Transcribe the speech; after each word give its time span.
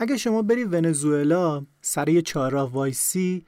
اگه 0.00 0.16
شما 0.16 0.42
بری 0.42 0.64
ونزوئلا 0.64 1.66
سر 1.80 2.08
یه 2.08 2.22
چهارراه 2.22 2.72
وایسی 2.72 3.44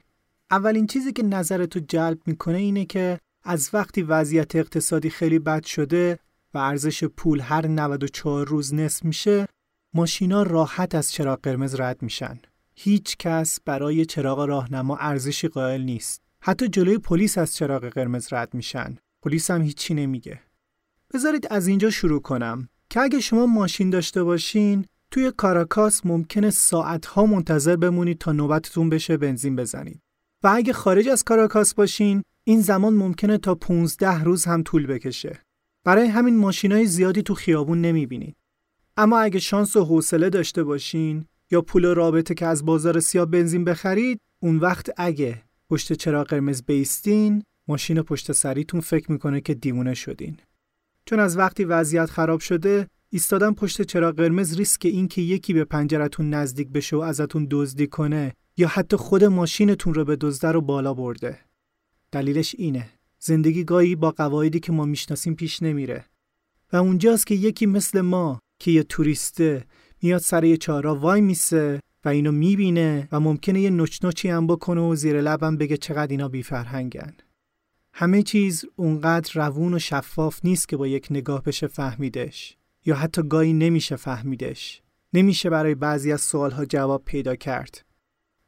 اولین 0.51 0.87
چیزی 0.87 1.13
که 1.13 1.23
نظرتو 1.23 1.79
جلب 1.79 2.19
می‌کنه 2.25 2.57
اینه 2.57 2.85
که 2.85 3.19
از 3.43 3.69
وقتی 3.73 4.01
وضعیت 4.01 4.55
اقتصادی 4.55 5.09
خیلی 5.09 5.39
بد 5.39 5.63
شده 5.65 6.19
و 6.53 6.57
ارزش 6.57 7.03
پول 7.03 7.39
هر 7.39 7.67
94 7.67 8.47
روز 8.47 8.73
نصف 8.73 9.05
میشه 9.05 9.47
ماشینا 9.93 10.43
راحت 10.43 10.95
از 10.95 11.11
چراغ 11.11 11.39
قرمز 11.41 11.79
رد 11.79 12.01
میشن. 12.01 12.39
هیچ 12.75 13.17
کس 13.17 13.59
برای 13.65 14.05
چراغ 14.05 14.39
راهنما 14.39 14.97
ارزشی 14.97 15.47
قائل 15.47 15.81
نیست. 15.81 16.21
حتی 16.41 16.67
جلوی 16.67 16.97
پلیس 16.97 17.37
از 17.37 17.55
چراغ 17.55 17.85
قرمز 17.85 18.33
رد 18.33 18.53
میشن. 18.53 18.97
پلیس 19.21 19.51
هم 19.51 19.61
هیچی 19.61 19.93
نمیگه. 19.93 20.41
بذارید 21.13 21.47
از 21.49 21.67
اینجا 21.67 21.89
شروع 21.89 22.21
کنم 22.21 22.69
که 22.89 22.99
اگه 22.99 23.19
شما 23.19 23.45
ماشین 23.45 23.89
داشته 23.89 24.23
باشین 24.23 24.85
توی 25.11 25.31
کاراکاس 25.37 26.05
ممکنه 26.05 26.49
ساعتها 26.49 27.25
منتظر 27.25 27.75
بمونید 27.75 28.17
تا 28.17 28.31
نوبتتون 28.31 28.89
بشه 28.89 29.17
بنزین 29.17 29.55
بزنید. 29.55 30.01
و 30.43 30.47
اگه 30.47 30.73
خارج 30.73 31.07
از 31.07 31.23
کاراکاس 31.23 31.73
باشین 31.73 32.23
این 32.43 32.61
زمان 32.61 32.93
ممکنه 32.93 33.37
تا 33.37 33.55
15 33.55 34.23
روز 34.23 34.45
هم 34.45 34.63
طول 34.63 34.87
بکشه. 34.87 35.39
برای 35.83 36.07
همین 36.07 36.37
ماشینای 36.37 36.85
زیادی 36.85 37.21
تو 37.21 37.33
خیابون 37.33 37.81
نمی‌بینید. 37.81 38.35
اما 38.97 39.19
اگه 39.19 39.39
شانس 39.39 39.75
و 39.75 39.85
حوصله 39.85 40.29
داشته 40.29 40.63
باشین 40.63 41.25
یا 41.51 41.61
پول 41.61 41.85
رابطه 41.85 42.33
که 42.33 42.45
از 42.45 42.65
بازار 42.65 42.99
سیاه 42.99 43.25
بنزین 43.25 43.63
بخرید 43.63 44.19
اون 44.39 44.57
وقت 44.57 44.89
اگه 44.97 45.41
پشت 45.69 45.93
چراغ 45.93 46.27
قرمز 46.27 46.63
بیستین 46.63 47.43
ماشین 47.67 48.01
پشت 48.01 48.31
سریتون 48.31 48.81
فکر 48.81 49.11
می‌کنه 49.11 49.41
که 49.41 49.53
دیوونه 49.53 49.93
شدین. 49.93 50.37
چون 51.05 51.19
از 51.19 51.37
وقتی 51.37 51.63
وضعیت 51.63 52.05
خراب 52.05 52.39
شده 52.39 52.87
ایستادن 53.13 53.53
پشت 53.53 53.81
چراغ 53.81 54.15
قرمز 54.15 54.57
ریسک 54.57 54.85
این 54.85 55.07
که 55.07 55.21
یکی 55.21 55.53
به 55.53 55.65
پنجرتون 55.65 56.29
نزدیک 56.29 56.69
بشه 56.69 56.95
و 56.95 56.99
ازتون 56.99 57.47
دزدی 57.51 57.87
کنه 57.87 58.33
یا 58.57 58.67
حتی 58.67 58.97
خود 58.97 59.23
ماشینتون 59.23 59.93
رو 59.93 60.05
به 60.05 60.15
دزده 60.15 60.51
رو 60.51 60.61
بالا 60.61 60.93
برده. 60.93 61.39
دلیلش 62.11 62.55
اینه. 62.57 62.89
زندگی 63.19 63.63
گاهی 63.63 63.95
با 63.95 64.11
قواعدی 64.11 64.59
که 64.59 64.71
ما 64.71 64.85
می‌شناسیم 64.85 65.35
پیش 65.35 65.63
نمیره. 65.63 66.05
و 66.73 66.77
اونجاست 66.77 67.27
که 67.27 67.35
یکی 67.35 67.65
مثل 67.65 68.01
ما 68.01 68.39
که 68.59 68.71
یه 68.71 68.83
توریسته 68.83 69.65
میاد 70.01 70.21
سر 70.21 70.43
یه 70.43 70.57
چهارا 70.57 70.95
وای 70.95 71.21
میسه 71.21 71.79
و 72.05 72.09
اینو 72.09 72.31
می‌بینه 72.31 73.07
و 73.11 73.19
ممکنه 73.19 73.61
یه 73.61 73.69
نوچ 73.69 74.03
نوچی 74.03 74.29
هم 74.29 74.47
بکنه 74.47 74.81
و 74.81 74.95
زیر 74.95 75.21
لبم 75.21 75.57
بگه 75.57 75.77
چقدر 75.77 76.11
اینا 76.11 76.27
بیفرهنگن. 76.27 77.13
همه 77.93 78.23
چیز 78.23 78.65
اونقدر 78.75 79.47
روون 79.47 79.73
و 79.73 79.79
شفاف 79.79 80.39
نیست 80.43 80.67
که 80.67 80.77
با 80.77 80.87
یک 80.87 81.07
نگاه 81.09 81.43
بشه 81.43 81.67
فهمیدش 81.67 82.57
یا 82.85 82.95
حتی 82.95 83.23
گاهی 83.23 83.53
نمیشه 83.53 83.95
فهمیدش. 83.95 84.81
نمیشه 85.13 85.49
برای 85.49 85.75
بعضی 85.75 86.11
از 86.11 86.21
سوالها 86.21 86.65
جواب 86.65 87.05
پیدا 87.05 87.35
کرد. 87.35 87.85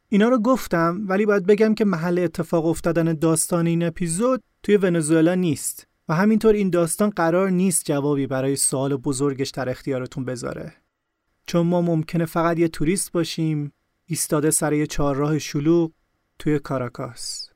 اینا 0.10 0.30
رو 0.30 0.40
گفتم 0.40 1.02
ولی 1.08 1.26
باید 1.26 1.46
بگم 1.46 1.76
که 1.76 1.86
محل 1.86 2.20
اتفاق 2.20 2.66
افتادن 2.66 3.14
داستان 3.14 3.68
این 3.68 3.84
اپیزود 3.84 4.44
توی 4.64 4.78
ونزوئلا 4.78 5.36
نیست 5.36 5.88
و 6.10 6.16
همینطور 6.16 6.54
این 6.54 6.70
داستان 6.70 7.10
قرار 7.10 7.50
نیست 7.50 7.86
جوابی 7.86 8.28
برای 8.28 8.56
سوال 8.56 8.96
بزرگش 8.96 9.50
در 9.50 9.70
اختیارتون 9.70 10.26
بذاره. 10.26 10.74
چون 11.48 11.68
ما 11.68 11.82
ممکنه 11.82 12.26
فقط 12.26 12.60
یه 12.60 12.68
توریست 12.68 13.12
باشیم 13.12 13.74
ایستاده 14.06 14.52
سر 14.52 14.74
یه 14.74 14.88
چهارراه 14.88 15.40
شلوغ 15.40 15.92
توی 16.40 16.60
کاراکاس 16.60 17.50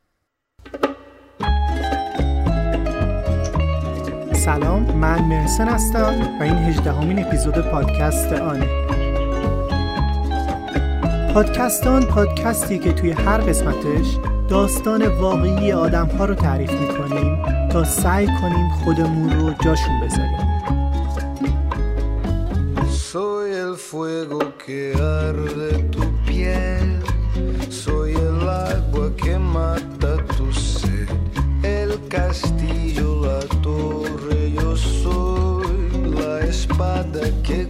سلام 4.47 4.95
من 4.95 5.21
مرسن 5.21 5.67
هستم 5.67 6.37
و 6.39 6.43
این 6.43 6.57
هجدهمین 6.57 7.25
اپیزود 7.25 7.53
پادکست 7.71 8.33
آنه. 8.33 8.67
پادکست 11.33 11.87
آن 11.87 12.05
پادکستی 12.05 12.79
که 12.79 12.93
توی 12.93 13.11
هر 13.11 13.37
قسمتش 13.37 14.17
داستان 14.49 15.07
واقعی 15.07 15.71
آدم 15.71 16.05
ها 16.05 16.25
رو 16.25 16.35
تعریف 16.35 16.71
می‌کنیم 16.71 17.37
تا 17.69 17.83
سعی 17.83 18.27
کنیم 18.27 18.69
خودمون 18.69 19.29
رو 19.29 19.53
جاشون 19.53 19.99
بذاریم. 20.01 20.47
Soy 23.11 23.49
el 23.65 23.75
fuego 23.89 24.39
que 24.63 24.81
arde 25.21 25.69
tu 25.93 26.03
piel, 26.25 26.89
soy 27.83 28.11
el 28.27 28.39
agua 28.71 29.07
que 29.21 29.33
mata 29.55 30.11
tu 30.35 30.45
sed, 30.53 31.09
el 31.79 31.91
castillo, 32.15 32.86
lambada 36.77 37.31
que 37.43 37.65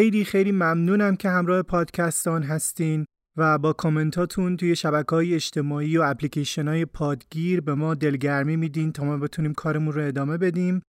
خیلی 0.00 0.24
خیلی 0.24 0.52
ممنونم 0.52 1.16
که 1.16 1.28
همراه 1.28 1.62
پادکستان 1.62 2.42
هستین 2.42 3.06
و 3.36 3.58
با 3.58 3.72
کامنتاتون 3.72 4.56
توی 4.56 4.76
شبکه 4.76 5.16
های 5.16 5.34
اجتماعی 5.34 5.98
و 5.98 6.02
اپلیکیشن 6.02 6.68
های 6.68 6.84
پادگیر 6.84 7.60
به 7.60 7.74
ما 7.74 7.94
دلگرمی 7.94 8.56
میدین 8.56 8.92
تا 8.92 9.04
ما 9.04 9.16
بتونیم 9.16 9.54
کارمون 9.54 9.94
رو 9.94 10.06
ادامه 10.06 10.38
بدیم. 10.38 10.82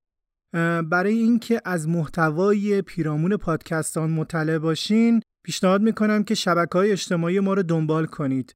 برای 0.89 1.13
اینکه 1.13 1.61
از 1.65 1.87
محتوای 1.87 2.81
پیرامون 2.81 3.37
پادکستان 3.37 4.09
مطلع 4.09 4.57
باشین 4.57 5.21
پیشنهاد 5.43 5.81
می‌کنم 5.81 6.23
که 6.23 6.35
شبکه 6.35 6.77
های 6.77 6.91
اجتماعی 6.91 7.39
ما 7.39 7.53
رو 7.53 7.63
دنبال 7.63 8.05
کنید. 8.05 8.53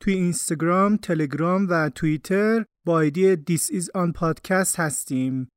توی 0.00 0.14
اینستاگرام، 0.14 0.96
تلگرام 0.96 1.66
و 1.70 1.90
توییتر 1.94 2.64
با 2.86 3.00
ایدی 3.00 3.36
This 3.36 3.62
is 3.62 3.84
on 3.84 4.12
podcast 4.20 4.78
هستیم. 4.78 5.48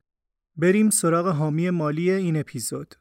بریم 0.57 0.89
سراغ 0.89 1.27
حامی 1.27 1.69
مالی 1.69 2.11
این 2.11 2.37
اپیزود. 2.37 2.95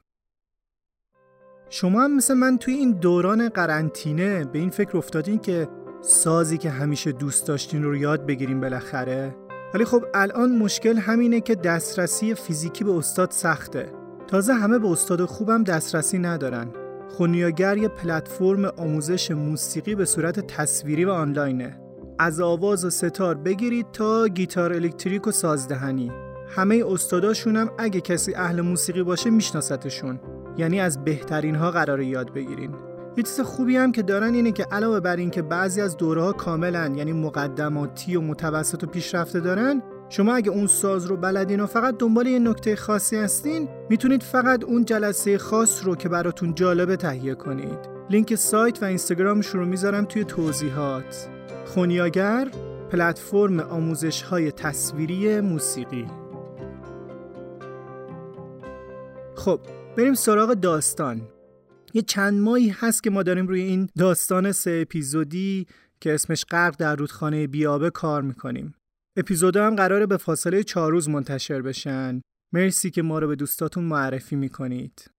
شما 1.75 2.05
هم 2.05 2.17
مثل 2.17 2.35
من 2.35 2.59
توی 2.59 2.75
این 2.75 2.91
دوران 2.91 3.49
قرنطینه 3.49 4.45
به 4.45 4.59
این 4.59 4.71
فکر 4.71 4.97
افتادین 4.97 5.39
که 5.39 5.69
سازی 6.01 6.59
که 6.59 6.71
همیشه 6.71 7.13
دوست 7.13 7.47
داشتین 7.47 7.83
رو 7.83 7.97
یاد 7.97 8.27
بگیریم 8.27 8.61
بالاخره؟ 8.61 9.37
ولی 9.75 9.85
خب 9.85 10.05
الان 10.15 10.57
مشکل 10.57 10.97
همینه 10.97 11.41
که 11.41 11.55
دسترسی 11.55 12.35
فیزیکی 12.35 12.85
به 12.85 12.93
استاد 12.93 13.31
سخته. 13.31 13.93
تازه 14.27 14.55
همه 14.55 14.79
به 14.79 14.89
استاد 14.89 15.25
خوبم 15.25 15.65
دسترسی 15.65 16.19
ندارن. 16.19 16.69
خونیاگر 17.09 17.77
یه 17.77 17.89
پلتفرم 17.89 18.65
آموزش 18.65 19.31
موسیقی 19.31 19.95
به 19.95 20.05
صورت 20.05 20.47
تصویری 20.47 21.05
و 21.05 21.11
آنلاینه. 21.11 21.81
از 22.19 22.41
آواز 22.41 22.85
و 22.85 22.91
ستار 22.91 23.35
بگیرید 23.35 23.87
تا 23.93 24.29
گیتار 24.29 24.73
الکتریک 24.73 25.27
و 25.27 25.31
سازدهنی. 25.31 26.13
همه 26.49 26.85
استاداشون 26.87 27.57
هم 27.57 27.71
اگه 27.79 28.01
کسی 28.01 28.35
اهل 28.35 28.61
موسیقی 28.61 29.03
باشه 29.03 29.31
میشناستشون. 29.31 30.21
یعنی 30.57 30.81
از 30.81 31.05
بهترین 31.05 31.55
ها 31.55 31.71
قراره 31.71 32.07
یاد 32.07 32.33
بگیرین. 32.33 32.75
یه 33.17 33.23
چیز 33.23 33.41
خوبی 33.41 33.77
هم 33.77 33.93
که 33.93 34.03
دارن 34.03 34.35
اینه 34.35 34.53
که 34.53 34.67
علاوه 34.71 35.01
بر 35.01 35.17
این 35.17 35.31
که 35.31 35.43
بعضی 35.43 35.81
از 35.81 35.97
دوره 35.97 36.23
ها 36.23 36.33
کاملا 36.33 36.93
یعنی 36.97 37.13
مقدماتی 37.13 38.17
و 38.17 38.21
متوسط 38.21 38.85
و 38.85 38.87
پیشرفته 38.87 39.41
دارن 39.41 39.83
شما 40.09 40.35
اگه 40.35 40.51
اون 40.51 40.67
ساز 40.67 41.07
رو 41.07 41.17
بلدین 41.17 41.61
و 41.61 41.67
فقط 41.67 41.99
دنبال 41.99 42.27
یه 42.27 42.39
نکته 42.39 42.77
خاصی 42.77 43.17
هستین 43.17 43.69
می‌تونید 43.91 44.23
فقط 44.23 44.65
اون 44.65 44.85
جلسه 44.85 45.39
خاص 45.39 45.85
رو 45.85 45.97
که 45.97 46.09
براتون 46.09 46.55
جالبه 46.55 46.97
تهیه 46.97 47.35
کنید. 47.35 47.79
لینک 48.11 48.35
سایت 48.35 48.83
و 48.83 48.87
اینستاگرامش 48.87 49.47
رو 49.47 49.67
می‌ذارم 49.67 50.05
توی 50.05 50.25
توضیحات. 50.25 51.29
خونیاگر 51.67 52.49
پلتفرم 52.91 53.61
آموزش 53.61 54.23
های 54.23 54.53
تصویری 54.53 55.41
موسیقی. 55.41 56.24
خب 59.45 59.61
بریم 59.97 60.15
سراغ 60.15 60.55
داستان 60.55 61.29
یه 61.95 62.03
چند 62.03 62.41
ماهی 62.41 62.69
هست 62.69 63.03
که 63.03 63.11
ما 63.11 63.23
داریم 63.23 63.47
روی 63.47 63.61
این 63.61 63.89
داستان 63.99 64.53
سه 64.53 64.79
اپیزودی 64.83 65.67
که 66.01 66.15
اسمش 66.15 66.45
غرق 66.45 66.77
در 66.77 66.97
رودخانه 66.97 67.47
بیابه 67.47 67.91
کار 67.91 68.23
می‌کنیم 68.23 68.75
اپیزودا 69.17 69.67
هم 69.67 69.77
قراره 69.77 70.07
به 70.07 70.17
فاصله 70.17 70.63
چهار 70.63 70.93
روز 70.93 71.09
منتشر 71.09 71.63
بشن. 71.63 72.21
مرسی 72.53 72.91
که 72.91 73.03
ما 73.03 73.19
رو 73.19 73.29
به 73.29 73.37
دوستاتون 73.37 73.85
معرفی 73.85 74.37
می‌کنید. 74.37 75.11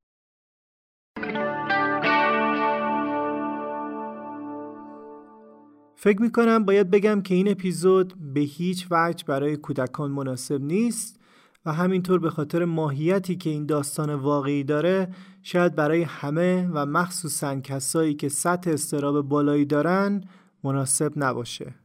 فکر 5.95 6.22
می‌کنم 6.22 6.66
باید 6.66 6.92
بگم 6.92 7.22
که 7.22 7.36
این 7.36 7.48
اپیزود 7.48 8.13
به 8.33 8.39
هیچ 8.39 8.88
وجه 8.92 9.25
برای 9.27 9.57
کودکان 9.57 10.12
مناسب 10.12 10.62
نیست 10.62 11.25
و 11.66 11.74
همینطور 11.74 12.20
به 12.20 12.30
خاطر 12.30 12.66
ماهیتی 12.66 13.36
که 13.36 13.50
این 13.50 13.66
داستان 13.66 14.14
واقعی 14.14 14.64
داره 14.64 15.08
شاید 15.44 15.76
برای 15.76 16.02
همه 16.04 16.70
و 16.74 16.86
مخصوصا 16.86 17.60
کسایی 17.60 18.14
که 18.14 18.30
سطح 18.30 18.72
استراب 18.72 19.22
بالایی 19.22 19.66
دارن 19.66 20.24
مناسب 20.64 21.12
نباشه. 21.16 21.76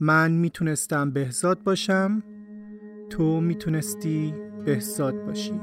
من 0.00 0.32
می‌تونستم 0.32 1.10
بهزاد 1.10 1.62
باشم 1.62 2.22
تو 3.10 3.40
می‌تونستی 3.40 4.34
بهزاد 4.64 5.24
باشی 5.26 5.60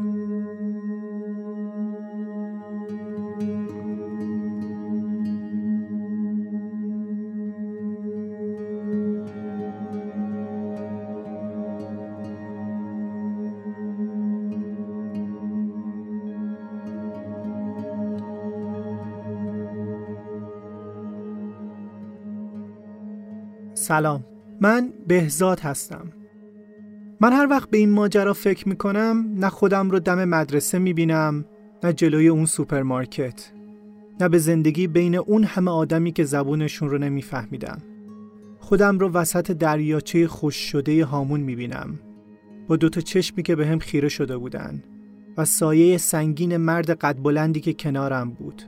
سلام. 23.92 24.26
من 24.62 24.94
بهزاد 25.08 25.60
هستم. 25.60 26.12
من 27.22 27.34
هر 27.34 27.48
وقت 27.50 27.70
به 27.70 27.78
این 27.78 27.90
ماجرا 27.90 28.34
فکر 28.34 28.70
می‌کنم 28.70 29.26
نه 29.38 29.50
خودم 29.50 29.90
رو 29.90 30.00
دم 30.00 30.26
مدرسه 30.26 30.80
می‌بینم 30.80 31.46
نه 31.84 31.94
جلوی 31.94 32.28
اون 32.28 32.46
سوپرمارکت 32.46 33.52
نه 34.22 34.30
به 34.30 34.38
زندگی 34.38 34.88
بین 34.88 35.16
اون 35.16 35.44
همه 35.44 35.72
آدمی 35.72 36.12
که 36.12 36.24
زبونشون 36.24 36.90
رو 36.90 36.98
نمیفهمیدم 36.98 37.78
خودم 38.60 39.00
رو 39.00 39.10
وسط 39.10 39.52
دریاچه 39.52 40.28
خوش 40.28 40.56
شده 40.56 41.06
هامون 41.06 41.40
می‌بینم. 41.40 42.00
با 42.68 42.76
دوتا 42.76 43.02
چشمی 43.02 43.44
که 43.44 43.56
به 43.56 43.68
هم 43.68 43.80
خیره 43.80 44.10
شده 44.10 44.38
بودن 44.38 44.84
و 45.38 45.46
سایه 45.46 45.98
سنگین 45.98 46.58
مرد 46.58 46.90
قد 46.90 47.18
بلندی 47.24 47.60
که 47.60 47.74
کنارم 47.74 48.30
بود 48.30 48.64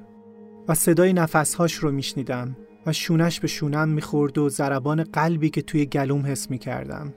و 0.67 0.73
صدای 0.73 1.13
نفسهاش 1.13 1.73
رو 1.73 1.91
میشنیدم. 1.91 2.55
و 2.85 2.93
شونش 2.93 3.39
به 3.39 3.47
شونم 3.47 3.89
می‌خورد 3.89 4.37
و 4.37 4.49
ضربان 4.49 5.03
قلبی 5.03 5.49
که 5.49 5.61
توی 5.61 5.85
گلوم 5.85 6.25
حس 6.25 6.51
می‌کردم. 6.51 7.13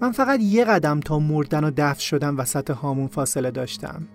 من 0.00 0.12
فقط 0.12 0.40
یه 0.40 0.64
قدم 0.64 1.00
تا 1.00 1.18
مردن 1.18 1.64
و 1.64 1.70
دفن 1.76 2.00
شدم 2.00 2.38
وسط 2.38 2.70
هامون 2.70 3.06
فاصله 3.06 3.50
داشتم. 3.50 4.08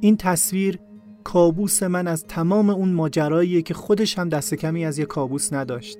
این 0.00 0.16
تصویر 0.16 0.78
کابوس 1.24 1.82
من 1.82 2.06
از 2.06 2.24
تمام 2.24 2.70
اون 2.70 2.92
ماجراییه 2.92 3.62
که 3.62 3.74
خودش 3.74 4.18
هم 4.18 4.28
دست 4.28 4.54
کمی 4.54 4.84
از 4.84 4.98
یه 4.98 5.04
کابوس 5.04 5.52
نداشت. 5.52 5.98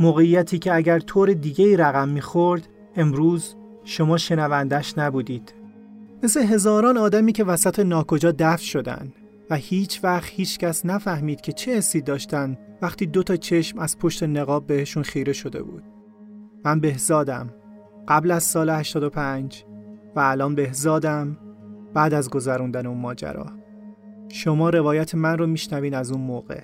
موقعیتی 0.00 0.58
که 0.58 0.74
اگر 0.74 0.98
طور 0.98 1.32
دیگه 1.32 1.76
رقم 1.76 2.08
می‌خورد 2.08 2.68
امروز 2.96 3.54
شما 3.84 4.16
شنوندش 4.18 4.98
نبودید. 4.98 5.54
مثل 6.22 6.42
هزاران 6.42 6.98
آدمی 6.98 7.32
که 7.32 7.44
وسط 7.44 7.78
ناکجا 7.78 8.32
دفن 8.32 8.56
شدن. 8.56 9.12
و 9.50 9.56
هیچ 9.56 10.04
وقت 10.04 10.30
هیچ 10.30 10.58
کس 10.58 10.86
نفهمید 10.86 11.40
که 11.40 11.52
چه 11.52 11.76
حسی 11.76 12.00
داشتن 12.00 12.58
وقتی 12.82 13.06
دو 13.06 13.22
تا 13.22 13.36
چشم 13.36 13.78
از 13.78 13.98
پشت 13.98 14.22
نقاب 14.22 14.66
بهشون 14.66 15.02
خیره 15.02 15.32
شده 15.32 15.62
بود. 15.62 15.82
من 16.64 16.80
بهزادم 16.80 17.54
قبل 18.08 18.30
از 18.30 18.44
سال 18.44 18.70
85 18.70 19.64
و 20.16 20.20
الان 20.20 20.54
بهزادم 20.54 21.38
بعد 21.94 22.14
از 22.14 22.30
گذروندن 22.30 22.86
اون 22.86 22.98
ماجرا. 22.98 23.46
شما 24.28 24.70
روایت 24.70 25.14
من 25.14 25.38
رو 25.38 25.46
میشنوین 25.46 25.94
از 25.94 26.12
اون 26.12 26.20
موقع. 26.20 26.60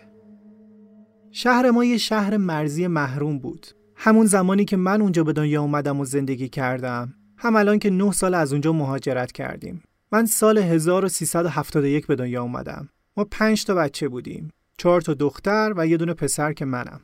شهر 1.30 1.70
ما 1.70 1.84
یه 1.84 1.98
شهر 1.98 2.36
مرزی 2.36 2.86
محروم 2.86 3.38
بود. 3.38 3.66
همون 3.96 4.26
زمانی 4.26 4.64
که 4.64 4.76
من 4.76 5.02
اونجا 5.02 5.24
به 5.24 5.32
دنیا 5.32 5.62
اومدم 5.62 6.00
و 6.00 6.04
زندگی 6.04 6.48
کردم. 6.48 7.14
هم 7.36 7.56
الان 7.56 7.78
که 7.78 7.90
نه 7.90 8.12
سال 8.12 8.34
از 8.34 8.52
اونجا 8.52 8.72
مهاجرت 8.72 9.32
کردیم. 9.32 9.82
من 10.14 10.26
سال 10.26 10.58
1371 10.58 12.06
به 12.06 12.16
دنیا 12.16 12.42
اومدم. 12.42 12.88
ما 13.16 13.24
پنج 13.24 13.64
تا 13.64 13.74
بچه 13.74 14.08
بودیم. 14.08 14.52
چهار 14.78 15.00
تا 15.00 15.14
دختر 15.14 15.72
و 15.76 15.86
یه 15.86 15.96
دونه 15.96 16.14
پسر 16.14 16.52
که 16.52 16.64
منم. 16.64 17.00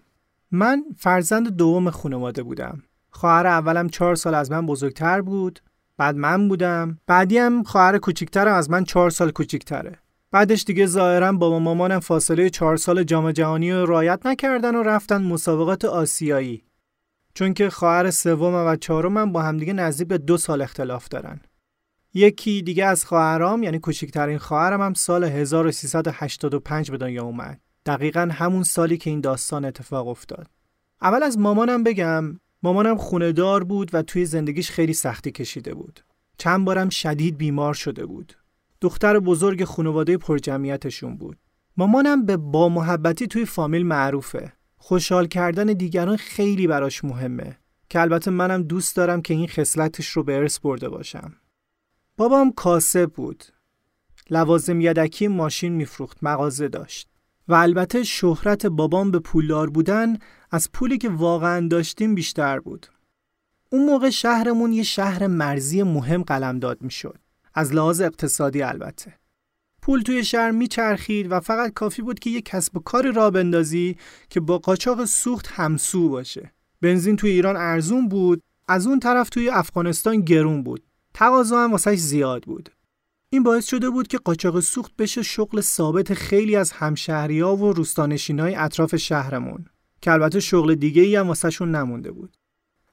من 0.50 0.84
فرزند 0.96 1.49
دوم 1.49 1.90
خانواده 1.90 2.43
بودم. 2.43 2.82
خواهر 3.10 3.46
اولم 3.46 3.88
چهار 3.88 4.14
سال 4.14 4.34
از 4.34 4.50
من 4.50 4.66
بزرگتر 4.66 5.20
بود. 5.20 5.60
بعد 5.96 6.16
من 6.16 6.49
بودم. 6.49 6.99
بعدی 7.06 7.38
هم 7.38 7.62
خواهر 7.62 7.99
کوچیکترم 7.99 8.55
از 8.55 8.70
من 8.70 8.84
چهار 8.84 9.11
سال 9.11 9.31
کوچیکتره. 9.31 9.99
بعدش 10.31 10.64
دیگه 10.64 10.87
ظاهرا 10.87 11.32
بابا 11.32 11.58
مامانم 11.58 12.00
فاصله 12.00 12.50
چهار 12.50 12.76
سال 12.76 13.04
جام 13.04 13.32
جهانی 13.32 13.72
رو 13.72 13.87
رعایت 13.87 14.26
نکردن 14.26 14.75
و 14.75 14.82
رفتن 14.82 15.22
مسابقات 15.22 15.84
آسیایی. 15.84 16.64
چون 17.34 17.54
که 17.54 17.70
خواهر 17.70 18.11
سوم 18.11 18.54
و 18.54 18.76
چهارمم 18.76 19.32
با 19.32 19.43
همدیگه 19.43 19.72
نزدیک 19.72 20.08
به 20.08 20.19
دو 20.19 20.37
سال 20.37 20.62
اختلاف 20.62 21.08
دارن. 21.08 21.40
یکی 22.14 22.62
دیگه 22.62 22.84
از 22.84 23.05
خواهرام 23.05 23.62
یعنی 23.62 23.78
کوچکترین 23.78 24.38
خواهرم 24.38 24.82
هم 24.82 24.94
سال 24.94 25.25
1385 25.25 26.90
به 26.90 26.96
دنیا 26.96 27.25
اومد. 27.25 27.60
دقیقا 27.87 28.28
همون 28.32 28.62
سالی 28.62 28.96
که 28.96 29.10
این 29.10 29.20
داستان 29.20 29.64
اتفاق 29.64 30.08
افتاد. 30.08 30.46
اول 31.02 31.22
از 31.22 31.38
مامانم 31.38 31.82
بگم 31.84 32.40
مامانم 32.62 32.96
خونه 32.96 33.32
دار 33.32 33.64
بود 33.64 33.90
و 33.94 34.02
توی 34.02 34.25
زندگیش 34.25 34.70
خیلی 34.70 34.93
سختی 34.93 35.32
کشیده 35.32 35.75
بود. 35.75 36.00
چند 36.38 36.64
بارم 36.64 36.88
شدید 36.88 37.38
بیمار 37.38 37.75
شده 37.75 38.06
بود. 38.06 38.32
دختر 38.81 39.19
بزرگ 39.19 39.64
خانواده 39.64 40.16
پرجمعیتشون 40.16 41.16
بود. 41.16 41.37
مامانم 41.76 42.26
به 42.26 42.37
با 42.37 42.69
محبتی 42.69 43.26
توی 43.26 43.44
فامیل 43.44 43.87
معروفه. 43.87 44.52
خوشحال 44.76 45.26
کردن 45.26 45.66
دیگران 45.66 46.16
خیلی 46.16 46.66
براش 46.66 47.04
مهمه 47.04 47.58
که 47.88 48.00
البته 48.00 48.31
منم 48.31 48.62
دوست 48.62 48.96
دارم 48.96 49.22
که 49.22 49.34
این 49.34 49.49
خصلتش 49.49 50.08
رو 50.08 50.22
به 50.22 50.37
ارث 50.37 50.58
برده 50.58 50.88
باشم. 50.88 51.34
بابام 52.18 52.52
کاسب 52.52 53.10
بود. 53.10 53.44
لوازم 54.30 54.80
یدکی 54.80 55.28
ماشین 55.28 55.72
میفروخت، 55.72 56.18
مغازه 56.22 56.68
داشت. 56.68 57.08
و 57.48 57.54
البته 57.54 58.02
شهرت 58.02 58.66
بابام 58.66 59.10
به 59.10 59.18
پولدار 59.18 59.70
بودن 59.70 60.18
از 60.50 60.72
پولی 60.72 60.98
که 60.98 61.08
واقعا 61.08 61.68
داشتیم 61.68 62.14
بیشتر 62.14 62.60
بود. 62.60 62.87
اون 63.72 63.84
موقع 63.87 64.10
شهرمون 64.10 64.72
یه 64.72 64.82
شهر 64.82 65.26
مرزی 65.26 65.82
مهم 65.82 66.22
قلمداد 66.22 66.82
می‌شد. 66.82 67.18
از 67.54 67.75
لحاظ 67.75 68.00
اقتصادی 68.00 68.62
البته. 68.62 69.14
پول 69.82 70.02
توی 70.02 70.25
شهر 70.25 70.50
میچرخید 70.50 71.32
و 71.32 71.40
فقط 71.40 71.72
کافی 71.72 72.02
بود 72.02 72.18
که 72.18 72.30
یه 72.30 72.40
کسب 72.40 72.76
و 72.76 72.80
کاری 72.80 73.12
را 73.12 73.30
بندازی 73.30 73.96
که 74.30 74.40
با 74.40 74.58
قاچاق 74.58 75.04
سوخت 75.04 75.46
همسو 75.46 76.08
باشه. 76.08 76.52
بنزین 76.80 77.16
توی 77.16 77.30
ایران 77.30 77.56
ارزون 77.56 78.08
بود، 78.08 78.42
از 78.68 78.87
اون 78.87 79.00
طرف 79.00 79.28
توی 79.28 79.48
افغانستان 79.48 80.20
گرون 80.20 80.62
بود. 80.62 80.82
تقاضا 81.18 81.64
هم 81.64 81.72
واسش 81.72 81.98
زیاد 81.98 82.42
بود. 82.42 82.68
این 83.30 83.42
باعث 83.42 83.66
شده 83.66 83.90
بود 83.90 84.08
که 84.08 84.18
قاچاق 84.18 84.60
سوخت 84.60 84.96
بشه 84.96 85.22
شغل 85.22 85.60
ثابت 85.60 86.14
خیلی 86.14 86.56
از 86.56 86.72
همشهریا 86.72 87.56
و 87.56 87.72
روستانشینای 87.72 88.54
اطراف 88.54 88.96
شهرمون 88.96 89.64
که 90.00 90.12
البته 90.12 90.40
شغل 90.40 90.75
دیگه 90.75 91.02
ای 91.02 91.16
هم 91.16 91.28
واسهشون 91.28 91.75
نمونده 91.75 92.10
بود. 92.10 92.37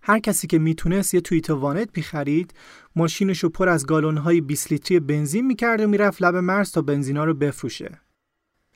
هر 0.02 0.20
کسی 0.20 0.48
که 0.48 0.60
می‌تونست 0.60 1.14
یه 1.14 1.22
توییت 1.22 1.50
وانت 1.50 1.92
بیخرید 1.94 2.54
ماشینش 2.96 3.40
رو 3.40 3.50
پر 3.50 3.70
از 3.70 3.86
گالونهای 3.86 4.42
20 4.42 4.72
لیتری 4.72 5.00
بنزین 5.00 5.48
می‌کرد 5.48 5.82
و 5.82 5.88
می‌رفت 5.88 6.22
لب 6.22 6.36
مرز 6.36 6.72
تا 6.72 6.82
بنزینا 6.82 7.26
رو 7.26 7.34
بفروشه. 7.34 8.02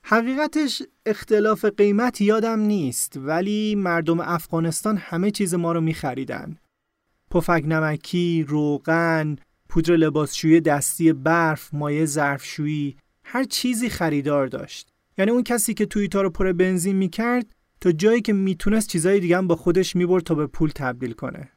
حقیقتش 0.03 0.81
اختلاف 1.05 1.65
قیمت 1.65 2.21
یادم 2.21 2.59
نیست 2.59 3.17
ولی 3.17 3.75
مردم 3.75 4.19
افغانستان 4.19 4.97
همه 4.97 5.31
چیز 5.31 5.53
ما 5.53 5.71
رو 5.71 5.81
میخریدن. 5.81 6.57
پفک 7.31 7.63
نمکی، 7.67 8.45
روغن، 8.47 9.35
پودر 9.69 9.95
لباسشویی 9.95 10.61
دستی 10.61 11.13
برف، 11.13 11.73
مایع 11.73 12.05
ظرفشویی، 12.05 12.97
هر 13.23 13.43
چیزی 13.43 13.89
خریدار 13.89 14.47
داشت. 14.47 14.89
یعنی 15.17 15.31
اون 15.31 15.43
کسی 15.43 15.73
که 15.73 15.85
توییتا 15.85 16.21
رو 16.21 16.29
پر 16.29 16.53
بنزین 16.53 16.95
می‌کرد 16.95 17.45
تا 17.81 17.91
جایی 17.91 18.21
که 18.21 18.33
می‌تونست 18.33 18.89
چیزای 18.89 19.19
دیگه 19.19 19.37
هم 19.37 19.47
با 19.47 19.55
خودش 19.55 19.95
می‌برد 19.95 20.23
تا 20.23 20.35
به 20.35 20.47
پول 20.47 20.71
تبدیل 20.75 21.11
کنه. 21.11 21.49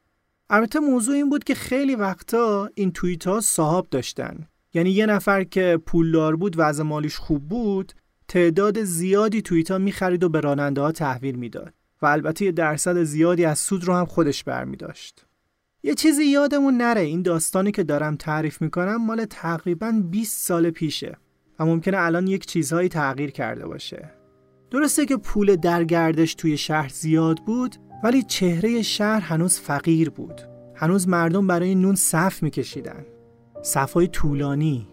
البته 0.51 0.81
موضوع 0.81 1.15
این 1.15 1.31
بود 1.31 1.45
که 1.45 1.55
خیلی 1.55 1.95
وقتا 1.95 2.71
این 2.75 2.93
توییت 2.93 3.27
ها 3.27 3.41
صاحب 3.41 3.87
داشتن. 3.91 4.47
یعنی 4.75 4.91
یه 4.91 5.07
نفر 5.07 5.45
که 5.45 5.79
پولدار 5.87 6.37
بود 6.37 6.59
و 6.59 6.63
از 6.63 6.81
مالیش 6.81 7.17
خوب 7.17 7.49
بود 7.49 7.93
تعداد 8.29 8.83
زیادی 8.83 9.43
توییت 9.43 9.71
ها 9.71 9.79
می‌خرید 9.79 10.25
و 10.25 10.29
به 10.29 10.41
راننده 10.41 10.81
ها 10.81 10.93
تحویل 10.93 11.35
می‌داد 11.35 11.75
و 12.03 12.07
البته 12.07 12.45
یه 12.45 12.53
درصد 12.53 13.03
زیادی 13.03 13.45
از 13.45 13.59
سود 13.59 13.85
رو 13.85 13.95
هم 13.95 14.07
خودش 14.07 14.45
برمی 14.45 14.77
داشت. 14.77 15.27
یه 15.85 15.95
چیزی 15.95 16.25
یادمون 16.25 16.77
نره. 16.77 17.01
این 17.01 17.23
داستانی 17.23 17.73
که 17.73 17.83
دارم 17.83 18.17
تعریف 18.17 18.63
می‌کنم 18.63 19.07
مال 19.07 19.25
تقریبا 19.25 20.03
20 20.11 20.47
سال 20.47 20.71
پیشه 20.71 21.17
و 21.59 21.67
ممکنه 21.67 21.97
الان 22.01 22.27
یک 22.27 22.47
چیزهایی 22.47 22.89
تغییر 22.89 23.31
کرده 23.31 23.67
باشه. 23.67 24.11
درسته 24.71 25.07
که 25.07 25.17
پول 25.17 25.57
درگردش 25.57 26.35
توی 26.35 26.57
شهر 26.57 26.89
زیاد 26.89 27.39
بود 27.39 27.77
ولی 28.05 28.23
چهره 28.23 28.83
شهر 28.83 29.21
هنوز 29.21 29.61
فقیر 29.61 30.11
بود. 30.11 30.41
هنوز 30.77 31.09
مردم 31.09 31.47
برای 31.47 31.75
نون 31.75 31.95
صف 31.95 32.43
میکشیدن. 32.43 33.05
صفای 33.63 34.07
طولانی. 34.07 34.89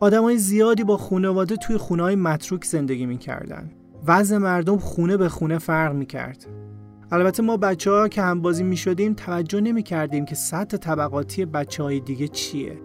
آدمای 0.00 0.38
زیادی 0.38 0.84
با 0.84 0.96
خانواده 0.96 1.56
توی 1.56 1.76
خونه 1.76 2.02
های 2.02 2.16
متروک 2.16 2.64
زندگی 2.64 3.06
می‌کردن. 3.06 3.70
وضع 4.06 4.36
مردم 4.36 4.78
خونه 4.78 5.16
به 5.16 5.28
خونه 5.28 5.58
فرق 5.58 5.94
می‌کرد. 5.94 6.46
البته 7.12 7.42
ما 7.42 7.56
بچه 7.56 7.90
ها 7.90 8.08
که 8.08 8.22
هم 8.22 8.42
بازی 8.42 8.64
می 8.64 8.76
شدیم 8.76 9.14
توجه 9.14 9.60
نمی 9.60 9.82
کردیم 9.82 10.24
که 10.24 10.34
سطح 10.34 10.76
طبقاتی 10.76 11.44
بچه 11.44 11.82
های 11.82 12.00
دیگه 12.00 12.28
چیه. 12.28 12.78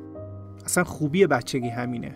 اصلا 0.66 0.84
خوبی 0.84 1.28
بچگی 1.28 1.70
همینه. 1.70 2.16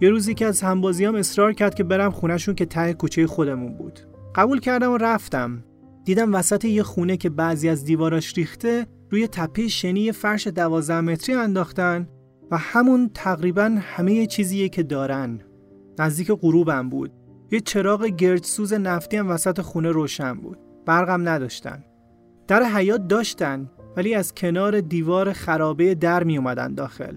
یه 0.00 0.10
روزی 0.10 0.34
که 0.34 0.46
از 0.46 0.60
همبازیام 0.60 1.14
اصرار 1.14 1.52
کرد 1.52 1.74
که 1.74 1.84
برم 1.84 2.10
خونهشون 2.10 2.54
که 2.54 2.64
ته 2.66 2.92
کوچه 2.92 3.26
خودمون 3.26 3.74
بود. 3.74 4.00
قبول 4.34 4.60
کردم 4.60 4.92
و 4.92 4.96
رفتم. 4.96 5.64
دیدم 6.04 6.34
وسط 6.34 6.64
یه 6.64 6.82
خونه 6.82 7.16
که 7.16 7.30
بعضی 7.30 7.68
از 7.68 7.84
دیواراش 7.84 8.38
ریخته 8.38 8.86
روی 9.10 9.28
تپه 9.28 9.68
شنی 9.68 10.12
فرش 10.12 10.46
دوازده 10.46 11.00
متری 11.00 11.34
انداختن 11.34 12.08
و 12.50 12.56
همون 12.56 13.10
تقریبا 13.14 13.78
همه 13.80 14.26
چیزیه 14.26 14.68
که 14.68 14.82
دارن. 14.82 15.40
نزدیک 15.98 16.30
غروبم 16.30 16.88
بود. 16.88 17.12
یه 17.50 17.60
چراغ 17.60 18.04
گردسوز 18.04 18.72
نفتی 18.72 19.16
هم 19.16 19.30
وسط 19.30 19.60
خونه 19.60 19.90
روشن 19.90 20.34
بود. 20.34 20.69
برقم 20.86 21.28
نداشتن. 21.28 21.84
در 22.48 22.62
حیات 22.62 23.08
داشتن 23.08 23.70
ولی 23.96 24.14
از 24.14 24.34
کنار 24.34 24.80
دیوار 24.80 25.32
خرابه 25.32 25.94
در 25.94 26.24
می 26.24 26.38
اومدن 26.38 26.74
داخل. 26.74 27.16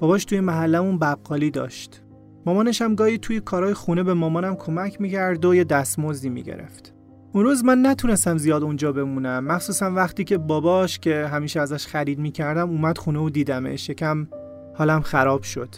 باباش 0.00 0.24
توی 0.24 0.40
محلمون 0.40 0.98
بقالی 0.98 1.50
داشت. 1.50 2.02
مامانش 2.46 2.82
هم 2.82 2.94
گاهی 2.94 3.18
توی 3.18 3.40
کارهای 3.40 3.74
خونه 3.74 4.02
به 4.02 4.14
مامانم 4.14 4.56
کمک 4.56 5.00
می‌کرد 5.00 5.44
و 5.44 5.54
یه 5.54 5.64
دستمزدی 5.64 6.28
می‌گرفت. 6.28 6.94
اون 7.32 7.44
روز 7.44 7.64
من 7.64 7.86
نتونستم 7.86 8.38
زیاد 8.38 8.62
اونجا 8.62 8.92
بمونم 8.92 9.44
مخصوصا 9.44 9.90
وقتی 9.90 10.24
که 10.24 10.38
باباش 10.38 10.98
که 10.98 11.26
همیشه 11.26 11.60
ازش 11.60 11.86
خرید 11.86 12.18
می‌کردم 12.18 12.70
اومد 12.70 12.98
خونه 12.98 13.18
و 13.18 13.30
دیدمش. 13.30 13.88
یکم 13.88 14.26
حالم 14.74 15.00
خراب 15.00 15.42
شد. 15.42 15.68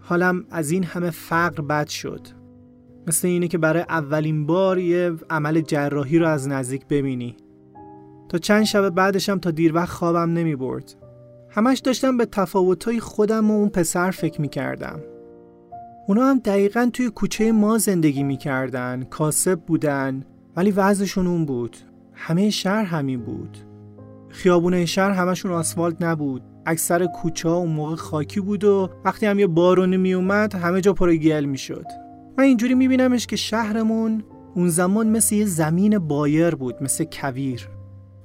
حالم 0.00 0.44
از 0.50 0.70
این 0.70 0.84
همه 0.84 1.10
فقر 1.10 1.62
بد 1.62 1.88
شد. 1.88 2.20
مثل 3.06 3.28
اینه 3.28 3.48
که 3.48 3.58
برای 3.58 3.84
اولین 3.88 4.46
بار 4.46 4.78
یه 4.78 5.12
عمل 5.30 5.60
جراحی 5.60 6.18
رو 6.18 6.28
از 6.28 6.48
نزدیک 6.48 6.86
ببینی. 6.86 7.36
تا 8.28 8.38
چند 8.38 8.64
شب 8.64 8.90
بعدشم 8.90 9.38
تا 9.38 9.50
دیر 9.50 9.74
وقت 9.74 9.88
خوابم 9.88 10.32
نمی 10.32 10.56
برد. 10.56 10.94
همش 11.50 11.78
داشتم 11.78 12.16
به 12.16 12.26
تفاوتهای 12.26 13.00
خودم 13.00 13.50
و 13.50 13.54
اون 13.54 13.68
پسر 13.68 14.10
فکر 14.10 14.40
می 14.40 14.48
کردم. 14.48 15.00
اونا 16.08 16.24
هم 16.24 16.38
دقیقا 16.38 16.90
توی 16.92 17.10
کوچه 17.10 17.52
ما 17.52 17.78
زندگی 17.78 18.22
می 18.22 18.36
کردن 18.36 19.02
کاسب 19.10 19.60
بودن 19.60 20.24
ولی 20.56 20.70
وضعشون 20.70 21.26
اون 21.26 21.44
بود. 21.44 21.76
همه 22.12 22.50
شهر 22.50 22.84
همین 22.84 23.20
بود. 23.20 23.58
خیابونه 24.28 24.86
شهر 24.86 25.10
همشون 25.10 25.52
آسفالت 25.52 26.02
نبود. 26.02 26.42
اکثر 26.66 27.06
کوچه 27.06 27.48
ها 27.48 27.56
اون 27.56 27.70
موقع 27.70 27.94
خاکی 27.94 28.40
بود 28.40 28.64
و 28.64 28.90
وقتی 29.04 29.26
هم 29.26 29.38
یه 29.38 29.46
بارونی 29.46 29.96
می 29.96 30.14
اومد 30.14 30.54
همه 30.54 30.80
جا 30.80 30.92
پر 30.92 31.14
گل 31.14 31.44
می 31.44 31.58
شد. 31.58 32.03
من 32.38 32.44
اینجوری 32.44 32.74
می 32.74 32.88
بینمش 32.88 33.26
که 33.26 33.36
شهرمون 33.36 34.24
اون 34.54 34.68
زمان 34.68 35.10
مثل 35.10 35.34
یه 35.34 35.46
زمین 35.46 35.98
بایر 35.98 36.54
بود 36.54 36.82
مثل 36.82 37.04
کویر. 37.04 37.68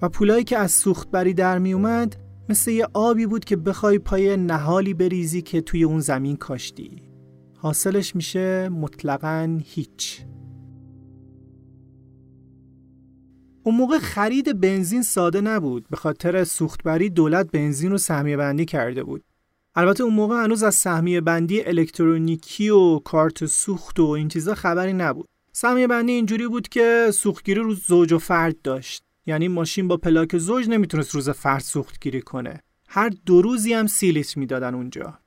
و 0.01 0.09
پولایی 0.09 0.43
که 0.43 0.57
از 0.57 0.71
سوخت 0.71 1.11
بری 1.11 1.33
در 1.33 1.59
می 1.59 1.73
اومد 1.73 2.15
مثل 2.49 2.71
یه 2.71 2.87
آبی 2.93 3.25
بود 3.25 3.45
که 3.45 3.55
بخوای 3.55 3.99
پای 3.99 4.37
نهالی 4.37 4.93
بریزی 4.93 5.41
که 5.41 5.61
توی 5.61 5.83
اون 5.83 5.99
زمین 5.99 6.35
کاشتی. 6.35 7.01
حاصلش 7.57 8.15
میشه 8.15 8.69
مطلقا 8.69 9.59
هیچ. 9.65 10.25
اون 13.63 13.75
موقع 13.75 13.97
خرید 13.97 14.61
بنزین 14.61 15.01
ساده 15.01 15.41
نبود 15.41 15.87
به 15.89 15.97
خاطر 15.97 16.43
سوختبری 16.43 17.09
دولت 17.09 17.51
بنزین 17.51 17.91
رو 17.91 17.97
سهمیه 17.97 18.37
بندی 18.37 18.65
کرده 18.65 19.03
بود. 19.03 19.23
البته 19.79 20.03
اون 20.03 20.13
موقع 20.13 20.43
هنوز 20.43 20.63
از 20.63 20.75
سهمیه 20.75 21.21
بندی 21.21 21.61
الکترونیکی 21.61 22.69
و 22.69 22.99
کارت 22.99 23.45
سوخت 23.45 23.99
و 23.99 24.03
این 24.03 24.27
چیزا 24.27 24.55
خبری 24.55 24.93
نبود. 24.93 25.27
سهمیه 25.51 25.87
بندی 25.87 26.11
اینجوری 26.11 26.47
بود 26.47 26.67
که 26.67 27.11
سوختگیری 27.13 27.59
رو 27.59 27.73
زوج 27.73 28.13
و 28.13 28.19
فرد 28.19 28.61
داشت. 28.61 29.03
یعنی 29.25 29.47
ماشین 29.47 29.87
با 29.87 29.97
پلاک 29.97 30.37
زوج 30.37 30.69
نمی‌تونست 30.69 31.15
روز 31.15 31.29
فرد 31.29 31.61
سوختگیری 31.61 32.21
کنه. 32.21 32.59
هر 32.87 33.09
دو 33.25 33.41
روزی 33.41 33.73
هم 33.73 33.87
سی 33.87 34.11
لیتر 34.11 34.39
می‌دادن 34.39 34.75
اونجا. 34.75 35.19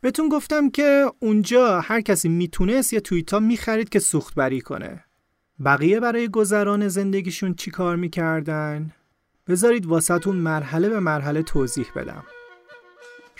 بهتون 0.00 0.28
گفتم 0.28 0.70
که 0.70 1.06
اونجا 1.20 1.80
هر 1.80 2.00
کسی 2.00 2.28
می‌تونست 2.28 2.92
یه 2.92 3.00
تویتا 3.00 3.40
می‌خرید 3.40 3.88
که 3.88 3.98
سوخت 3.98 4.34
بری 4.34 4.60
کنه. 4.60 5.04
بقیه 5.64 6.00
برای 6.00 6.28
گذران 6.28 6.88
زندگیشون 6.88 7.54
چی 7.54 7.70
کار 7.70 7.96
می‌کردن؟ 7.96 8.90
بذارید 9.48 9.86
واسهتون 9.86 10.36
مرحله 10.36 10.88
به 10.88 11.00
مرحله 11.00 11.42
توضیح 11.42 11.86
بدم. 11.96 12.24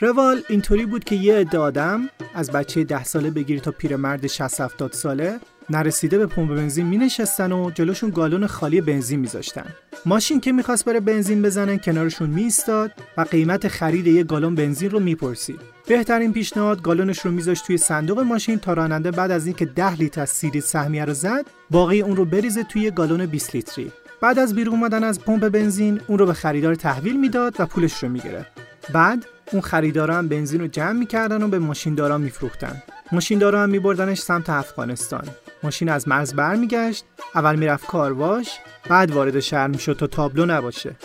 روال 0.00 0.42
اینطوری 0.48 0.86
بود 0.86 1.04
که 1.04 1.14
یه 1.14 1.34
عده 1.34 2.08
از 2.34 2.50
بچه 2.50 2.84
ده 2.84 3.04
ساله 3.04 3.30
بگیری 3.30 3.60
تا 3.60 3.70
پیرمرد 3.70 4.26
60 4.26 4.60
70 4.60 4.92
ساله 4.92 5.40
نرسیده 5.70 6.18
به 6.18 6.26
پمپ 6.26 6.54
بنزین 6.54 6.86
می 6.86 6.98
نشستن 6.98 7.52
و 7.52 7.70
جلوشون 7.70 8.10
گالون 8.10 8.46
خالی 8.46 8.80
بنزین 8.80 9.20
میذاشتن. 9.20 9.64
ماشین 10.06 10.40
که 10.40 10.52
می‌خواست 10.52 10.84
بره 10.84 11.00
بنزین 11.00 11.42
بزنه 11.42 11.78
کنارشون 11.78 12.30
میستاد 12.30 12.92
و 13.16 13.20
قیمت 13.20 13.68
خرید 13.68 14.06
یه 14.06 14.24
گالون 14.24 14.54
بنزین 14.54 14.90
رو 14.90 15.00
می‌پرسید. 15.00 15.60
بهترین 15.86 16.32
پیشنهاد 16.32 16.82
گالونش 16.82 17.18
رو 17.18 17.30
میذاشت 17.30 17.66
توی 17.66 17.76
صندوق 17.76 18.20
ماشین 18.20 18.58
تا 18.58 18.72
راننده 18.72 19.10
بعد 19.10 19.30
از 19.30 19.46
اینکه 19.46 19.64
10 19.64 19.94
لیتر 19.94 20.20
از 20.20 20.30
سیریز 20.30 20.64
سهمیه 20.64 21.04
رو 21.04 21.14
زد، 21.14 21.46
باقی 21.70 22.00
اون 22.00 22.16
رو 22.16 22.24
بریزه 22.24 22.62
توی 22.62 22.90
گالون 22.90 23.26
20 23.26 23.54
لیتری. 23.54 23.92
بعد 24.20 24.38
از 24.38 24.54
بیرون 24.54 24.74
اومدن 24.74 25.04
از 25.04 25.20
پمپ 25.20 25.48
بنزین 25.48 26.00
اون 26.06 26.18
رو 26.18 26.26
به 26.26 26.32
خریدار 26.32 26.74
تحویل 26.74 27.20
می‌داد 27.20 27.54
و 27.58 27.66
پولش 27.66 28.02
رو 28.02 28.08
می‌گرفت. 28.08 28.50
بعد 28.92 29.26
اون 29.52 29.62
خریدارا 29.62 30.16
هم 30.16 30.28
بنزین 30.28 30.60
رو 30.60 30.66
جمع 30.66 30.92
می‌کردن 30.92 31.42
و 31.42 31.48
به 31.48 31.58
ماشیندارا 31.58 32.18
میفروختن. 32.18 32.82
ماشیندارا 33.12 33.62
هم 33.62 33.70
میبردنش 33.70 34.18
سمت 34.18 34.50
افغانستان. 34.50 35.28
ماشین 35.62 35.88
از 35.88 36.08
مرز 36.08 36.34
برمیگشت 36.34 37.04
اول 37.34 37.56
می‌رفت 37.56 37.86
کارواش 37.86 38.58
بعد 38.88 39.10
وارد 39.10 39.40
شهر 39.40 39.66
می‌شد 39.66 39.96
تا 39.96 40.06
تابلو 40.06 40.46
نباشه 40.46 40.96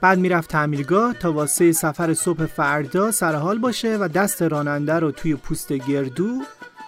بعد 0.00 0.18
می‌رفت 0.18 0.50
تعمیرگاه 0.50 1.14
تا 1.14 1.32
واسه 1.32 1.72
سفر 1.72 2.14
صبح 2.14 2.46
فردا 2.46 3.10
سرحال 3.10 3.58
باشه 3.58 3.96
و 3.96 4.08
دست 4.08 4.42
راننده 4.42 4.94
رو 4.94 5.10
توی 5.10 5.34
پوست 5.34 5.72
گردو 5.72 6.42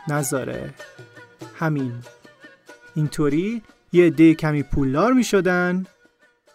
نذاره 0.09 0.75
همین 1.59 1.93
اینطوری 2.95 3.63
یه 3.93 4.07
عده 4.07 4.35
کمی 4.35 4.63
پولدار 4.63 5.13
می‌شدن 5.13 5.87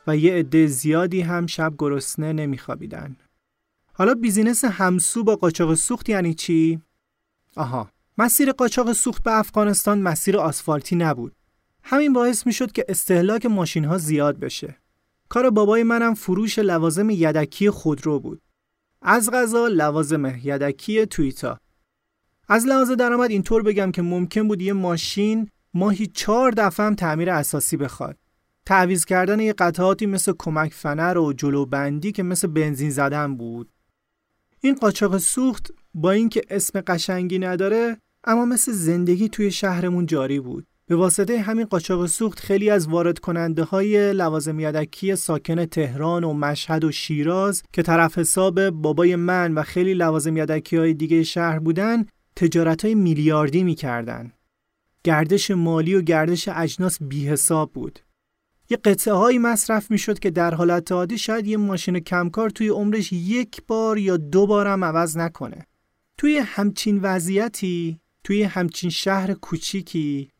و 0.08 0.18
یه 0.18 0.34
عده 0.34 0.68
زیادی 0.68 1.22
هم 1.22 1.48
شب 1.48 1.74
گرسنه 1.78 2.34
نمیخوابیدن 2.34 3.16
حالا 4.02 4.14
بیزینس 4.14 4.66
همسو 4.66 5.24
با 5.24 5.36
قاچاق 5.36 5.74
سوخت 5.74 6.10
یعنی 6.10 6.34
چی؟ 6.34 6.82
آها 7.56 7.90
مسیر 8.18 8.52
قاچاق 8.52 8.94
سوخت 8.94 9.24
به 9.24 9.40
افغانستان 9.40 10.02
مسیر 10.02 10.38
آسفالتی 10.38 10.96
نبود. 10.96 11.36
همین 11.84 12.14
باعث 12.14 12.48
می 12.48 12.54
شد 12.54 12.72
که 12.72 12.86
استهلاک 12.90 13.46
ماشین 13.46 13.86
ها 13.86 13.98
زیاد 13.98 14.40
بشه. 14.40 14.78
کار 15.30 15.50
بابای 15.50 15.84
منم 15.84 16.14
فروش 16.14 16.60
لوازم 16.60 17.10
یدکی 17.10 17.70
خودرو 17.70 18.20
بود. 18.20 18.42
از 19.02 19.30
غذا 19.30 19.68
لوازم 19.68 20.26
یدکی 20.44 21.06
تویتا. 21.06 21.60
از 22.48 22.66
لحاظ 22.66 22.92
درآمد 22.92 23.32
اینطور 23.32 23.64
بگم 23.64 23.92
که 23.92 24.02
ممکن 24.02 24.48
بود 24.48 24.62
یه 24.62 24.74
ماشین 24.74 25.50
ماهی 25.74 26.08
چهار 26.08 26.52
دفعه 26.52 26.86
هم 26.86 26.96
تعمیر 26.96 27.30
اساسی 27.30 27.78
بخواد. 27.78 28.18
تعویز 28.66 29.06
کردن 29.06 29.40
یه 29.40 29.54
قطعاتی 29.54 30.06
مثل 30.06 30.34
کمک 30.40 30.74
فنر 30.74 31.18
و 31.18 31.34
جلوبندی 31.34 32.12
که 32.12 32.24
مثل 32.24 32.48
بنزین 32.48 32.90
زدن 32.90 33.38
بود. 33.38 33.70
این 34.64 34.76
قاچاق 34.76 35.18
سوخت 35.18 35.72
با 35.94 36.12
اینکه 36.12 36.42
اسم 36.50 36.82
قشنگی 36.82 37.40
نداره 37.40 37.98
اما 38.24 38.46
مثل 38.46 38.72
زندگی 38.72 39.30
توی 39.30 39.52
شهرمون 39.52 40.06
جاری 40.06 40.40
بود. 40.40 40.68
به 40.88 40.96
واسطه 40.96 41.40
همین 41.40 41.66
قاچاق 41.66 42.06
سوخت 42.06 42.40
خیلی 42.40 42.70
از 42.70 42.88
وارد 42.88 43.20
کننده 43.20 43.64
های 43.64 44.14
لوازم 44.14 44.60
یدکی 44.60 45.16
ساکن 45.16 45.66
تهران 45.66 46.24
و 46.24 46.34
مشهد 46.34 46.84
و 46.84 46.92
شیراز 46.92 47.64
که 47.74 47.82
طرف 47.82 48.18
حساب 48.18 48.70
بابای 48.70 49.16
من 49.16 49.54
و 49.54 49.64
خیلی 49.64 49.94
لوازم 49.94 50.38
یدکی 50.38 50.78
های 50.78 50.94
دیگه 50.94 51.24
شهر 51.24 51.60
بودن 51.60 52.06
تجارت 52.36 52.86
های 52.86 52.96
میلیاردی 52.96 53.64
می‌کردن. 53.64 54.32
گردش 55.04 55.52
مالی 55.52 55.96
و 55.96 56.02
گردش 56.02 56.50
اجناس 56.52 56.98
بی 57.04 57.28
حساب 57.28 57.74
بود. 57.74 58.00
یه 58.72 58.78
قطعه 58.78 59.14
هایی 59.14 59.38
مصرف 59.38 59.92
می‌شد 59.92 60.20
که 60.20 60.32
در 60.32 60.54
حالت 60.54 60.92
عادی 60.92 61.18
شاید 61.18 61.48
یه 61.48 61.58
ماشین 61.58 62.00
کمکار 62.00 62.50
توی 62.50 62.68
عمرش 62.68 63.14
یک 63.14 63.62
بار 63.68 63.98
یا 63.98 64.18
دو 64.18 64.48
بارم 64.48 64.84
عوض 64.84 65.18
نکنه. 65.18 65.66
توی 66.18 66.38
همچین 66.38 67.00
وضعیتی 67.02 68.00
توی 68.24 68.44
همچین 68.44 68.90
شهر 68.90 69.34
کوچیکی 69.34 70.32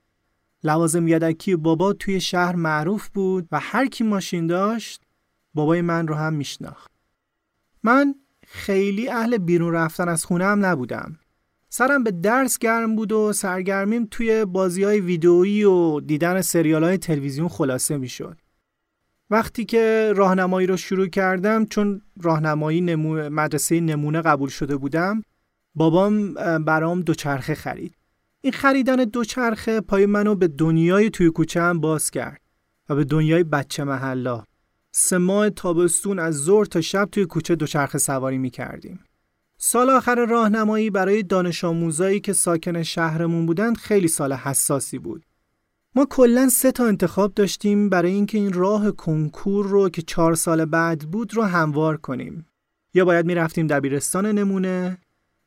لوازم 0.64 1.08
یدکی 1.08 1.56
بابا 1.56 1.94
توی 1.94 2.22
شهر 2.22 2.56
معروف 2.56 3.10
بود 3.10 3.48
و 3.52 3.60
هر 3.60 3.86
کی 3.86 4.04
ماشین 4.04 4.48
داشت 4.48 5.02
بابای 5.54 5.82
من 5.82 6.08
رو 6.08 6.16
هم 6.16 6.34
میشناخت. 6.34 6.92
من 7.84 8.16
خیلی 8.48 9.10
اهل 9.10 9.38
بیرون 9.38 9.74
رفتن 9.74 10.10
از 10.10 10.26
خونه 10.26 10.46
هم 10.46 10.66
نبودم. 10.66 11.20
سرم 11.74 12.04
به 12.04 12.12
درس 12.12 12.58
گرم 12.58 12.96
بود 12.96 13.12
و 13.12 13.34
سرگرمیم 13.34 14.08
توی 14.12 14.46
بازی 14.46 14.84
های 14.84 15.00
ویدئویی 15.00 15.64
و 15.64 16.00
دیدن 16.00 16.42
سریال 16.42 16.84
های 16.84 16.98
تلویزیون 16.98 17.48
خلاصه 17.48 17.98
می 17.98 18.08
شد. 18.10 18.38
وقتی 19.30 19.66
که 19.66 20.14
راهنمایی 20.16 20.68
رو 20.68 20.78
شروع 20.78 21.08
کردم 21.08 21.66
چون 21.66 22.02
راهنمایی 22.22 22.82
نمو... 22.82 23.30
مدرسه 23.30 23.80
نمونه 23.80 24.22
قبول 24.22 24.50
شده 24.50 24.78
بودم 24.78 25.22
بابام 25.76 26.34
برام 26.64 27.02
دوچرخه 27.02 27.56
خرید. 27.56 27.96
این 28.42 28.54
خریدن 28.54 28.96
دوچرخه 28.96 29.82
پای 29.82 30.06
منو 30.06 30.36
به 30.36 30.48
دنیای 30.48 31.10
توی 31.10 31.30
کوچه 31.30 31.62
هم 31.62 31.80
باز 31.80 32.12
کرد 32.12 32.42
و 32.90 32.96
به 32.96 33.04
دنیای 33.04 33.44
بچه 33.44 33.84
محلا. 33.84 34.44
سه 34.92 35.18
ماه 35.18 35.50
تابستون 35.50 36.20
از 36.20 36.36
ظهر 36.36 36.66
تا 36.66 36.82
شب 36.82 37.10
توی 37.12 37.26
کوچه 37.26 37.56
دوچرخه 37.56 37.98
سواری 37.98 38.38
می 38.38 38.50
کردیم. 38.50 39.00
سال 39.64 39.90
آخر 39.90 40.26
راهنمایی 40.26 40.90
برای 40.90 41.24
دانش 41.24 41.64
آموزایی 41.64 42.20
که 42.20 42.34
ساکن 42.34 42.84
شهرمون 42.84 43.46
بودند 43.46 43.78
خیلی 43.78 44.08
سال 44.08 44.34
حساسی 44.34 45.00
بود. 45.00 45.26
ما 45.96 46.06
کلا 46.06 46.50
سه 46.50 46.72
تا 46.72 46.86
انتخاب 46.86 47.34
داشتیم 47.34 47.90
برای 47.90 48.12
اینکه 48.12 48.38
این 48.38 48.54
راه 48.54 48.92
کنکور 48.92 49.68
رو 49.68 49.90
که 49.90 50.02
چهار 50.02 50.36
سال 50.36 50.66
بعد 50.66 51.00
بود 51.00 51.34
رو 51.34 51.44
هموار 51.44 51.98
کنیم. 51.98 52.46
یا 52.94 53.06
باید 53.06 53.26
می‌رفتیم 53.26 53.68
دبیرستان 53.68 54.26
نمونه 54.26 54.98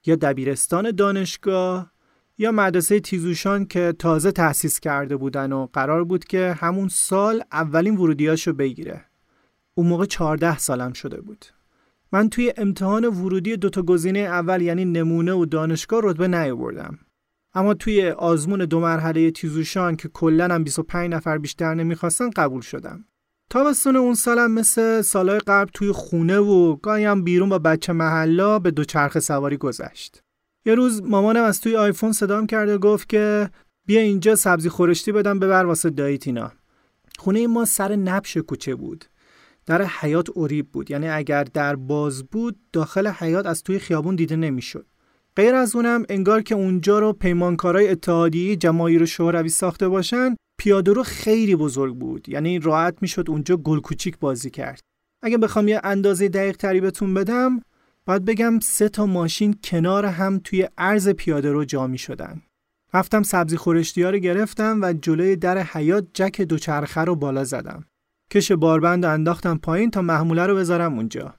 یا 0.06 0.16
دبیرستان 0.16 0.90
دانشگاه 0.90 1.92
یا 2.38 2.52
مدرسه 2.52 3.00
تیزوشان 3.00 3.66
که 3.66 3.94
تازه 3.99 4.33
تأسیس 4.33 4.80
کرده 4.80 5.16
بودن 5.16 5.52
و 5.52 5.66
قرار 5.73 6.04
بود 6.04 6.25
که 6.25 6.56
همون 6.59 6.88
سال 6.88 7.42
اولین 7.52 7.97
ورودیاشو 7.97 8.52
بگیره. 8.52 9.04
اون 9.75 9.87
موقع 9.87 10.04
14 10.04 10.59
سالم 10.59 10.92
شده 10.92 11.21
بود. 11.21 11.47
من 12.14 12.28
توی 12.28 12.52
امتحان 12.56 13.04
ورودی 13.04 13.56
دوتا 13.56 13.83
گزینه 13.83 14.18
اول 14.18 14.62
یعنی 14.62 14.85
نمونه 14.85 15.33
و 15.33 15.44
دانشگاه 15.44 16.00
رتبه 16.04 16.28
نیاوردم. 16.28 16.99
اما 17.54 17.75
توی 17.75 18.09
آزمون 18.09 18.64
دو 18.64 18.80
مرحله 18.80 19.30
تیزوشان 19.30 19.97
که 19.97 20.09
کلا 20.09 20.54
هم 20.54 20.64
25 20.64 21.11
نفر 21.11 21.38
بیشتر 21.38 21.75
نمی‌خواستن 21.75 22.30
قبول 22.30 22.61
شدم. 22.61 23.04
تابستون 23.50 23.97
اون 23.97 24.14
سالم 24.14 24.50
مثل 24.50 25.02
سالهای 25.02 25.38
قبل 25.38 25.71
توی 25.75 25.92
خونه 25.92 26.38
و 26.38 26.76
گاهی 26.76 27.14
بیرون 27.14 27.49
با 27.49 27.59
بچه 27.59 27.92
محلا 27.92 28.59
به 28.59 28.71
دوچرخه 28.71 29.21
سواری 29.21 29.56
گذشت. 29.56 30.23
یه 30.66 30.75
روز 30.75 31.02
مامانم 31.02 31.44
از 31.44 31.61
توی 31.61 31.76
آیفون 31.76 32.12
صدام 32.12 32.47
کرد 32.47 32.68
و 32.68 32.78
گفت 32.78 33.09
که 33.09 33.50
بیا 33.87 34.00
اینجا 34.00 34.35
سبزی 34.35 34.68
خورشتی 34.68 35.12
بدم 35.12 35.38
ببر 35.38 35.64
واسه 35.64 35.90
داییت 35.90 36.26
اینا. 36.26 36.52
خونه 37.18 37.47
ما 37.47 37.64
سر 37.64 37.97
نبش 37.97 38.37
کوچه 38.37 38.75
بود. 38.75 39.04
در 39.66 39.85
حیات 39.85 40.30
اوریب 40.30 40.68
بود 40.73 40.90
یعنی 40.90 41.09
اگر 41.09 41.44
در 41.44 41.76
باز 41.76 42.25
بود 42.25 42.56
داخل 42.73 43.06
حیات 43.06 43.47
از 43.47 43.62
توی 43.62 43.78
خیابون 43.78 44.16
دیده 44.16 44.37
نمی‌شد. 44.37 44.87
غیر 45.37 45.54
از 45.54 45.76
اونم 45.76 46.04
انگار 46.09 46.42
که 46.42 46.54
اونجا 46.54 46.99
رو 46.99 47.12
پیمانکارای 47.12 47.88
اتحادیه 47.88 48.56
جماهیر 48.56 49.04
شوروی 49.04 49.49
ساخته 49.49 49.88
باشن 49.88 50.35
پیاده 50.59 50.92
رو 50.92 51.02
خیلی 51.02 51.56
بزرگ 51.56 51.94
بود 51.94 52.28
یعنی 52.28 52.59
راحت 52.59 52.97
می‌شد 53.00 53.25
اونجا 53.28 53.56
گل 53.56 53.80
کوچیک 53.80 54.18
بازی 54.18 54.50
کرد 54.50 54.80
اگه 55.23 55.38
بخوام 55.38 55.68
یه 55.68 55.80
اندازه 55.85 56.28
دقیق 56.28 56.56
تری 56.56 56.80
بهتون 56.80 57.14
بدم 57.14 57.61
باید 58.06 58.25
بگم 58.25 58.61
سه 58.61 58.88
تا 58.88 59.06
ماشین 59.06 59.59
کنار 59.64 60.06
هم 60.06 60.40
توی 60.44 60.68
عرض 60.78 61.09
پیاده 61.09 61.52
رو 61.52 61.64
جا 61.64 61.87
می 61.87 61.99
شدن. 61.99 62.42
رفتم 62.94 63.23
سبزی 63.23 63.56
خورشتی 63.56 64.02
رو 64.02 64.18
گرفتم 64.18 64.78
و 64.83 64.92
جلوی 64.92 65.37
در 65.37 65.59
حیات 65.59 66.06
جک 66.14 66.40
دوچرخه 66.40 67.00
رو 67.00 67.16
بالا 67.16 67.44
زدم. 67.44 67.85
کش 68.31 68.52
باربند 68.52 69.04
انداختم 69.04 69.59
پایین 69.59 69.90
تا 69.90 70.02
محموله 70.02 70.47
رو 70.47 70.57
بذارم 70.57 70.95
اونجا. 70.95 71.35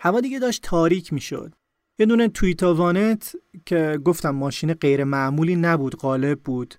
هوا 0.00 0.20
دیگه 0.20 0.38
داشت 0.38 0.62
تاریک 0.62 1.12
می 1.12 1.20
شد. 1.20 1.54
یه 1.98 2.06
دونه 2.06 2.28
تویتا 2.28 2.74
وانت 2.74 3.36
که 3.66 3.98
گفتم 4.04 4.30
ماشین 4.30 4.72
غیر 4.74 5.04
معمولی 5.04 5.56
نبود 5.56 5.96
غالب 5.96 6.40
بود 6.40 6.74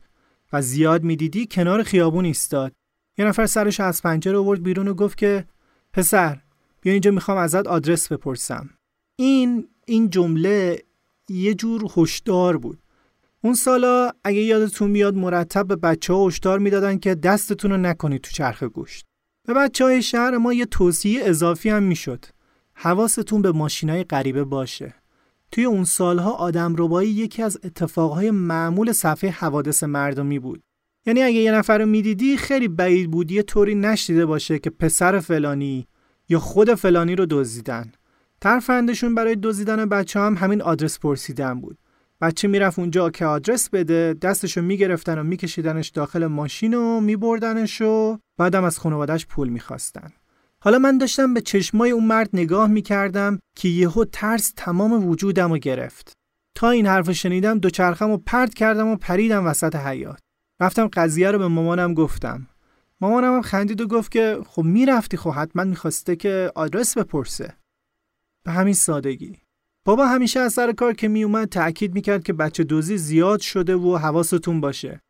و 0.54 0.62
زیاد 0.62 1.04
می‌دیدی 1.04 1.48
کنار 1.52 1.84
خیابون 1.84 2.26
ایستاد. 2.26 2.72
یه 3.18 3.26
نفر 3.26 3.46
سرش 3.46 3.80
از 3.80 4.02
پنجره 4.02 4.38
آورد 4.38 4.64
بیرون 4.64 4.88
و 4.88 4.94
گفت 4.94 5.18
که 5.18 5.46
پسر 5.94 6.42
بیا 6.82 6.94
اینجا 6.94 7.12
می‌خوام 7.12 7.38
ازت 7.38 7.68
آدرس 7.68 8.12
بپرسم. 8.12 8.70
این 9.20 9.68
این 9.86 10.10
جمله 10.10 10.84
یه 11.30 11.54
جور 11.54 11.84
هشدار 11.98 12.58
بود. 12.58 12.80
اون 13.44 13.54
سالا 13.54 14.12
اگه 14.24 14.40
یادتون 14.42 14.92
میاد 14.92 15.16
مرتب 15.16 15.68
به 15.68 15.76
بچه 15.76 16.14
ها 16.14 16.28
هشدار 16.28 16.60
می‌دادن 16.60 16.98
که 16.98 17.16
دستتون 17.16 17.72
رو 17.72 17.78
نکنید 17.78 18.22
تو 18.22 18.32
چرخ 18.32 18.64
گوشت. 18.64 19.06
به 19.48 19.54
بچه 19.54 19.84
های 19.84 20.02
شهر 20.02 20.38
ما 20.38 20.54
یه 20.54 20.66
توصیه 20.66 21.22
اضافی 21.24 21.70
هم 21.70 21.84
می‌شد. 21.84 22.26
حواستون 22.74 23.42
به 23.42 23.52
ماشینای 23.52 24.04
غریبه 24.04 24.44
باشه. 24.44 24.94
توی 25.52 25.66
اون 25.66 25.84
سالها 25.84 26.32
آدم 26.32 26.76
ربایی 26.78 27.10
یکی 27.10 27.44
از 27.44 27.58
اتفاقهای 27.64 28.32
معمول 28.32 28.92
صفحه 28.92 29.30
حوادث 29.30 29.84
مردمی 29.84 30.40
بود. 30.40 30.62
یعنی 31.06 31.24
اگه 31.24 31.36
یه 31.36 31.52
نفر 31.52 31.78
رو 31.78 31.86
می‌دیدی 31.86 32.38
خیلی 32.38 32.68
بعید 32.68 33.12
بود 33.12 33.32
یه 33.32 33.44
طوری 33.44 33.76
نشدیده 33.76 34.26
باشه 34.26 34.60
که 34.60 34.70
پسر 34.70 35.20
فلانی 35.20 35.88
یا 36.30 36.40
خود 36.40 36.74
فلانی 36.74 37.16
رو 37.16 37.26
دزدیدن. 37.30 37.92
ترفندشون 38.42 39.16
برای 39.16 39.36
دزدیدن 39.36 39.86
بچه 39.86 40.20
هم 40.20 40.36
همین 40.38 40.62
آدرس 40.62 41.00
پرسیدن 41.00 41.62
بود. 41.62 41.78
بچه 42.22 42.48
می‌رفت 42.48 42.80
اونجا 42.80 43.10
که 43.10 43.26
آدرس 43.26 43.70
بده 43.70 44.16
دستشو 44.22 44.62
می‌گرفتن 44.62 45.20
و 45.20 45.24
میکشیدنش 45.24 45.90
داخل 45.90 46.26
ماشین 46.26 46.74
و 46.74 47.00
میبردنش 47.00 47.82
و 47.82 48.18
بعدم 48.42 48.64
از 48.64 48.80
خانوادش 48.80 49.26
پول 49.26 49.50
می‌خواستن. 49.50 50.12
حالا 50.60 50.80
من 50.80 50.98
داشتم 50.98 51.34
به 51.34 51.42
چشمای 51.42 51.92
اون 51.92 52.06
مرد 52.06 52.30
نگاه 52.34 52.68
می‌کردم 52.68 53.40
که 53.56 53.70
یهو 53.70 54.06
ترس 54.06 54.54
تمام 54.56 55.08
وجودم 55.08 55.52
رو 55.52 55.58
گرفت. 55.58 56.14
تا 56.56 56.70
این 56.70 56.86
حرف 56.86 57.12
شنیدم 57.12 57.60
دوچرخم 57.60 58.10
و 58.10 58.18
پرت 58.18 58.54
کردم 58.54 58.88
و 58.88 58.96
پریدم 58.96 59.46
وسط 59.46 59.76
حیات. 59.76 60.20
رفتم 60.62 60.88
قضیه 60.88 61.32
رو 61.32 61.40
به 61.40 61.48
مامانم 61.48 61.94
گفتم. 61.94 62.48
مامانم 63.02 63.36
هم 63.36 63.42
خندید 63.42 63.82
و 63.82 63.88
گفت 63.88 64.12
که 64.12 64.40
خب 64.48 64.64
می‌رفتی 64.64 65.18
خب 65.18 65.30
حتما 65.30 65.64
می‌خواسته 65.64 66.16
که 66.16 66.52
آدرس 66.56 66.98
بپرسه. 66.98 67.54
به 68.44 68.52
همین 68.52 68.74
سادگی. 68.74 69.38
بابا 69.86 70.06
همیشه 70.06 70.40
از 70.40 70.54
سر 70.54 70.72
کار 70.72 70.94
که 70.94 71.08
میومد 71.08 71.50
تأکید 71.50 71.94
می‌کرد 71.94 72.24
که 72.24 72.34
بچه 72.34 72.64
دوزی 72.64 72.98
زیاد 72.98 73.40
شده 73.40 73.76
و 73.76 73.98
حواستون 73.98 74.62
باشه. 74.62 75.02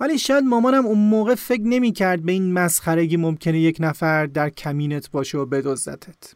ولی 0.00 0.18
شاید 0.18 0.44
مامانم 0.44 0.86
اون 0.86 0.98
موقع 0.98 1.34
فکر 1.34 1.62
نمی‌کرد 1.62 2.22
به 2.22 2.32
این 2.32 2.52
مسخرگی 2.52 3.16
ممکنه 3.16 3.60
یک 3.60 3.76
نفر 3.80 4.26
در 4.26 4.50
کمینت 4.50 5.10
باشه 5.10 5.38
و 5.38 5.46
بدزدتت. 5.46 6.34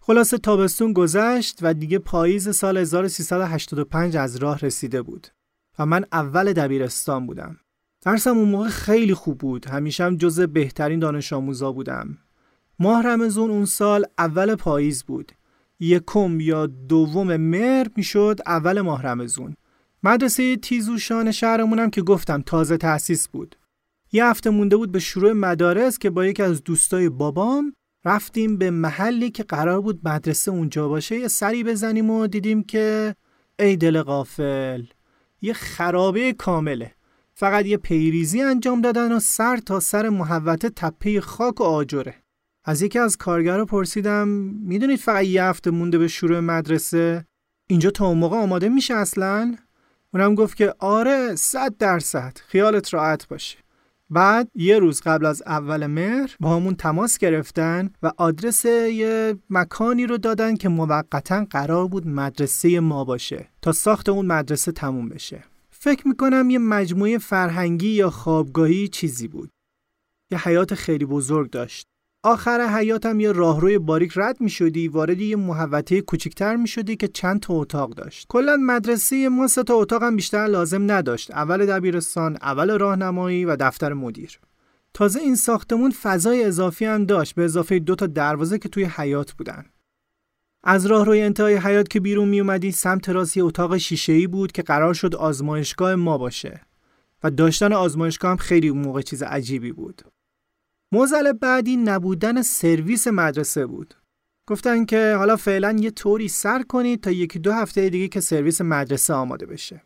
خلاصه 0.00 0.38
تابستون 0.38 0.92
گذشت 0.92 1.58
و 1.62 1.74
دیگه 1.74 1.98
پاییز 1.98 2.48
سال 2.56 2.76
1385 2.76 4.16
از 4.16 4.36
راه 4.36 4.58
رسیده 4.58 5.02
بود 5.02 5.26
و 5.78 5.86
من 5.86 6.04
اول 6.12 6.52
دبیرستان 6.52 7.26
بودم. 7.26 7.56
درسم 8.02 8.38
اون 8.38 8.48
موقع 8.48 8.68
خیلی 8.68 9.14
خوب 9.14 9.38
بود. 9.38 9.66
همیشه 9.66 10.04
هم 10.04 10.16
جز 10.16 10.40
بهترین 10.40 10.98
دانش 10.98 11.32
آموزا 11.32 11.72
بودم. 11.72 12.18
ماه 12.78 13.06
رمزون 13.06 13.50
اون 13.50 13.64
سال 13.64 14.04
اول 14.18 14.54
پاییز 14.54 15.04
بود. 15.04 15.32
یکم 15.80 16.40
یا 16.40 16.66
دوم 16.66 17.36
مهر 17.36 17.86
می‌شد 17.96 18.40
اول 18.46 18.80
ماه 18.80 19.02
رمزون. 19.02 19.56
مدرسه 20.02 20.56
تیزوشان 20.56 21.30
شهرمونم 21.30 21.90
که 21.90 22.02
گفتم 22.02 22.42
تازه 22.42 22.76
تأسیس 22.76 23.28
بود. 23.28 23.56
یه 24.12 24.26
هفته 24.26 24.50
مونده 24.50 24.76
بود 24.76 24.92
به 24.92 24.98
شروع 24.98 25.32
مدارس 25.32 25.98
که 25.98 26.10
با 26.10 26.26
یکی 26.26 26.42
از 26.42 26.64
دوستای 26.64 27.08
بابام 27.08 27.72
رفتیم 28.04 28.56
به 28.56 28.70
محلی 28.70 29.30
که 29.30 29.42
قرار 29.42 29.80
بود 29.80 30.08
مدرسه 30.08 30.50
اونجا 30.50 30.88
باشه 30.88 31.18
یه 31.18 31.28
سری 31.28 31.64
بزنیم 31.64 32.10
و 32.10 32.26
دیدیم 32.26 32.62
که 32.62 33.14
ای 33.58 33.76
دل 33.76 34.02
غافل 34.02 34.82
یه 35.42 35.52
خرابه 35.52 36.32
کامله. 36.32 36.94
فقط 37.34 37.66
یه 37.66 37.76
پیریزی 37.76 38.42
انجام 38.42 38.80
دادن 38.80 39.12
و 39.12 39.20
سر 39.20 39.56
تا 39.56 39.80
سر 39.80 40.08
محوطه 40.08 40.70
تپه 40.70 41.20
خاک 41.20 41.60
و 41.60 41.64
آجره. 41.64 42.14
از 42.64 42.82
یکی 42.82 42.98
از 42.98 43.16
کارگرها 43.16 43.64
پرسیدم 43.64 44.28
می‌دونید 44.64 44.98
فقط 44.98 45.24
یه 45.24 45.44
هفته 45.44 45.70
مونده 45.70 45.98
به 45.98 46.08
شروع 46.08 46.40
مدرسه؟ 46.40 47.24
اینجا 47.66 47.90
تا 47.90 48.06
اون 48.06 48.18
موقع 48.18 48.36
آماده 48.36 48.68
میشه 48.68 48.94
اصلا؟ 48.94 49.56
اونم 50.14 50.34
گفت 50.34 50.56
که 50.56 50.74
آره 50.78 51.34
صد 51.36 51.76
درصد. 51.76 52.38
خیالت 52.46 52.94
راحت 52.94 53.28
باشه. 53.28 53.58
بعد 54.10 54.48
یه 54.54 54.78
روز 54.78 55.00
قبل 55.00 55.26
از 55.26 55.42
اول 55.46 55.86
مهر 55.86 56.36
با 56.40 56.56
همون 56.56 56.74
تماس 56.74 57.18
گرفتن 57.18 57.90
و 58.02 58.12
آدرس 58.16 58.64
یه 58.64 59.36
مکانی 59.50 60.06
رو 60.06 60.18
دادن 60.18 60.56
که 60.56 60.68
موقتا 60.68 61.46
قرار 61.50 61.86
بود 61.86 62.06
مدرسه 62.06 62.80
ما 62.80 63.04
باشه 63.04 63.48
تا 63.62 63.72
ساخت 63.72 64.08
اون 64.08 64.26
مدرسه 64.26 64.72
تموم 64.72 65.08
بشه. 65.08 65.44
فکر 65.70 66.08
می‌کنم 66.08 66.50
یه 66.50 66.58
مجموعه 66.58 67.18
فرهنگی 67.18 67.88
یا 67.88 68.10
خوابگاهی 68.10 68.88
چیزی 68.88 69.28
بود. 69.28 69.50
یه 70.30 70.48
حیات 70.48 70.74
خیلی 70.74 71.04
بزرگ 71.04 71.50
داشت. 71.50 71.86
آخر 72.22 72.66
حیاتم 72.66 73.20
یه 73.20 73.32
راهروی 73.32 73.78
باریک 73.78 74.12
رد 74.16 74.40
می 74.40 74.50
شدی 74.50 74.88
وارد 74.88 75.20
یه 75.20 75.36
محوطه 75.36 76.00
کوچیکتر 76.00 76.56
می 76.56 76.68
شدی 76.68 76.96
که 76.96 77.08
چند 77.08 77.40
تا 77.40 77.54
اتاق 77.54 77.90
داشت. 77.90 78.26
کلا 78.28 78.56
مدرسه 78.56 79.28
ما 79.28 79.46
سه 79.46 79.62
تا 79.62 79.74
اتاق 79.74 80.02
هم 80.02 80.16
بیشتر 80.16 80.46
لازم 80.46 80.90
نداشت. 80.90 81.30
اول 81.30 81.66
دبیرستان 81.66 82.36
اول 82.42 82.78
راهنمایی 82.78 83.44
و 83.44 83.56
دفتر 83.56 83.92
مدیر. 83.92 84.40
تازه 84.94 85.20
این 85.20 85.36
ساختمون 85.36 85.90
فضای 85.90 86.44
اضافی 86.44 86.84
هم 86.84 87.04
داشت 87.04 87.34
به 87.34 87.44
اضافه 87.44 87.78
دو 87.78 87.94
تا 87.94 88.06
دروازه 88.06 88.58
که 88.58 88.68
توی 88.68 88.84
حیات 88.84 89.32
بودن. 89.32 89.64
از 90.64 90.86
راه 90.86 91.04
روی 91.04 91.20
انتهای 91.20 91.56
حیات 91.56 91.88
که 91.88 92.00
بیرون 92.00 92.28
می 92.28 92.40
اومدی 92.40 92.72
سمت 92.72 93.08
راست 93.08 93.36
یه 93.36 93.44
اتاق 93.44 93.76
شیشه‌ای 93.76 94.26
بود 94.26 94.52
که 94.52 94.62
قرار 94.62 94.94
شد 94.94 95.14
آزمایشگاه 95.14 95.94
ما 95.94 96.18
باشه. 96.18 96.60
و 97.22 97.30
داشتن 97.30 97.72
آزمایشگاه 97.72 98.30
هم 98.30 98.36
خیلی 98.36 98.68
اون 98.68 98.80
موقع 98.80 99.02
چیز 99.02 99.22
عجیبی 99.22 99.72
بود. 99.72 100.02
موزل 100.92 101.32
بعدی 101.32 101.76
نبودن 101.76 102.42
سرویس 102.42 103.08
مدرسه 103.08 103.66
بود. 103.66 103.94
گفتن 104.46 104.84
که 104.84 105.14
حالا 105.18 105.36
فعلا 105.36 105.76
یه 105.80 105.90
طوری 105.90 106.28
سر 106.28 106.62
کنید 106.62 107.00
تا 107.00 107.10
یکی 107.10 107.38
دو 107.38 107.52
هفته 107.52 107.90
دیگه 107.90 108.08
که 108.08 108.20
سرویس 108.20 108.60
مدرسه 108.60 109.14
آماده 109.14 109.46
بشه. 109.46 109.82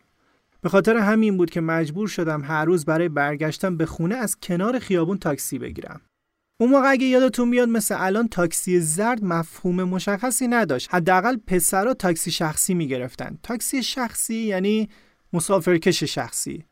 به 0.60 0.68
خاطر 0.68 0.96
همین 0.96 1.36
بود 1.36 1.50
که 1.50 1.60
مجبور 1.60 2.08
شدم 2.08 2.42
هر 2.42 2.64
روز 2.64 2.84
برای 2.84 3.08
برگشتن 3.08 3.76
به 3.76 3.86
خونه 3.86 4.14
از 4.14 4.36
کنار 4.42 4.78
خیابون 4.78 5.18
تاکسی 5.18 5.58
بگیرم. 5.58 6.00
اون 6.60 6.70
موقع 6.70 6.90
اگه 6.90 7.06
یادتون 7.06 7.50
بیاد 7.50 7.68
مثل 7.68 7.96
الان 7.98 8.28
تاکسی 8.28 8.80
زرد 8.80 9.24
مفهوم 9.24 9.82
مشخصی 9.82 10.48
نداشت. 10.48 10.94
حداقل 10.94 11.36
پسرا 11.46 11.94
تاکسی 11.94 12.30
شخصی 12.30 12.74
می‌گرفتن. 12.74 13.38
تاکسی 13.42 13.82
شخصی 13.82 14.34
یعنی 14.34 14.88
مسافرکش 15.32 16.04
شخصی. 16.04 16.64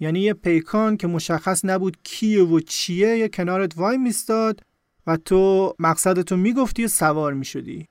یعنی 0.00 0.20
یه 0.20 0.34
پیکان 0.34 0.96
که 0.96 1.06
مشخص 1.06 1.64
نبود 1.64 1.96
کیه 2.02 2.42
و 2.42 2.60
چیه 2.60 3.18
یه 3.18 3.28
کنارت 3.28 3.78
وای 3.78 3.98
میستاد 3.98 4.60
و 5.06 5.16
تو 5.16 5.74
مقصدتو 5.78 6.36
می‌گفتی 6.36 6.84
و 6.84 6.88
سوار 6.88 7.32
می‌شدی. 7.32 7.88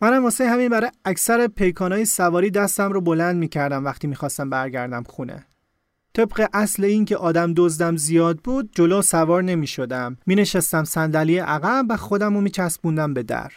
منم 0.00 0.24
واسه 0.24 0.48
همین 0.48 0.68
برای 0.68 0.90
اکثر 1.04 1.46
پیکانای 1.46 2.04
سواری 2.04 2.50
دستم 2.50 2.92
رو 2.92 3.00
بلند 3.00 3.36
می‌کردم 3.36 3.84
وقتی 3.84 4.06
می‌خواستم 4.06 4.50
برگردم 4.50 5.02
خونه. 5.02 5.46
طبق 6.14 6.48
اصل 6.52 6.84
این 6.84 7.04
که 7.04 7.16
آدم 7.16 7.54
دزدم 7.56 7.96
زیاد 7.96 8.38
بود 8.38 8.70
جلو 8.74 9.02
سوار 9.02 9.42
نمی 9.42 9.66
شدم 9.66 10.16
می 10.26 10.34
نشستم 10.34 10.84
صندلی 10.84 11.38
عقب 11.38 11.86
و 11.88 11.96
خودم 11.96 12.34
رو 12.34 12.40
می 12.40 12.50
چسبوندم 12.50 13.14
به 13.14 13.22
در 13.22 13.52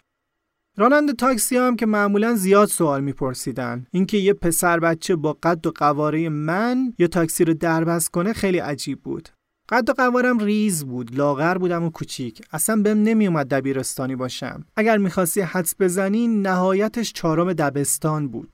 راننده 0.78 1.14
تاکسی 1.14 1.58
هم 1.58 1.76
که 1.76 1.86
معمولا 1.86 2.36
زیاد 2.36 2.68
سوال 2.68 3.04
میپرسیدن. 3.04 3.86
اینکه 3.92 4.18
یه 4.18 4.34
پسر 4.34 4.80
بچه 4.80 5.16
با 5.16 5.38
قد 5.44 5.68
و 5.68 5.72
قواره 5.76 6.30
من 6.30 6.94
یه 7.00 7.08
تاکسی 7.08 7.46
رو 7.46 7.54
دربست 7.54 8.10
کنه 8.10 8.34
خیلی 8.34 8.58
عجیب 8.58 9.02
بود. 9.02 9.30
قد 9.70 9.90
و 9.90 9.94
قوارم 9.94 10.40
ریز 10.40 10.86
بود 10.86 11.16
لاغر 11.16 11.58
بودم 11.58 11.84
و 11.84 11.90
کوچیک. 11.90 12.42
اصلا 12.52 12.82
بهم 12.82 13.04
نمیومد 13.04 13.48
دبیرستانی 13.48 14.16
باشم. 14.16 14.66
اگر 14.76 14.98
می‌خواستی 14.98 15.42
حدس 15.42 15.76
بزنی 15.80 16.28
نهایتش 16.28 17.14
چهارم 17.14 17.54
دبستان 17.54 18.28
بود. 18.28 18.50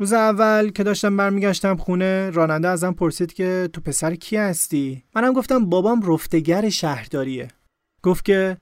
روز 0.00 0.12
اول 0.12 0.70
که 0.70 0.82
داشتم 0.82 1.16
برمیگشتم 1.16 1.76
خونه 1.76 2.30
راننده 2.30 2.68
ازم 2.68 2.92
پرسید 2.92 3.32
که 3.32 3.68
تو 3.72 3.80
پسر 3.80 4.14
کی 4.14 4.36
هستی؟ 4.36 5.04
منم 5.14 5.32
گفتم 5.32 5.66
بابام 5.66 6.12
رفتگر 6.12 6.68
شهرداریه. 6.68 7.48
گفت 8.02 8.24
که 8.24 8.56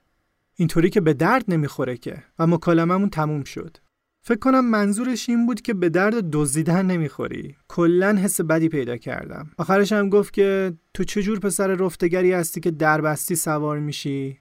اینطوری 0.61 0.91
که 0.91 1.01
به 1.01 1.15
درد 1.15 1.45
نمی‌خوره 1.49 1.97
که. 1.97 2.23
و 2.39 2.47
مکالممون 2.47 3.11
تموم 3.11 3.45
شد. 3.45 3.77
فکر 4.23 4.39
کنم 4.39 4.71
منظورش 4.71 5.29
این 5.29 5.47
بود 5.47 5.61
که 5.61 5.75
به 5.75 5.89
درد 5.89 6.31
دزدیدن 6.33 6.87
نمی‌خوری. 6.87 7.57
کلا 7.69 8.17
حس 8.17 8.41
بدی 8.41 8.69
پیدا 8.69 8.97
کردم. 8.97 9.51
آخرش 9.59 9.93
هم 9.93 10.09
گفت 10.09 10.33
که 10.33 10.73
تو 10.95 11.05
چجور 11.05 11.39
پسر 11.39 11.67
رفتگری 11.67 12.33
هستی 12.33 12.61
که 12.61 12.71
دربستی 12.71 13.37
سوار 13.37 13.79
میشی؟ 13.79 14.39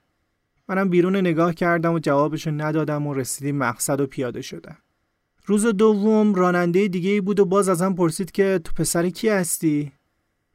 منم 0.68 0.88
بیرون 0.88 1.16
نگاه 1.16 1.54
کردم 1.54 1.92
و 1.92 1.98
جوابشو 1.98 2.50
ندادم 2.50 3.06
و 3.06 3.14
رسیدیم 3.14 3.56
مقصد 3.56 4.00
و 4.00 4.06
پیاده 4.06 4.42
شدم. 4.42 4.78
روز 5.46 5.66
دوم 5.66 6.34
راننده 6.34 6.88
دیگه 6.88 7.10
ای 7.10 7.20
بود 7.20 7.40
و 7.40 7.44
باز 7.44 7.68
ازم 7.68 7.94
پرسید 7.94 8.30
که 8.30 8.60
تو 8.64 8.72
پسر 8.76 9.08
کی 9.08 9.28
هستی؟ 9.28 9.92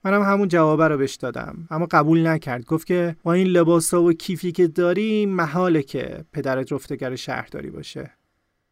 منم 0.04 0.22
همون 0.22 0.48
جوابه 0.48 0.88
رو 0.88 0.98
بهش 0.98 1.16
دادم. 1.16 1.68
اما 1.72 1.86
قبول 1.92 2.28
نکرد. 2.28 2.66
گفت 2.66 2.88
که 2.88 3.16
با 3.24 3.34
این 3.34 3.48
لباسا 3.48 4.04
و 4.04 4.14
کیفی 4.14 4.52
که 4.52 4.68
داری 4.68 5.26
محاله 5.26 5.84
که 5.84 6.26
پدرت 6.34 6.72
رفتگر 6.72 7.16
شهرداری 7.16 7.70
باشه. 7.70 8.12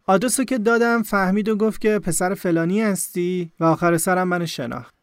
آدرس 0.07 0.39
رو 0.39 0.45
که 0.45 0.57
دادم 0.57 1.03
فهمید 1.03 1.49
و 1.49 1.55
گفت 1.55 1.81
که 1.81 1.99
پسر 1.99 2.33
فلانی 2.33 2.81
هستی 2.81 3.51
و 3.59 3.63
آخر 3.63 3.97
سرم 3.97 4.27
من 4.27 4.45
شناخت. 4.45 4.95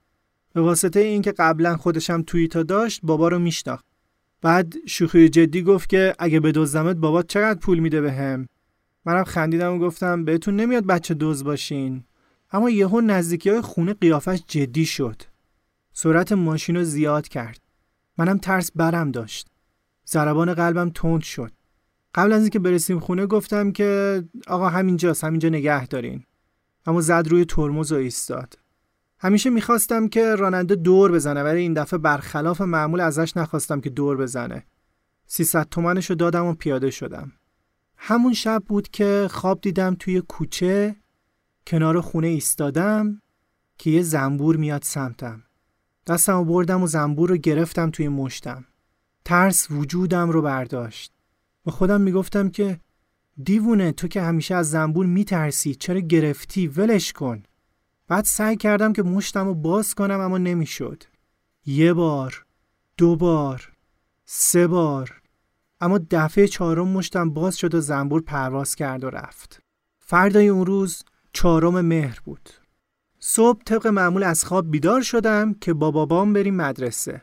به 0.53 0.61
واسطه 0.61 1.01
اینکه 1.01 1.33
قبلا 1.33 1.77
خودشم 1.77 2.23
توییتا 2.23 2.63
داشت 2.63 3.01
بابا 3.03 3.29
رو 3.29 3.39
میشناخت. 3.39 3.85
بعد 4.43 4.75
شوخی 4.87 5.29
جدی 5.29 5.63
گفت 5.63 5.89
که 5.89 6.15
اگه 6.19 6.41
به 6.41 6.53
دوزمت 6.53 6.97
بابا 6.97 7.23
چقدر 7.23 7.59
پول 7.59 7.79
میده 7.79 8.01
بهم؟ 8.01 8.49
منم 9.05 9.25
خندیدم 9.25 9.75
و 9.75 9.79
گفتم 9.79 10.25
بهتون 10.25 10.57
نمیاد 10.57 10.87
بچه 10.87 11.15
دوز 11.15 11.45
باشین. 11.45 12.05
اما 12.53 12.71
یهو 12.71 13.01
نزدیکی 13.01 13.51
های 13.51 13.61
خونه 13.61 13.95
قیافش 13.95 14.43
جدی 14.47 14.87
شد. 14.87 15.23
سرعت 16.01 16.33
ماشین 16.33 16.77
رو 16.77 16.85
زیاد 16.85 17.29
کرد. 17.29 17.61
منم 18.19 18.39
ترس 18.39 18.71
برم 18.75 19.11
داشت. 19.11 19.49
ضربان 20.09 20.55
قلبم 20.55 20.91
تند 20.91 21.23
شد. 21.23 21.53
قبل 22.15 22.33
از 22.33 22.41
اینکه 22.41 22.59
برسیم 22.59 22.99
خونه 23.01 23.27
گفتم 23.27 23.73
که 23.73 24.23
آقا 24.47 24.69
همینجاست 24.69 25.25
همینجا 25.25 25.49
نگه 25.49 25.87
دارین. 25.87 26.25
اما 26.87 27.01
زد 27.01 27.29
روی 27.29 27.45
ترمز 27.45 27.93
و 27.93 27.97
ایستاد. 27.97 28.59
همیشه 29.19 29.51
می‌خواستم 29.51 30.09
که 30.09 30.35
راننده 30.35 30.75
دور 30.75 31.13
بزنه 31.13 31.43
ولی 31.43 31.61
این 31.61 31.75
دفعه 31.75 31.99
برخلاف 31.99 32.61
معمول 32.61 33.01
ازش 33.01 33.37
نخواستم 33.37 33.81
که 33.81 33.91
دور 33.91 34.17
بزنه. 34.17 34.67
300 35.27 35.69
تومنشو 35.69 36.15
دادم 36.15 36.47
و 36.47 36.55
پیاده 36.55 36.91
شدم. 36.91 37.33
همون 37.97 38.33
شب 38.33 38.63
بود 38.67 38.89
که 38.89 39.29
خواب 39.31 39.61
دیدم 39.61 39.97
توی 39.99 40.21
کوچه 40.21 40.97
کنار 41.67 42.01
خونه 42.01 42.27
ایستادم 42.27 43.23
که 43.79 43.91
یه 43.91 44.03
زنبور 44.03 44.57
میاد 44.57 44.83
سمتم. 44.83 45.43
دستم 46.09 46.45
بردم 46.45 46.83
و 46.83 46.87
زنبور 46.87 47.29
رو 47.29 47.37
گرفتم 47.37 47.91
توی 47.91 48.09
مشتم. 48.09 48.65
ترس 49.25 49.71
وجودم 49.71 50.31
رو 50.31 50.43
برداشت. 50.43 51.13
و 51.67 51.71
خودم 51.71 52.01
می‌گفتم 52.01 52.49
که 52.49 52.81
دیوونه 53.45 53.93
تو 53.93 54.09
که 54.09 54.23
همیشه 54.23 54.55
از 54.55 54.71
زنبور 54.71 55.07
میترسی 55.07 55.75
چرا 55.75 56.01
گرفتی؟ 56.01 56.67
ولش 56.67 57.13
کن. 57.13 57.43
بعد 58.09 58.25
سعی 58.25 58.57
کردم 58.57 58.93
که 58.93 59.03
مشتم 59.03 59.47
رو 59.47 59.55
باز 59.55 59.95
کنم 59.95 60.21
اما 60.21 60.39
نمی‌شد. 60.39 61.05
یه 61.67 61.93
بار 61.93 62.45
دو 62.97 63.17
بار 63.17 63.73
سه 64.25 64.67
بار. 64.67 65.23
اما 65.81 66.01
دفعه 66.11 66.49
چهارم 66.49 66.89
مشتم 66.89 67.31
باز 67.31 67.57
شد 67.57 67.75
و 67.75 67.81
زنبور 67.81 68.23
پرواز 68.23 68.75
کرد 68.75 69.05
و 69.05 69.11
رفت. 69.11 69.63
فردای 69.99 70.49
اون 70.49 70.67
روز 70.67 71.03
چهارم 71.33 71.81
مهر 71.81 72.19
بود. 72.25 72.51
صبح 73.31 73.63
طبق 73.67 73.87
معمول 73.87 74.23
از 74.23 74.45
خواب 74.45 74.71
بیدار 74.71 75.03
شدم 75.03 75.55
که 75.55 75.75
با 75.75 75.91
بابام 75.91 76.33
بریم 76.33 76.57
مدرسه. 76.57 77.23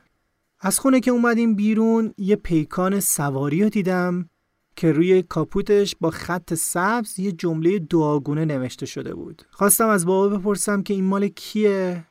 از 0.59 0.79
خونه 0.79 0.99
که 0.99 1.11
اومدیم 1.11 1.55
بیرون 1.55 2.13
یه 2.17 2.35
پیکان 2.35 2.99
سواری 2.99 3.63
رو 3.63 3.69
دیدم 3.69 4.29
که 4.75 4.91
روی 4.91 5.23
کاپوتش 5.23 5.95
با 6.01 6.09
خط 6.09 6.53
سبز 6.53 7.19
یه 7.19 7.31
جمله 7.31 7.79
دعاگونه 7.79 8.45
نوشته 8.45 8.85
شده 8.85 9.15
بود. 9.15 9.41
خواستم 9.49 9.87
از 9.87 10.05
بابا 10.05 10.37
بپرسم 10.37 10.83
که 10.83 10.93
این 10.93 11.05
مال 11.05 11.27
کیه؟ 11.27 12.05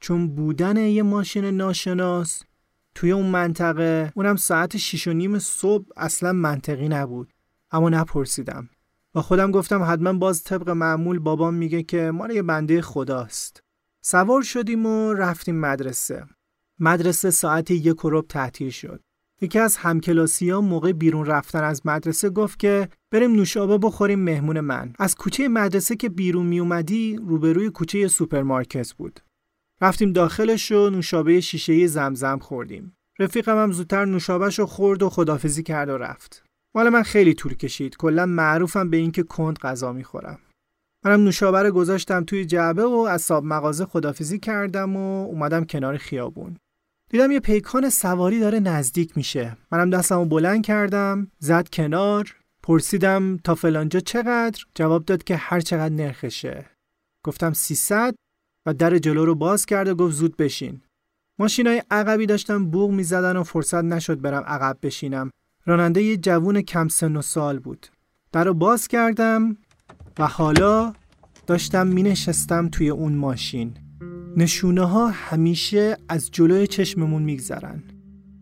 چون 0.00 0.28
بودن 0.28 0.76
یه 0.76 1.02
ماشین 1.02 1.44
ناشناس 1.44 2.42
توی 2.94 3.12
اون 3.12 3.26
منطقه 3.26 4.12
اونم 4.16 4.36
ساعت 4.36 4.76
شیش 4.76 5.08
و 5.08 5.12
نیم 5.12 5.38
صبح 5.38 5.86
اصلا 5.96 6.32
منطقی 6.32 6.88
نبود. 6.88 7.32
اما 7.70 7.88
نپرسیدم. 7.88 8.68
با 9.12 9.22
خودم 9.22 9.50
گفتم 9.50 9.82
حتما 9.82 10.12
باز 10.12 10.44
طبق 10.44 10.70
معمول 10.70 11.18
بابام 11.18 11.54
میگه 11.54 11.82
که 11.82 12.10
مال 12.10 12.30
یه 12.30 12.42
بنده 12.42 12.82
خداست. 12.82 13.62
سوار 14.02 14.42
شدیم 14.42 14.86
و 14.86 15.12
رفتیم 15.12 15.60
مدرسه. 15.60 16.26
مدرسه 16.80 17.30
ساعت 17.30 17.70
یک 17.70 18.04
و 18.04 18.22
تعطیل 18.22 18.70
شد. 18.70 19.00
یکی 19.40 19.58
از 19.58 19.76
همکلاسی 19.76 20.50
ها 20.50 20.60
موقع 20.60 20.92
بیرون 20.92 21.26
رفتن 21.26 21.64
از 21.64 21.86
مدرسه 21.86 22.30
گفت 22.30 22.58
که 22.58 22.88
بریم 23.10 23.32
نوشابه 23.32 23.78
بخوریم 23.78 24.20
مهمون 24.20 24.60
من. 24.60 24.92
از 24.98 25.14
کوچه 25.14 25.48
مدرسه 25.48 25.96
که 25.96 26.08
بیرون 26.08 26.46
می 26.46 26.60
اومدی 26.60 27.16
روبروی 27.16 27.70
کوچه 27.70 28.08
سوپرمارکت 28.08 28.92
بود. 28.92 29.20
رفتیم 29.80 30.12
داخلش 30.12 30.72
و 30.72 30.90
نوشابه 30.90 31.40
شیشه 31.40 31.86
زمزم 31.86 32.38
خوردیم. 32.38 32.96
رفیقم 33.18 33.62
هم 33.62 33.72
زودتر 33.72 34.04
نوشابهش 34.04 34.58
رو 34.58 34.66
خورد 34.66 35.02
و 35.02 35.10
خدافزی 35.10 35.62
کرد 35.62 35.88
و 35.88 35.98
رفت. 35.98 36.47
مال 36.74 36.88
من 36.88 37.02
خیلی 37.02 37.34
طول 37.34 37.54
کشید. 37.54 37.96
کلا 37.96 38.26
معروفم 38.26 38.90
به 38.90 38.96
اینکه 38.96 39.22
کند 39.22 39.58
غذا 39.58 39.92
می‌خورم. 39.92 40.38
منم 41.04 41.24
نوشابه 41.24 41.62
رو 41.62 41.70
گذاشتم 41.70 42.24
توی 42.24 42.44
جعبه 42.44 42.84
و 42.84 43.06
از 43.10 43.22
صاب 43.22 43.44
مغازه 43.44 43.84
خدافزی 43.84 44.38
کردم 44.38 44.96
و 44.96 45.26
اومدم 45.26 45.64
کنار 45.64 45.96
خیابون. 45.96 46.56
دیدم 47.10 47.30
یه 47.30 47.40
پیکان 47.40 47.90
سواری 47.90 48.40
داره 48.40 48.60
نزدیک 48.60 49.16
میشه. 49.16 49.56
منم 49.72 49.90
دستمو 49.90 50.24
بلند 50.24 50.64
کردم 50.64 51.30
زد 51.38 51.68
کنار 51.68 52.36
پرسیدم 52.62 53.36
تا 53.36 53.54
فلانجا 53.54 54.00
چقدر؟ 54.00 54.64
جواب 54.74 55.04
داد 55.04 55.24
که 55.24 55.36
هر 55.36 55.60
چقدر 55.60 55.94
نرخشه. 55.94 56.66
گفتم 57.24 57.52
300 57.52 58.14
و 58.66 58.74
در 58.74 58.98
جلو 58.98 59.24
رو 59.24 59.34
باز 59.34 59.66
کرد 59.66 59.88
و 59.88 59.94
گفت 59.94 60.14
زود 60.14 60.36
بشین. 60.36 60.80
ماشینای 61.38 61.82
عقبی 61.90 62.26
داشتن 62.26 62.70
بوغ 62.70 62.90
می‌زدن 62.90 63.36
و 63.36 63.42
فرصت 63.42 63.84
نشد 63.84 64.20
برم 64.20 64.42
عقب 64.42 64.78
بشینم. 64.82 65.30
راننده 65.68 66.02
یه 66.02 66.16
جوون 66.16 66.60
کم 66.60 66.88
سن 66.88 67.16
و 67.16 67.22
سال 67.22 67.58
بود. 67.58 67.86
در 68.32 68.52
باز 68.52 68.88
کردم 68.88 69.56
و 70.18 70.26
حالا 70.26 70.92
داشتم 71.46 71.86
می 71.86 72.02
نشستم 72.02 72.68
توی 72.68 72.90
اون 72.90 73.12
ماشین. 73.12 73.74
نشونه 74.36 74.84
ها 74.84 75.08
همیشه 75.08 75.96
از 76.08 76.30
جلوی 76.30 76.66
چشممون 76.66 77.22
میگذرن. 77.22 77.82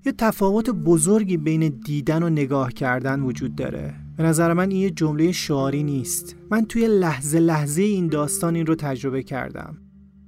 یه 0.06 0.12
تفاوت 0.12 0.70
بزرگی 0.70 1.36
بین 1.36 1.68
دیدن 1.68 2.22
و 2.22 2.28
نگاه 2.28 2.72
کردن 2.72 3.20
وجود 3.20 3.54
داره. 3.54 3.94
به 4.16 4.22
نظر 4.22 4.52
من 4.52 4.70
این 4.70 4.80
یه 4.80 4.90
جمله 4.90 5.32
شعاری 5.32 5.82
نیست. 5.82 6.36
من 6.50 6.64
توی 6.64 6.86
لحظه 6.88 7.38
لحظه 7.38 7.82
این 7.82 8.06
داستان 8.06 8.54
این 8.54 8.66
رو 8.66 8.74
تجربه 8.74 9.22
کردم. 9.22 9.78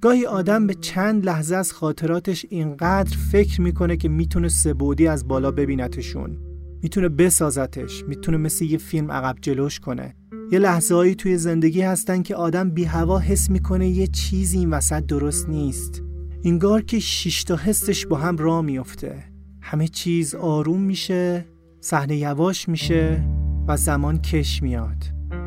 گاهی 0.01 0.25
آدم 0.25 0.67
به 0.67 0.73
چند 0.73 1.25
لحظه 1.25 1.55
از 1.55 1.73
خاطراتش 1.73 2.45
اینقدر 2.49 3.17
فکر 3.31 3.61
می‌کنه 3.61 3.97
که 3.97 4.09
می‌تونه 4.09 4.47
سبودی 4.47 5.07
از 5.07 5.27
بالا 5.27 5.51
ببینتشون. 5.51 6.48
می‌تونه 6.81 7.09
بسازتش 7.09 8.03
می‌تونه 8.07 8.37
مثل 8.37 8.65
یه 8.65 8.77
فیلم 8.77 9.11
عقب 9.11 9.35
جلوش 9.41 9.79
کنه. 9.79 10.15
یه 10.51 10.59
لحظه 10.59 10.95
هایی 10.95 11.15
توی 11.15 11.37
زندگی 11.37 11.81
هستن 11.81 12.21
که 12.21 12.35
آدم 12.35 12.69
بی 12.69 12.83
هوا 12.83 13.19
حس 13.19 13.49
می‌کنه 13.49 13.89
یه 13.89 14.07
چیزی 14.07 14.57
این 14.57 14.69
وسط 14.69 15.05
درست 15.05 15.49
نیست. 15.49 16.03
اینگار 16.41 16.81
که 16.81 16.99
شش 16.99 17.43
تا 17.43 17.55
حسش 17.55 18.05
با 18.05 18.17
هم 18.17 18.37
راه 18.37 18.61
میفته 18.61 19.23
همه 19.61 19.87
چیز 19.87 20.35
آروم 20.35 20.81
میشه 20.81 21.45
صحنه 21.81 22.17
یواش 22.17 22.69
میشه 22.69 23.23
و 23.67 23.77
زمان 23.77 24.21
کش 24.21 24.63
میاد. 24.63 25.03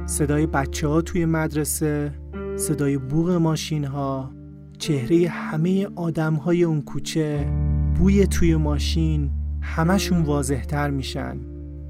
صدای 0.06 0.46
بچه 0.46 0.88
ها 0.88 1.00
توی 1.00 1.24
مدرسه 1.24 2.14
صدای 2.56 2.98
بوغ 2.98 3.30
ماشین 3.30 3.84
ها 3.84 4.32
چهره 4.78 5.28
همه 5.28 5.88
آدم 5.96 6.34
های 6.34 6.64
اون 6.64 6.82
کوچه 6.82 7.46
بوی 7.98 8.26
توی 8.26 8.56
ماشین 8.56 9.30
همشون 9.62 10.22
واضح 10.22 10.62
تر 10.64 10.90
میشن 10.90 11.36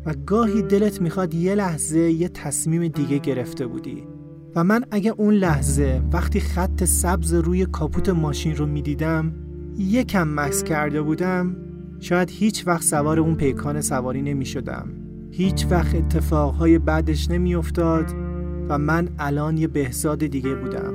و 0.06 0.14
گاهی 0.26 0.62
دلت 0.62 1.00
می‌خواد 1.00 1.35
یه 1.35 1.54
لحظه 1.54 1.98
یه 1.98 2.28
تصمیم 2.28 2.88
دیگه 2.88 3.18
گرفته 3.18 3.66
بودی 3.66 4.02
و 4.56 4.64
من 4.64 4.85
اگه 4.90 5.14
اون 5.16 5.35
لحظه 5.35 6.02
وقتی 6.12 6.40
خط 6.40 6.85
سبز 6.85 7.35
روی 7.35 7.66
کاپوت 7.66 8.08
ماشین 8.08 8.56
رو 8.56 8.66
می‌دیدم 8.66 9.32
یکم 9.78 10.28
مکس 10.40 10.64
کرده 10.64 11.02
بودم 11.02 11.56
شاید 12.00 12.30
هیچ 12.30 12.66
وقت 12.66 12.82
سوار 12.82 13.18
اون 13.18 13.35
پیکان 13.35 13.80
سواری 13.80 14.22
نمی 14.22 14.44
شدم. 14.44 14.88
هیچ 15.30 15.66
وقت 15.70 15.94
اتفاقهای 15.94 16.78
بعدش 16.78 17.30
نمی 17.30 17.54
افتاد 17.54 18.04
و 18.68 18.78
من 18.78 19.08
الان 19.18 19.56
یه 19.56 19.68
بهزاد 19.68 20.26
دیگه 20.26 20.54
بودم. 20.54 20.94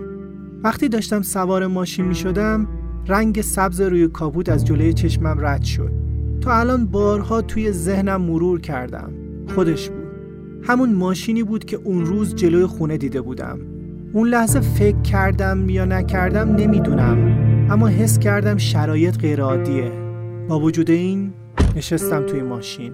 وقتی 0.64 0.90
داشتم 0.90 1.22
سوار 1.22 1.68
ماشین 1.68 2.06
می 2.06 2.16
شدم 2.16 2.68
رنگ 3.08 3.42
سبز 3.42 3.82
روی 3.82 4.08
کاپوت 4.08 4.50
از 4.50 4.66
جلوی 4.66 4.94
چشمم 4.94 5.38
رد 5.40 5.64
شد. 5.64 6.07
تا 6.42 6.60
الان 6.60 6.86
بارها 6.86 7.42
توی 7.42 7.72
ذهنم 7.72 8.22
مرور 8.22 8.62
کردم. 8.62 9.14
خودش 9.56 9.90
بود. 9.90 10.08
همون 10.64 10.94
ماشینی 10.94 11.44
بود 11.44 11.66
که 11.66 11.78
اون 11.78 12.06
روز 12.06 12.36
جلوی 12.36 12.66
خونه 12.66 12.98
دیده 12.98 13.22
بودم. 13.22 13.60
اون 14.14 14.28
لحظه 14.28 14.60
فکر 14.60 15.02
کردم 15.02 15.70
یا 15.70 15.86
نکردم 15.86 16.56
نمی‌دونم. 16.56 17.18
اما 17.72 17.88
حس 17.88 18.20
کردم 18.20 18.58
شرایط 18.58 19.18
غیرعادیه. 19.18 19.92
با 20.50 20.60
وجود 20.60 20.90
این 20.90 21.34
نشستم 21.76 22.26
توی 22.26 22.42
ماشین. 22.42 22.94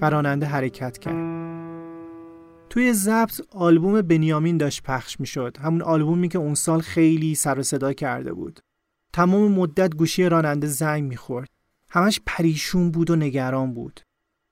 فراننده 0.00 0.46
حرکت 0.46 0.98
کرد. 0.98 1.34
توی 2.70 2.92
ضبط 2.92 3.40
آلبوم 3.52 4.02
بنیامین 4.02 4.56
داشت 4.56 4.82
پخش 4.82 5.20
می 5.20 5.26
شد 5.26 5.56
همون 5.60 5.82
آلبومی 5.82 6.28
که 6.28 6.38
اون 6.38 6.54
سال 6.54 6.80
خیلی 6.80 7.34
سر 7.34 7.58
و 7.58 7.62
صدا 7.62 7.92
کرده 7.92 8.32
بود. 8.32 8.60
تمام 9.12 9.52
مدت 9.52 9.94
گوشی 9.94 10.28
راننده 10.28 10.66
زنگ 10.66 11.04
می‌خورد. 11.04 11.48
همش 11.94 12.20
پریشون 12.26 12.90
بود 12.90 13.10
و 13.10 13.16
نگران 13.16 13.74
بود. 13.74 14.00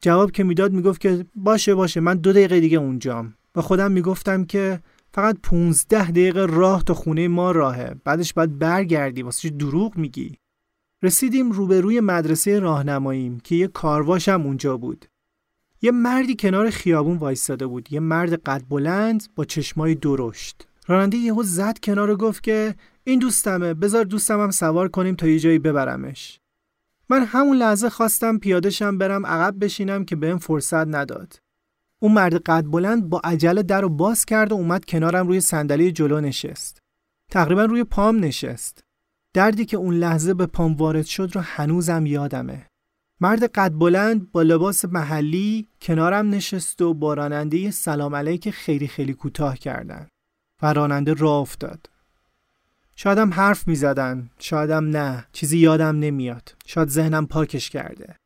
جواب 0.03 0.31
که 0.31 0.45
می‌داد 0.45 0.73
می‌گفت 0.73 1.01
که 1.01 1.27
باشه 1.35 1.75
باشه 1.75 2.01
من 2.01 2.15
دو 2.15 2.33
دقیقه 2.33 2.61
دیگه 2.61 2.79
اونجام. 2.79 3.35
با 3.55 3.63
خودم 3.63 3.93
می‌گفتم 3.93 4.45
که 4.45 4.81
فقط 5.15 5.39
15 5.43 6.11
دقیقه 6.11 6.47
راه 6.47 6.83
تا 6.85 6.95
خونه 6.95 7.29
ما 7.29 7.51
راهه. 7.51 7.95
بعدش 8.05 8.35
باید 8.35 8.59
برگردی 8.59 9.23
واسه 9.23 9.51
دروغ 9.51 9.97
میگی؟ 9.97 10.37
رسیدیم 11.03 11.53
روبروی 11.53 12.01
مدرسه 12.01 12.59
راهنماییم 12.59 13.41
که 13.41 13.55
یه 13.55 13.67
کارواش 13.67 14.29
هم 14.29 14.43
اونجا 14.43 14.77
بود. 14.77 15.07
یه 15.83 15.91
مردی 15.91 16.37
کنار 16.37 16.71
خیابون 16.71 17.17
وایستاده 17.17 17.67
بود. 17.67 17.93
یه 17.93 18.01
مرد 18.01 18.43
قد 18.43 18.63
بلند 18.69 19.27
با 19.35 19.45
چشمای 19.45 19.95
درشت. 19.95 20.69
راننده 20.87 21.17
یهو 21.17 21.43
زد 21.43 21.79
کنار 21.79 22.11
و 22.11 22.17
گفت 22.17 22.43
که 22.43 22.75
این 23.05 23.19
دوستمه. 23.19 23.75
بذار 23.75 24.05
دوستم 24.05 24.41
هم 24.41 24.51
سوار 24.51 24.89
کنیم 24.89 25.15
تا 25.15 25.29
یه 25.29 25.39
جایی 25.39 25.59
ببرمش. 25.59 26.42
من 27.13 27.25
همون 27.25 27.57
لحظه 27.57 27.91
خواستم 27.91 28.39
پیادهشم 28.39 28.99
برم 28.99 29.27
عقب 29.27 29.65
بشینم 29.65 30.05
که 30.05 30.17
بهم 30.17 30.39
فرصت 30.39 30.87
نداد. 30.87 31.39
اون 32.03 32.13
مرد 32.13 32.35
قد 32.35 32.65
بلند 32.65 33.09
با 33.09 33.21
عجله 33.25 33.63
در 33.63 33.81
رو 33.81 33.89
باز 33.89 34.25
کرد 34.25 34.53
و 34.53 34.55
اومد 34.55 34.85
کنارم 34.85 35.29
روی 35.29 35.41
صندلی 35.41 35.93
جلو 35.93 36.21
نشست. 36.21 36.79
تقریبا 37.31 37.65
روی 37.65 37.85
پام 37.85 38.25
نشست. 38.25 38.81
دردی 39.35 39.65
که 39.65 39.77
اون 39.77 39.95
لحظه 39.95 40.35
به 40.35 40.47
پام 40.47 40.75
وارد 40.75 41.05
شد 41.05 41.31
رو 41.35 41.41
هنوزم 41.41 42.07
یادمه. 42.07 42.67
مرد 43.21 43.45
قد 43.45 43.73
بلند 43.79 44.33
با 44.33 44.43
لباس 44.43 44.85
محلی 44.85 45.69
کنارم 45.83 46.31
نشست 46.31 46.83
و 46.83 46.95
با 46.95 47.15
راننده 47.15 47.71
سلام 47.71 48.15
علیک 48.15 48.51
خیلی 48.51 48.89
خیلی 48.89 49.15
کوتاه 49.15 49.59
کردن 49.59 50.09
و 50.63 50.73
راننده 50.73 51.15
راه 51.15 51.41
افتاد. 51.41 51.92
شایدم 53.03 53.33
حرف 53.33 53.69
می 53.69 53.75
زدن 53.75 54.31
شایدم 54.39 54.85
نه. 54.85 55.27
چیزی 55.33 55.59
یادم 55.59 55.99
نمیاد. 55.99 56.55
شاید 56.67 56.89
ذهنم 56.89 57.27
پاکش 57.27 57.71
کرده. 57.71 58.17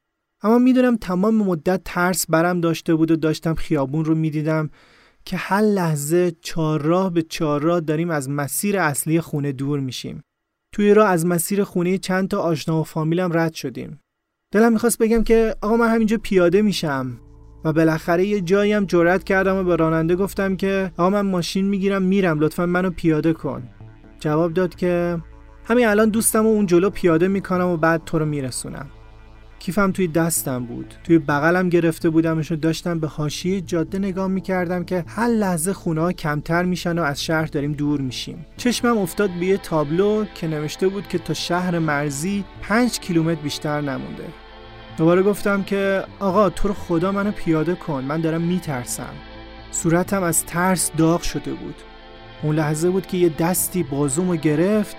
اما 0.43 0.59
می‌دونم 0.59 0.97
تمام 0.97 1.35
مدت 1.35 1.81
ترس 1.85 2.27
برم 2.29 2.61
داشته 2.61 2.95
بود 2.95 3.11
و 3.11 3.17
داشتم 3.17 3.55
خیابون 3.55 4.05
رو 4.05 4.15
می‌دیدم 4.15 4.71
که 5.25 5.37
هر 5.37 5.61
لحظه 5.61 6.33
چهارراه 6.41 7.13
به 7.13 7.23
چهارراه 7.23 7.81
داریم 7.81 8.11
از 8.11 8.31
مسیر 8.31 8.79
اصلی 8.79 9.21
خونه 9.21 9.53
دور 9.53 9.81
میشیم. 9.81 10.23
توی 10.75 10.95
راه 10.95 11.09
از 11.09 11.27
مسیر 11.27 11.65
خونه 11.65 11.99
چند 11.99 12.29
تا 12.29 12.39
آشنا 12.39 12.81
و 12.81 12.85
فامیلم 12.85 13.31
رد 13.33 13.55
شدیم. 13.55 14.01
دلم 14.53 14.73
می‌خواست 14.73 14.99
بگم 14.99 15.25
که 15.25 15.57
آقا 15.61 15.77
من 15.77 15.89
همینجا 15.89 16.19
پیاده 16.23 16.63
میشم. 16.63 17.19
و 17.65 17.73
بالاخره 17.73 18.27
یه 18.27 18.41
جایی 18.41 18.73
هم 18.73 18.85
جرأت 18.85 19.25
کردم 19.25 19.57
و 19.57 19.65
به 19.65 19.77
راننده 19.77 20.17
گفتم 20.17 20.57
که 20.57 20.93
آقا 20.97 21.11
من 21.11 21.21
ماشین 21.21 21.65
می‌گیرم 21.65 22.03
میرم. 22.03 22.41
لطفا 22.41 22.67
منو 22.67 22.91
پیاده 22.91 23.33
کن. 23.33 23.69
جواب 24.27 24.53
داد 24.53 24.75
که 24.75 25.19
همین 25.65 25.87
الان 25.87 26.09
دوستم 26.09 26.47
و 26.47 26.49
اون 26.49 26.67
جلو 26.67 26.91
پیاده 26.91 27.29
می‌کنم 27.29 27.67
و 27.67 27.77
بعد 27.77 28.03
تو 28.07 28.19
رو 28.19 28.25
میرسونم. 28.25 28.87
کیفم 29.59 29.93
توی 29.93 30.09
دستم 30.09 30.65
بود. 30.65 30.95
توی 31.05 31.19
بغلم 31.19 31.69
گرفته 31.69 32.11
بودمش 32.11 32.53
و 32.53 32.57
داشتم 32.57 33.01
به 33.01 33.07
حاشیه 33.07 33.61
جاده 33.61 33.99
نگاه 33.99 34.27
می‌کردم 34.27 34.85
که 34.85 35.05
هر 35.09 35.29
لحظه 35.29 35.73
خونه 35.73 36.01
ها 36.01 36.13
کمتر 36.13 36.63
میشن 36.63 36.99
و 36.99 37.03
از 37.03 37.25
شهر 37.25 37.47
داریم 37.47 37.73
دور 37.73 38.01
میشیم. 38.01 38.47
چشمم 38.57 38.99
افتاد 38.99 39.31
به 39.41 39.47
یه 39.47 39.57
تابلو 39.57 40.25
که 40.35 40.47
نوشته 40.47 40.89
بود 40.89 41.09
که 41.09 41.19
تا 41.19 41.35
شهر 41.35 41.79
مرزی 41.79 42.45
پنج 42.63 43.01
کیلومتر 43.01 43.41
بیشتر 43.43 43.81
نمونده. 43.81 44.25
دوباره 44.99 45.23
گفتم 45.23 45.63
که 45.63 46.05
آقا 46.21 46.51
تو 46.51 46.69
رو 46.69 46.75
خدا 46.75 47.13
منو 47.13 47.31
پیاده 47.31 47.75
کن 47.75 48.05
من 48.05 48.21
دارم 48.21 48.43
میترسم. 48.43 49.15
صورتم 49.71 50.23
از 50.23 50.45
ترس 50.45 50.91
داغ 50.97 51.23
شده 51.23 51.51
بود. 51.55 51.75
اون 52.43 52.57
لحظه 52.57 52.91
بود 52.91 53.07
که 53.07 53.17
یه 53.17 53.29
دستی 53.29 53.83
بازومو 53.83 54.37
گرفت 54.37 54.97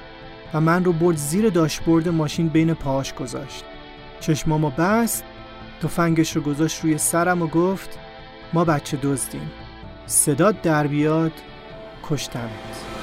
و 0.53 0.61
من 0.61 0.83
رو 0.83 0.93
برد 0.93 1.17
زیر 1.17 1.49
داشبورد 1.49 2.07
ماشین 2.09 2.47
بین 2.47 2.73
پاهاش 2.73 3.13
گذاشت. 3.13 3.63
چشمامو 4.19 4.69
بست 4.69 5.23
تفنگش 5.81 6.35
رو 6.35 6.41
گذاشت 6.41 6.83
روی 6.83 6.97
سرم 6.97 7.41
و 7.41 7.47
گفت 7.47 7.99
ما 8.53 8.65
بچه 8.65 8.97
دزدیم. 8.97 9.51
صدات 10.05 10.61
در 10.61 10.87
بیاد 10.87 11.31
کشتمت. 12.09 12.96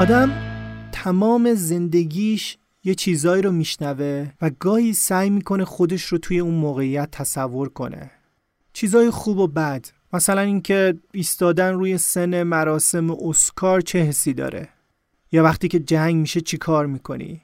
آدم 0.00 0.32
تمام 0.92 1.54
زندگیش 1.54 2.58
یه 2.84 2.94
چیزایی 2.94 3.42
رو 3.42 3.52
میشنوه 3.52 4.30
و 4.42 4.50
گاهی 4.60 4.92
سعی 4.92 5.30
می‌کنه 5.30 5.64
خودش 5.64 6.04
رو 6.04 6.18
توی 6.18 6.38
اون 6.38 6.54
موقعیت 6.54 7.10
تصور 7.10 7.68
کنه. 7.68 8.10
چیزای 8.72 9.10
خوب 9.10 9.38
و 9.38 9.46
بد 9.46 9.86
مثلا 10.12 10.40
اینکه 10.40 10.94
ایستادن 11.12 11.74
روی 11.74 11.98
سن 11.98 12.42
مراسم 12.42 13.10
اسکار 13.10 13.80
چه 13.80 13.98
حسی 13.98 14.34
داره؟ 14.34 14.68
یا 15.32 15.44
وقتی 15.44 15.68
که 15.68 15.78
جنگ 15.78 16.16
میشه 16.16 16.40
چی 16.40 16.56
کار 16.56 16.86
می‌کنی؟ 16.86 17.40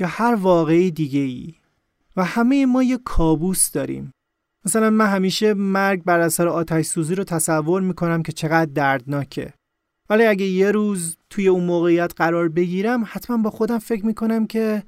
یا 0.00 0.06
هر 0.06 0.34
واقعی 0.34 0.90
دیگه 0.90 1.20
ای 1.20 1.54
و 2.16 2.24
همه 2.24 2.66
ما 2.66 2.82
یه 2.82 2.98
کابوس 3.04 3.70
داریم. 3.70 4.12
مثلا 4.64 4.90
من 4.90 5.06
همیشه 5.06 5.54
مرگ 5.54 6.04
بر 6.04 6.20
اثر 6.20 6.48
آتش 6.48 6.86
سوزی 6.86 7.14
رو 7.14 7.24
تصور 7.24 7.82
می‌کنم 7.82 8.22
که 8.22 8.32
چقدر 8.32 8.70
دردناکه. 8.74 9.52
ولی 10.10 10.26
اگه 10.26 10.44
یه 10.44 10.70
روز 10.70 11.16
توی 11.36 11.48
اون 11.48 11.64
موقعیت 11.64 12.12
قرار 12.16 12.48
بگیرم 12.48 13.04
حتما 13.06 13.36
با 13.36 13.50
خودم 13.50 13.78
فکر 13.78 14.06
می‌کنم 14.06 14.46
که 14.46 14.82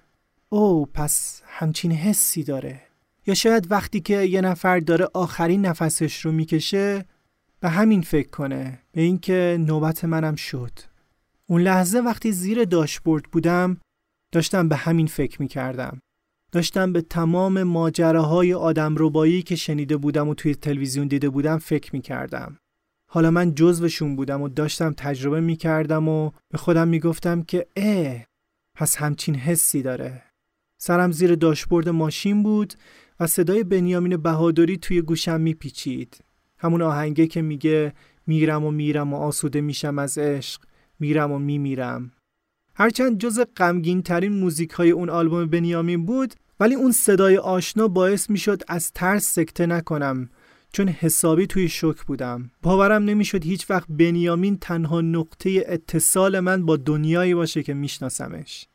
او 0.49 0.87
پس 0.87 1.43
همچین 1.47 1.93
حسی 1.93 2.45
داره. 2.45 2.81
یا 3.27 3.35
شاید 3.35 3.71
وقتی 3.71 4.01
که 4.01 4.23
یه 4.23 4.41
نفر 4.41 4.81
داره 4.81 5.09
آخرین 5.15 5.67
نفسش 5.67 6.21
رو 6.21 6.33
می‌کشه 6.33 7.05
به 7.61 7.69
همین 7.69 8.03
فکر 8.03 8.29
کنه 8.31 8.79
به 8.93 9.01
اینکه 9.01 9.57
نوبت 9.61 10.05
منم 10.05 10.35
شد. 10.35 10.71
اون 11.47 11.63
لحظه 11.63 11.99
وقتی 11.99 12.33
زیر 12.33 12.65
داشبورد 12.65 13.25
بودم 13.25 13.77
داشتم 14.33 14.69
به 14.69 14.77
همین 14.77 15.07
فکر 15.07 15.43
می‌کردم. 15.43 16.01
داشتم 16.53 16.93
به 16.93 17.01
تمام 17.01 17.63
ماجراهای 17.63 18.55
آدم 18.55 18.95
ربایی 18.99 19.43
که 19.43 19.57
شنیده 19.57 19.97
بودم 19.97 20.29
و 20.29 20.35
توی 20.35 20.55
تلویزیون 20.55 21.09
دیده 21.09 21.29
بودم 21.29 21.59
فکر 21.59 21.91
می 21.93 22.01
کردم. 22.01 22.59
حالا 23.11 23.31
من 23.31 23.55
جزوشون 23.55 24.16
بودم 24.16 24.42
و 24.42 24.49
داشتم 24.49 24.92
تجربه 24.97 25.40
می 25.40 25.57
کردم 25.57 26.09
و 26.09 26.31
به 26.49 26.59
خودم 26.59 26.88
می 26.88 27.01
گفتم 27.01 27.42
که 27.42 27.66
اه 27.77 28.25
پس 28.75 28.97
همچین 28.97 29.35
حسی 29.35 29.83
داره. 29.83 30.23
سرم 30.79 31.12
زیر 31.12 31.35
داشبورد 31.35 31.88
ماشین 31.88 32.42
بود 32.42 32.75
و 33.21 33.27
صدای 33.27 33.64
بنیامین 33.64 34.16
بهادری 34.16 34.77
توی 34.77 35.03
گوشم 35.03 35.40
میپیچید. 35.40 36.18
همون 36.59 36.83
آهنگه 36.83 37.27
که 37.27 37.42
میگه 37.42 37.92
میرم 38.27 38.64
و 38.64 38.71
میرم 38.71 39.14
و 39.14 39.16
آسوده 39.16 39.61
میشم 39.61 39.99
از 39.99 40.18
عشق 40.18 40.62
میرم 41.01 41.33
و 41.33 41.38
میمیرم. 41.38 42.12
هرچند 42.75 43.18
جز 43.18 43.40
غمگین 43.57 44.03
ترین 44.03 44.33
موزیک 44.33 44.71
های 44.71 44.90
اون 44.90 45.11
آلبوم 45.11 45.47
بنیامین 45.47 46.07
بود 46.07 46.35
ولی 46.61 46.75
اون 46.75 46.92
صدای 46.92 47.37
آشنا 47.37 47.88
باعث 47.88 48.31
می‌شد 48.31 48.62
از 48.68 48.92
ترس 48.92 49.35
سکته 49.35 49.66
نکنم 49.66 50.31
چون 50.72 50.88
حسابی 50.88 51.46
توی 51.46 51.68
شک 51.68 52.04
بودم. 52.07 52.50
باورم 52.62 53.04
نمی‌شد 53.04 53.44
هیچ 53.44 53.70
وقت 53.70 53.88
بنیامین 53.88 54.59
تنها 54.59 55.00
نقطه 55.00 55.64
اتصال 55.66 56.40
من 56.40 56.66
با 56.66 56.76
دنیایی 56.76 57.35
باشه 57.35 57.62
که 57.62 57.74
میشناسمش. 57.74 58.68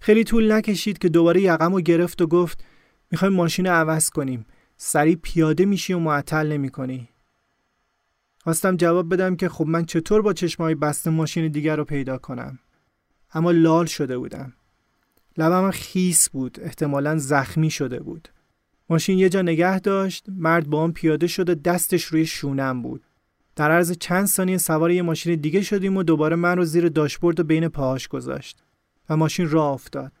خیلی 0.00 0.24
طول 0.24 0.52
نکشید 0.52 0.98
که 0.98 1.08
دوباره 1.08 1.40
یقم 1.40 1.72
رو 1.72 1.80
گرفت 1.80 2.22
و 2.22 2.26
گفت 2.26 2.64
می‌خوایم 3.10 3.34
ماشین 3.34 3.66
عوض 3.66 4.10
کنیم. 4.10 4.46
سریع 4.76 5.16
پیاده 5.22 5.64
میشی 5.64 5.92
و 5.92 5.98
معطل 5.98 6.52
نمی‌کنی. 6.52 7.08
خواستم 8.40 8.76
جواب 8.76 9.12
بدم 9.12 9.36
که 9.36 9.48
خب 9.48 9.66
من 9.66 9.84
چطور 9.84 10.22
با 10.22 10.32
چشمای 10.32 10.74
بسته 10.74 11.10
ماشین 11.10 11.48
دیگر 11.48 11.76
رو 11.76 11.84
پیدا 11.84 12.18
کنم. 12.18 12.58
اما 13.34 13.50
لال 13.50 13.86
شده 13.86 14.18
بودم. 14.18 14.52
لبم 15.36 15.70
خیس 15.70 16.30
بود. 16.30 16.58
احتمالا 16.62 17.18
زخمی 17.18 17.70
شده 17.70 18.00
بود. 18.00 18.28
ماشین 18.90 19.18
یه 19.18 19.28
جا 19.28 19.42
نگه 19.42 19.80
داشت 19.80 20.26
مرد 20.28 20.70
با 20.70 20.80
آن 20.80 20.92
پیاده 20.92 21.26
شد 21.26 21.50
و 21.50 21.54
دستش 21.54 22.04
روی 22.04 22.26
شونم 22.26 22.82
بود 22.82 23.04
در 23.56 23.70
عرض 23.70 23.92
چند 23.92 24.26
ثانیه 24.26 24.58
سوار 24.58 24.90
یه 24.90 25.02
ماشین 25.02 25.40
دیگه 25.40 25.62
شدیم 25.62 25.96
و 25.96 26.02
دوباره 26.02 26.36
من 26.36 26.56
رو 26.56 26.64
زیر 26.64 26.88
داشبورد 26.88 27.40
و 27.40 27.44
بین 27.44 27.68
پاهاش 27.68 28.08
گذاشت 28.08 28.62
و 29.10 29.16
ماشین 29.16 29.50
راه 29.50 29.72
افتاد 29.72 30.12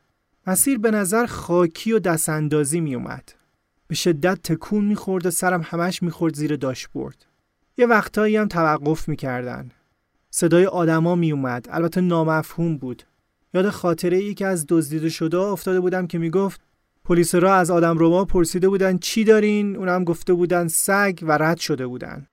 مسیر 0.46 0.78
به 0.78 0.90
نظر 0.90 1.26
خاکی 1.26 1.92
و 1.92 1.98
دست 1.98 2.28
اندازی 2.28 2.80
می 2.80 2.94
اومد. 2.94 3.32
به 3.86 3.94
شدت 3.94 4.42
تکون 4.42 4.84
می‌خورد 4.84 5.26
و 5.26 5.30
سرم 5.30 5.62
همش 5.64 6.02
می‌خورد 6.02 6.34
زیر 6.34 6.56
داشبورد. 6.56 7.26
یه 7.78 7.86
وقتایی 7.86 8.36
هم 8.36 8.48
توقف 8.48 9.08
می‌کردن. 9.08 9.70
صدای 10.30 10.66
آدما 10.66 11.14
می 11.14 11.32
اومد. 11.32 11.66
البته 11.70 12.00
نامفهوم 12.00 12.76
بود. 12.76 13.02
یاد 13.54 13.70
خاطره 13.70 14.16
ای 14.16 14.34
که 14.34 14.46
از 14.46 14.66
دزدیده 14.68 15.08
شده 15.08 15.38
افتاده 15.38 15.80
بودم 15.80 16.06
که 16.06 16.18
می‌گفت 16.18 16.60
پلیس 17.06 17.34
را 17.34 17.54
از 17.54 17.70
آدم 17.70 17.96
ربا 17.98 18.24
پرسیده 18.24 18.68
بودن 18.68 18.98
چی 18.98 19.24
دارین؟ 19.24 19.76
اونم 19.76 20.04
گفته 20.04 20.32
بودن 20.32 20.68
سگ 20.68 21.18
و 21.22 21.38
رد 21.38 21.58
شده 21.58 21.86
بودن. 21.86 22.26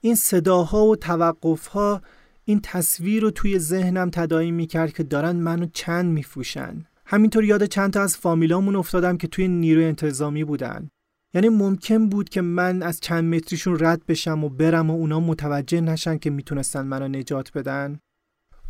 این 0.00 0.14
صداها 0.14 0.86
و 0.86 0.96
توقفها 0.96 2.02
این 2.44 2.60
تصویر 2.62 3.22
رو 3.22 3.30
توی 3.30 3.58
ذهنم 3.58 4.10
تداعی 4.10 4.50
می‌کرد 4.50 4.92
که 4.92 5.02
دارن 5.02 5.36
منو 5.36 5.66
چند 5.72 6.12
میفروشن. 6.12 6.86
همینطور 7.06 7.44
یاد 7.44 7.64
چند 7.64 7.92
تا 7.92 8.02
از 8.02 8.16
فامیلامون 8.16 8.76
افتادم 8.76 9.16
که 9.16 9.26
توی 9.26 9.48
نیروی 9.48 9.84
انتظامی 9.84 10.44
بودن. 10.44 10.90
یعنی 11.34 11.48
ممکن 11.48 12.08
بود 12.08 12.28
که 12.28 12.40
من 12.40 12.82
از 12.82 13.00
چند 13.00 13.34
متریشون 13.34 13.76
رد 13.80 14.06
بشم 14.06 14.44
و 14.44 14.48
برم 14.48 14.90
و 14.90 14.94
اونا 14.94 15.20
متوجه 15.20 15.80
نشن 15.80 16.18
که 16.18 16.30
می‌تونستن 16.30 16.86
منو 16.86 17.08
نجات 17.08 17.52
بدن. 17.52 17.98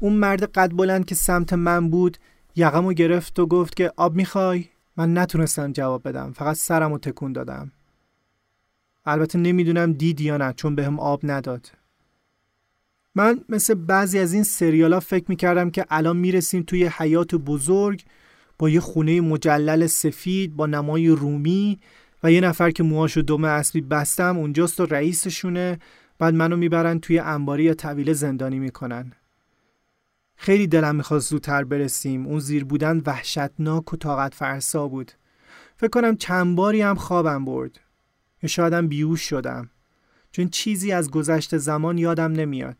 اون 0.00 0.12
مرد 0.12 0.42
قد 0.42 0.72
بلند 0.72 1.04
که 1.04 1.14
سمت 1.14 1.52
من 1.52 1.90
بود 1.90 2.18
یقمو 2.56 2.92
گرفت 2.92 3.38
و 3.38 3.46
گفت 3.46 3.76
که 3.76 3.92
آب 3.96 4.14
می‌خوای؟ 4.14 4.64
من 4.96 5.18
نتونستم 5.18 5.72
جواب 5.72 6.08
بدم. 6.08 6.32
فقط 6.32 6.56
سرم 6.56 6.92
رو 6.92 6.98
تکون 6.98 7.32
دادم. 7.32 7.72
البته 9.04 9.38
نمی‌دونم 9.38 9.92
دید 9.92 10.20
یا 10.20 10.36
نه 10.36 10.52
چون 10.52 10.74
بهم 10.74 11.00
آب 11.00 11.20
نداد. 11.24 11.72
من 13.14 13.40
مثل 13.48 13.74
بعضی 13.74 14.18
از 14.18 14.32
این 14.32 14.42
سریال 14.42 14.92
ها 14.92 15.00
فکر 15.00 15.24
می‌کردم 15.28 15.70
که 15.70 15.86
الان 15.90 16.16
می‌رسیم 16.16 16.62
توی 16.62 16.86
حیات 16.86 17.34
بزرگ 17.34 18.04
با 18.58 18.68
یه 18.68 18.80
خونه 18.80 19.20
مجلل 19.20 19.86
سفید 19.86 20.56
با 20.56 20.66
نمای 20.66 21.08
رومی 21.08 21.78
و 22.22 22.32
یه 22.32 22.40
نفر 22.40 22.70
که 22.70 22.82
موهاشو 22.82 23.22
دم 23.22 23.44
اصلی 23.44 23.80
بستم 23.80 24.38
اونجاست 24.38 24.80
و 24.80 24.86
رئیسشونه. 24.86 25.78
بعد 26.18 26.34
منو 26.34 26.56
می‌برن 26.56 26.98
توی 26.98 27.18
انباری 27.18 27.64
یا 27.64 27.74
طویله 27.74 28.12
زندانی 28.12 28.58
می‌کنن. 28.58 29.12
خیلی 30.36 30.66
دلم 30.66 30.96
می‌خواست 30.96 31.30
زودتر 31.30 31.64
برسیم. 31.64 32.26
اون 32.26 32.38
زیر 32.38 32.64
بودن 32.64 33.02
وحشتناک 33.06 33.92
و 33.92 33.96
طاقت 33.96 34.34
فرسا 34.34 34.88
بود. 34.88 35.12
فکر 35.76 35.90
کنم 35.90 36.16
چند 36.16 36.56
باری 36.56 36.82
هم 36.82 36.94
خوابم 36.94 37.44
برد. 37.44 37.80
یا 38.42 38.48
شایدم 38.48 38.88
بیوش 38.88 39.20
شدم. 39.22 39.70
چون 40.32 40.48
چیزی 40.48 40.92
از 40.92 41.10
گذشته 41.10 41.58
زمان 41.58 41.98
یادم 41.98 42.32
نمیاد. 42.32 42.76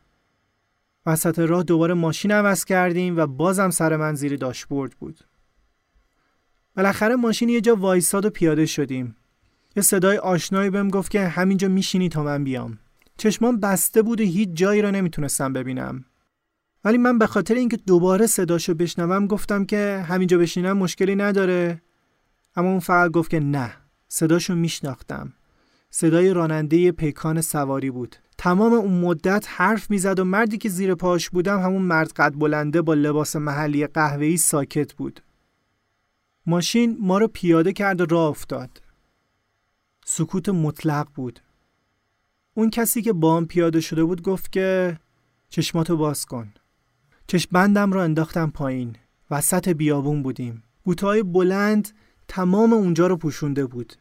وسط 1.06 1.38
راه 1.38 1.62
دوباره 1.62 1.94
ماشین 1.94 2.30
عوض 2.30 2.64
کردیم 2.64 3.16
و 3.16 3.26
بازم 3.26 3.70
سر 3.70 3.96
من 3.96 4.14
زیر 4.14 4.36
داشبورد 4.36 4.92
بود. 4.92 5.20
بالاخره 6.76 7.16
ماشین 7.16 7.48
یه 7.48 7.60
جا 7.60 7.76
وایساد 7.76 8.24
و 8.24 8.30
پیاده 8.30 8.66
شدیم. 8.66 9.16
یه 9.76 9.82
صدای 9.82 10.18
آشنایی 10.18 10.70
بهم 10.70 10.88
گفت 10.88 11.10
که 11.10 11.28
همینجا 11.28 11.68
میشینی 11.68 12.08
تا 12.08 12.22
من 12.22 12.44
بیام. 12.44 12.78
چشمان 13.18 13.60
بسته 13.60 14.02
بود 14.02 14.20
و 14.20 14.24
هیچ 14.24 14.48
جایی 14.52 14.82
را 14.82 14.90
نمی‌تونستم 14.90 15.52
ببینم. 15.52 16.04
ولی 16.86 16.98
من 16.98 17.18
به 17.18 17.26
خاطر 17.26 17.54
اینکه 17.54 17.76
دوباره 17.76 18.26
صداشو 18.26 18.74
بشنوم 18.74 19.26
گفتم 19.26 19.64
که 19.64 20.04
همینجا 20.08 20.38
بشینم 20.38 20.78
مشکلی 20.78 21.16
نداره. 21.16 21.82
اما 22.56 22.68
اون 22.68 22.80
فقط 22.80 23.10
گفت 23.10 23.30
که 23.30 23.40
نه. 23.40 23.72
صداشو 24.08 24.54
میشناختم. 24.54 25.32
صدای 25.90 26.32
راننده 26.32 26.92
پیکان 26.92 27.40
سواری 27.40 27.90
بود. 27.90 28.16
تمام 28.38 28.72
اون 28.72 29.00
مدت 29.00 29.46
حرف 29.48 29.90
می‌زد 29.90 30.18
و 30.18 30.24
مردی 30.24 30.58
که 30.58 30.68
زیر 30.68 30.94
پاش 30.94 31.30
بودم 31.30 31.60
همون 31.60 31.82
مرد 31.82 32.12
قد 32.12 32.34
بلنده 32.38 32.82
با 32.82 32.94
لباس 32.94 33.36
محلی 33.36 33.86
قهوه‌ای 33.86 34.36
ساکت 34.36 34.92
بود. 34.92 35.20
ماشین 36.46 36.96
ما 37.00 37.18
رو 37.18 37.28
پیاده 37.28 37.72
کرد 37.72 38.00
و 38.00 38.06
راه 38.06 38.28
افتاد. 38.28 38.82
سکوت 40.04 40.48
مطلق 40.48 41.08
بود. 41.14 41.40
اون 42.54 42.70
کسی 42.70 43.02
که 43.02 43.12
با 43.12 43.36
هم 43.36 43.46
پیاده 43.46 43.80
شده 43.80 44.04
بود 44.04 44.22
گفت 44.22 44.52
که 44.52 44.98
چشماتو 45.48 45.96
باز 45.96 46.24
کن. 46.26 46.52
چشمندم 47.26 47.92
رو 47.92 48.00
انداختم 48.00 48.50
پایین. 48.50 48.96
وسط 49.30 49.68
بیابون 49.68 50.22
بودیم. 50.22 50.62
بوتهای 50.84 51.22
بلند 51.22 51.88
تمام 52.28 52.72
اونجا 52.72 53.06
رو 53.06 53.16
پوشونده 53.16 53.66
بود. 53.66 53.92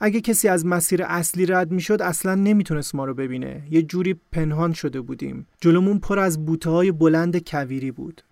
اگه 0.00 0.20
کسی 0.20 0.48
از 0.48 0.66
مسیر 0.66 1.02
اصلی 1.02 1.46
رد 1.46 1.70
می‌شد 1.70 2.02
اصلا 2.02 2.34
نمی‌تونست 2.34 2.94
ما 2.94 3.04
رو 3.04 3.14
ببینه. 3.14 3.66
یه 3.70 3.82
جوری 3.82 4.14
پنهان 4.32 4.72
شده 4.72 5.00
بودیم. 5.00 5.46
جلومون 5.60 5.98
پر 5.98 6.18
از 6.18 6.44
بوته 6.44 6.70
های 6.70 6.92
بلند 6.92 7.48
کویری 7.48 7.90
بود. 7.90 8.22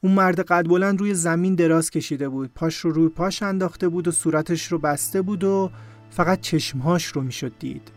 اون 0.00 0.12
مرد 0.12 0.40
قد 0.40 0.66
بلند 0.66 1.00
روی 1.00 1.14
زمین 1.14 1.54
دراز 1.54 1.90
کشیده 1.90 2.28
بود. 2.28 2.50
پاش 2.54 2.76
رو 2.76 2.90
روی 2.90 3.08
پاش 3.08 3.42
انداخته 3.42 3.88
بود 3.88 4.08
و 4.08 4.10
صورتش 4.10 4.72
رو 4.72 4.78
بسته 4.78 5.22
بود 5.22 5.44
و 5.44 5.70
فقط 6.10 6.40
چشمهاش 6.40 7.06
رو 7.06 7.22
می‌شد 7.22 7.52
دید. 7.58 7.92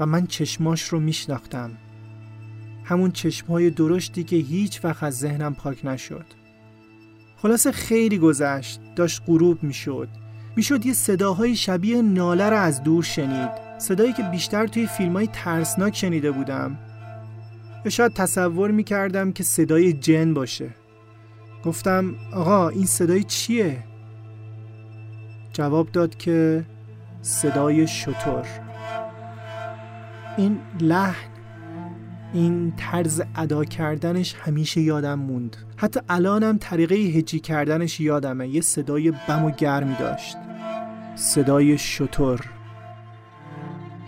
و 0.00 0.06
من 0.06 0.26
چشماش 0.26 0.88
رو 0.88 1.00
میشناختم. 1.00 1.70
همون 2.84 3.10
چشمهای 3.10 3.70
درشتی 3.70 4.24
که 4.24 4.36
هیچ 4.36 4.84
وقت 4.84 5.02
از 5.02 5.18
ذهنم 5.18 5.54
پاک 5.54 5.84
نشد. 5.84 6.26
خلاصه 7.36 7.72
خیلی 7.72 8.18
گذشت 8.18 8.80
داشت 8.96 9.22
غروب 9.26 9.62
می‌شد. 9.62 10.08
می‌شد 10.56 10.86
یه 10.86 10.92
صداهای 10.92 11.56
شبیه 11.56 12.02
ناله 12.02 12.48
را 12.48 12.60
از 12.60 12.82
دور 12.82 13.02
شنید. 13.02 13.50
صدایی 13.78 14.12
که 14.12 14.22
بیشتر 14.22 14.66
توی 14.66 14.86
فیلم 14.86 15.12
های 15.12 15.28
ترسناک 15.32 15.96
شنیده 15.96 16.30
بودم. 16.30 16.78
یا 17.84 17.90
شاید 17.90 18.12
تصور 18.12 18.70
می‌کردم 18.70 19.32
که 19.32 19.42
صدای 19.42 19.92
جن 19.92 20.34
باشه. 20.34 20.70
گفتم 21.64 22.14
آقا 22.34 22.68
این 22.68 22.86
صدای 22.86 23.24
چیه؟ 23.24 23.84
جواب 25.52 25.92
داد 25.92 26.16
که 26.16 26.64
صدای 27.22 27.86
شطور. 27.86 28.46
این 30.36 30.58
لحن 30.80 31.33
این 32.34 32.72
طرز 32.76 33.22
ادا 33.34 33.64
کردنش 33.64 34.34
همیشه 34.34 34.80
یادم 34.80 35.18
موند. 35.18 35.56
حتی 35.76 36.00
الانم 36.08 36.58
طریقه 36.58 36.94
هجی 36.94 37.40
کردنش 37.40 38.00
یادمه. 38.00 38.48
یه 38.48 38.60
صدای 38.60 39.12
بم 39.28 39.44
و 39.44 39.50
گرمی 39.50 39.94
داشت. 39.94 40.36
صدای 41.14 41.78
شطور. 41.78 42.40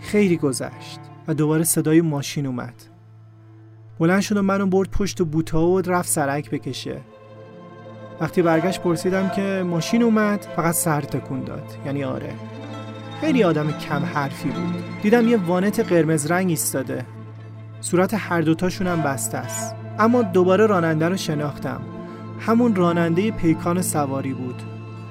خیلی 0.01 0.37
گذشت 0.37 0.99
و 1.27 1.33
دوباره 1.33 1.63
صدای 1.63 2.01
ماشین 2.01 2.45
اومد. 2.45 2.73
بلند 3.99 4.21
شد 4.21 4.37
و 4.37 4.41
منو 4.41 4.65
برد 4.65 4.89
پشت 4.89 5.21
بوتا 5.21 5.67
و 5.67 5.81
رفت 5.81 6.09
سرک 6.09 6.49
بکشه. 6.49 7.01
وقتی 8.21 8.41
برگشت 8.41 8.81
پرسیدم 8.81 9.29
که 9.29 9.63
ماشین 9.67 10.03
اومد 10.03 10.47
فقط 10.55 10.73
سر 10.73 11.01
تکون 11.01 11.43
داد. 11.43 11.77
یعنی 11.85 12.03
آره. 12.03 12.33
خیلی 13.21 13.43
آدم 13.43 13.71
کم 13.71 14.03
حرفی 14.03 14.49
بود. 14.49 14.83
دیدم 15.01 15.27
یه 15.27 15.37
وانت 15.37 15.79
قرمز 15.79 16.31
رنگ 16.31 16.49
ایستاده. 16.49 17.05
صورت 17.81 18.13
هر 18.17 18.41
دوتاشون 18.41 18.87
هم 18.87 19.01
بسته 19.01 19.37
است. 19.37 19.75
اما 19.99 20.21
دوباره 20.21 20.65
راننده 20.65 21.09
رو 21.09 21.17
شناختم. 21.17 21.81
همون 22.39 22.75
راننده 22.75 23.31
پیکان 23.31 23.81
سواری 23.81 24.33
بود. 24.33 24.61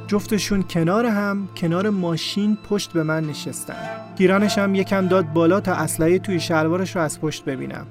جفتشون 0.06 0.62
کنار 0.62 1.06
هم 1.06 1.48
کنار 1.56 1.90
ماشین 1.90 2.58
پشت 2.70 2.92
به 2.92 3.02
من 3.02 3.24
نشستن. 3.24 3.74
گیرانش 4.16 4.58
هم 4.58 4.74
یکم 4.74 5.06
داد 5.06 5.32
بالا 5.32 5.60
تا 5.60 5.72
اسلحه 5.72 6.18
توی 6.18 6.40
شلوارش 6.40 6.96
رو 6.96 7.02
از 7.02 7.20
پشت 7.20 7.44
ببینم. 7.44 7.86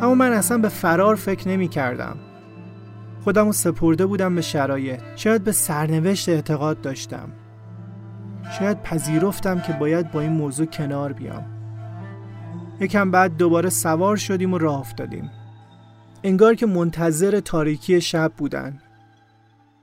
اما 0.00 0.14
من 0.14 0.32
اصلا 0.32 0.58
به 0.58 0.68
فرار 0.68 1.14
فکر 1.14 1.48
نمی 1.48 1.68
کردم 1.68 2.16
خودم 3.24 3.46
رو 3.46 3.52
سپرده 3.52 4.06
بودم 4.06 4.34
به 4.34 4.40
شرایط. 4.40 5.00
شاید 5.16 5.44
به 5.44 5.52
سرنوشت 5.52 6.28
اعتقاد 6.28 6.80
داشتم. 6.80 7.28
شاید 8.58 8.82
پذیرفتم 8.82 9.60
که 9.60 9.72
باید 9.72 10.10
با 10.10 10.20
این 10.20 10.32
موضوع 10.32 10.66
کنار 10.66 11.12
بیام. 11.12 11.57
یکم 12.80 13.10
بعد 13.10 13.36
دوباره 13.36 13.70
سوار 13.70 14.16
شدیم 14.16 14.52
و 14.54 14.58
راه 14.58 14.80
افتادیم. 14.80 15.30
انگار 16.24 16.54
که 16.54 16.66
منتظر 16.66 17.40
تاریکی 17.40 18.00
شب 18.00 18.32
بودن. 18.36 18.82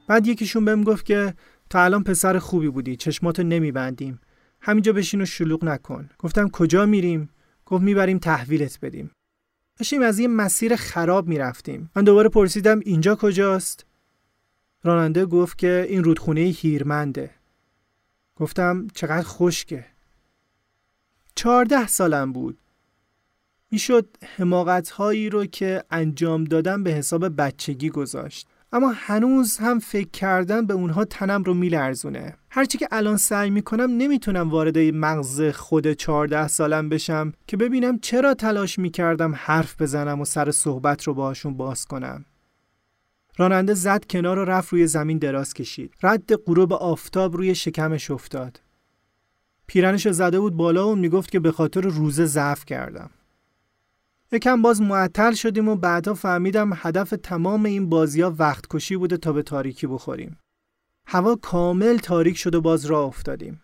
بعد 0.07 0.27
یکیشون 0.27 0.65
بهم 0.65 0.83
گفت 0.83 1.05
که 1.05 1.33
تا 1.69 1.83
الان 1.83 2.03
پسر 2.03 2.39
خوبی 2.39 2.69
بودی 2.69 2.95
چشماتو 2.95 3.43
نمیبندیم. 3.43 4.19
همینجا 4.61 4.93
بشین 4.93 5.21
و 5.21 5.25
شلوغ 5.25 5.65
نکن. 5.65 6.09
گفتم 6.19 6.49
کجا 6.49 6.85
میریم؟ 6.85 7.29
گفت 7.65 7.83
می‌بریم 7.83 8.17
تحویلت 8.17 8.79
بدیم. 8.81 9.11
داشتیم 9.79 10.01
از 10.01 10.19
یه 10.19 10.27
مسیر 10.27 10.75
خراب 10.75 11.27
می‌رفتیم. 11.27 11.91
من 11.95 12.03
دوباره 12.03 12.29
پرسیدم 12.29 12.79
اینجا 12.79 13.15
کجاست؟ 13.15 13.85
راننده 14.83 15.25
گفت 15.25 15.57
که 15.57 15.85
این 15.89 16.03
رودخونه 16.03 16.41
هیرمنده. 16.41 17.29
گفتم 18.35 18.87
چقدر 18.93 19.27
خشکه. 19.27 19.85
چهارده 21.35 21.87
سالم 21.87 22.33
بود. 22.33 22.57
می‌شد 23.75 24.07
حماقت 24.37 24.89
هایی 24.89 25.29
رو 25.29 25.45
که 25.45 25.83
انجام 25.91 26.43
دادم 26.43 26.83
به 26.83 26.91
حساب 26.91 27.35
بچگی 27.35 27.89
گذاشت. 27.89 28.47
اما 28.71 28.93
هنوز 28.95 29.57
هم 29.57 29.79
فکر 29.79 30.09
کردن 30.09 30.65
به 30.65 30.73
اونها 30.73 31.05
تنم 31.05 31.43
رو 31.43 31.53
میلرزونه. 31.53 32.35
هرچی 32.49 32.77
که 32.77 32.87
الان 32.91 33.17
سعی 33.17 33.49
می‌کنم 33.49 33.97
نمی‌تونم 33.97 34.49
وارد 34.49 34.77
مغز 34.77 35.41
خود 35.41 35.93
14 35.93 36.47
سالم 36.47 36.89
بشم 36.89 37.33
که 37.47 37.57
ببینم 37.57 37.99
چرا 37.99 38.33
تلاش 38.33 38.79
می‌کردم 38.79 39.33
حرف 39.35 39.81
بزنم 39.81 40.21
و 40.21 40.25
سر 40.25 40.51
صحبت 40.51 41.03
رو 41.03 41.13
باهاشون 41.13 41.57
باز 41.57 41.85
کنم. 41.85 42.25
راننده 43.37 43.73
زد 43.73 44.05
کنار 44.09 44.39
و 44.39 44.45
رفت 44.45 44.73
روی 44.73 44.87
زمین 44.87 45.17
دراز 45.17 45.53
کشید. 45.53 45.93
رد 46.03 46.35
غروب 46.35 46.73
آفتاب 46.73 47.37
روی 47.37 47.55
شکمش 47.55 48.11
افتاد. 48.11 48.61
پیرنش 49.67 50.07
زده 50.07 50.39
بود 50.39 50.53
بالا 50.53 50.89
و 50.89 50.95
می‌گفت 50.95 51.31
که 51.31 51.39
به 51.39 51.51
خاطر 51.51 51.81
روزه 51.81 52.25
ضعف 52.25 52.65
کردم. 52.65 53.09
یکم 54.31 54.61
باز 54.61 54.81
معطل 54.81 55.33
شدیم 55.33 55.67
و 55.67 55.75
بعدا 55.75 56.13
فهمیدم 56.13 56.71
هدف 56.75 57.13
تمام 57.23 57.65
این 57.65 57.89
بازی 57.89 58.21
ها 58.21 58.35
وقت 58.39 58.65
کشی 58.69 58.97
بوده 58.97 59.17
تا 59.17 59.33
به 59.33 59.43
تاریکی 59.43 59.87
بخوریم. 59.87 60.37
هوا 61.07 61.35
کامل 61.35 61.97
تاریک 61.97 62.37
شد 62.37 62.55
و 62.55 62.61
باز 62.61 62.85
راه 62.85 63.05
افتادیم. 63.05 63.61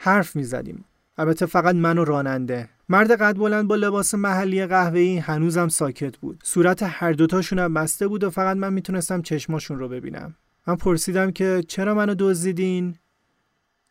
حرف 0.00 0.36
می 0.36 0.44
زدیم. 0.44 0.84
البته 1.18 1.46
فقط 1.46 1.74
من 1.74 1.98
و 1.98 2.04
راننده. 2.04 2.68
مرد 2.88 3.10
قد 3.10 3.36
بلند 3.36 3.68
با 3.68 3.76
لباس 3.76 4.14
محلی 4.14 4.66
قهوه‌ای 4.66 5.18
هنوزم 5.18 5.68
ساکت 5.68 6.16
بود. 6.16 6.40
صورت 6.44 6.82
هر 6.82 7.12
دوتاشون 7.12 7.58
هم 7.58 7.74
بسته 7.74 8.08
بود 8.08 8.24
و 8.24 8.30
فقط 8.30 8.56
من 8.56 8.72
می‌تونستم 8.72 9.22
چشماشون 9.22 9.78
رو 9.78 9.88
ببینم. 9.88 10.34
من 10.66 10.76
پرسیدم 10.76 11.30
که 11.30 11.64
چرا 11.68 11.94
منو 11.94 12.14
دزدیدین؟ 12.18 12.94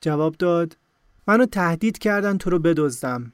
جواب 0.01 0.35
داد 0.35 0.77
منو 1.27 1.45
تهدید 1.45 1.97
کردن 1.97 2.37
تو 2.37 2.49
رو 2.49 2.59
بدزدم. 2.59 3.33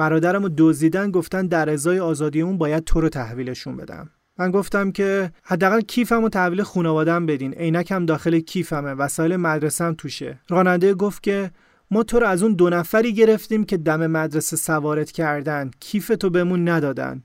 برادرم 0.00 0.42
رو 0.42 0.50
دزدیدن 0.58 1.10
گفتن 1.10 1.46
در 1.46 1.70
ازای 1.70 2.00
آزادی 2.00 2.40
اون 2.40 2.58
باید 2.58 2.84
تو 2.84 3.00
رو 3.00 3.08
تحویلشون 3.08 3.76
بدم. 3.76 4.10
من 4.38 4.50
گفتم 4.50 4.92
که 4.92 5.32
حداقل 5.42 5.80
کیفم 5.80 6.24
و 6.24 6.28
تحویل 6.28 6.62
خانوادم 6.62 7.26
بدین. 7.26 7.54
عینکم 7.54 8.06
داخل 8.06 8.38
کیفمه. 8.38 8.94
وسایل 8.94 9.36
مدرسم 9.36 9.94
توشه. 9.94 10.40
راننده 10.48 10.94
گفت 10.94 11.22
که 11.22 11.50
ما 11.90 12.02
تو 12.02 12.20
رو 12.20 12.26
از 12.26 12.42
اون 12.42 12.52
دو 12.52 12.70
نفری 12.70 13.14
گرفتیم 13.14 13.64
که 13.64 13.76
دم 13.76 14.06
مدرسه 14.06 14.56
سوارت 14.56 15.10
کردن. 15.10 15.70
کیف 15.80 16.12
تو 16.20 16.30
بهمون 16.30 16.68
ندادن. 16.68 17.22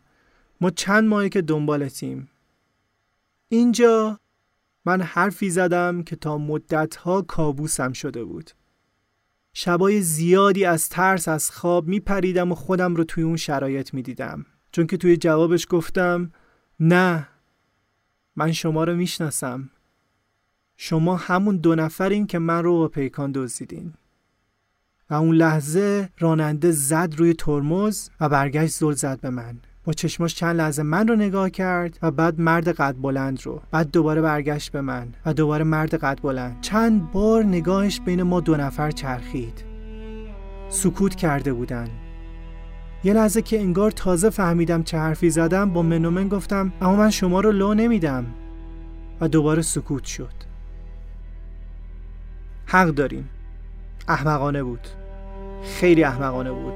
ما 0.62 0.70
چند 0.70 1.08
ماهی 1.08 1.30
که 1.30 1.42
دنبالتیم 1.42 2.30
اینجا 3.50 4.20
من 4.86 5.02
حرفی 5.02 5.50
زدم 5.50 6.04
که 6.04 6.16
تا 6.16 6.38
مدتها 6.38 7.22
کابوسم 7.22 7.94
شده 7.94 8.24
بود. 8.24 8.52
شبای 9.58 10.02
زیادی 10.02 10.66
از 10.66 10.90
ترس 10.90 11.28
از 11.28 11.52
خواب 11.52 11.88
میپریدم 11.88 12.52
و 12.52 12.56
خودم 12.56 12.96
رو 12.96 13.04
توی 13.04 13.24
اون 13.24 13.38
شرایط 13.38 13.94
می‌دیدم. 13.94 14.46
چون 14.72 14.88
که 14.88 14.98
توی 14.98 15.18
جوابش 15.18 15.68
گفتم 15.70 16.32
نه 16.80 17.28
من 18.36 18.52
شما 18.52 18.84
رو 18.84 18.96
می‌شناسم. 18.96 19.70
شما 20.78 21.16
همون 21.16 21.58
دو 21.58 21.76
نفرین 21.76 22.28
که 22.28 22.40
من 22.40 22.64
رو 22.64 22.74
با 22.74 22.88
پیکان 22.88 23.32
دزدیدین. 23.32 23.94
و 25.10 25.14
اون 25.14 25.36
لحظه 25.36 26.10
راننده 26.20 26.72
زد 26.72 27.14
روی 27.18 27.34
ترمز 27.34 28.10
و 28.20 28.30
برگشت 28.30 28.74
زل 28.74 28.94
زد 28.94 29.20
به 29.20 29.30
من. 29.30 29.60
با 29.86 29.94
چشماش 29.94 30.36
چند 30.36 30.56
لحظه 30.56 30.84
من 30.84 31.08
رو 31.08 31.16
نگاه 31.16 31.50
کرد 31.50 31.98
و 32.02 32.12
بعد 32.12 32.40
مرد 32.40 32.68
قد 32.68 32.96
بلند 33.02 33.42
رو 33.42 33.62
بعد 33.72 33.92
دوباره 33.92 34.22
برگشت 34.22 34.72
به 34.72 34.82
من 34.82 35.08
و 35.26 35.34
دوباره 35.34 35.64
مرد 35.64 35.96
قد 35.96 36.20
بلند. 36.22 36.62
چند 36.62 37.12
بار 37.12 37.44
نگاهش 37.44 38.02
بین 38.06 38.24
ما 38.24 38.40
دو 38.40 38.58
نفر 38.58 38.92
چرخید. 38.92 39.64
سکوت 40.70 41.16
کرده 41.16 41.54
بودن. 41.54 41.90
یه 43.04 43.14
لحظه 43.14 43.42
که 43.42 43.60
انگار 43.60 43.92
تازه 43.92 44.30
فهمیدم 44.30 44.84
چه 44.84 44.98
حرفی 44.98 45.30
زدم 45.30 45.70
با 45.70 45.82
منومن 45.82 46.28
گفتم 46.28 46.74
اما 46.82 46.96
من 46.96 47.10
شما 47.10 47.40
رو 47.40 47.52
لو 47.52 47.74
نمیدم. 47.74 48.26
و 49.22 49.28
دوباره 49.28 49.62
سکوت 49.62 50.04
شد. 50.04 50.34
حق 52.66 52.88
داریم. 52.88 53.30
احمقانه 54.08 54.64
بود. 54.64 54.88
خیلی 55.64 56.04
احمقانه 56.04 56.52
بود. 56.52 56.74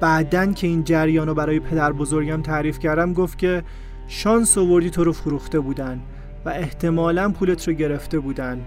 بعدن 0.00 0.52
که 0.52 0.66
این 0.66 0.84
جریان 0.84 1.28
رو 1.28 1.34
برای 1.34 1.60
پدر 1.60 1.92
بزرگم 1.92 2.42
تعریف 2.42 2.78
کردم 2.78 3.12
گفت 3.12 3.38
که 3.38 3.62
شانس 4.08 4.58
آوردی 4.58 4.90
تو 4.90 5.04
رو 5.04 5.12
فروخته 5.12 5.60
بودن 5.60 6.00
و 6.44 6.48
احتمالا 6.48 7.32
پولت 7.32 7.68
رو 7.68 7.74
گرفته 7.74 8.18
بودن 8.18 8.60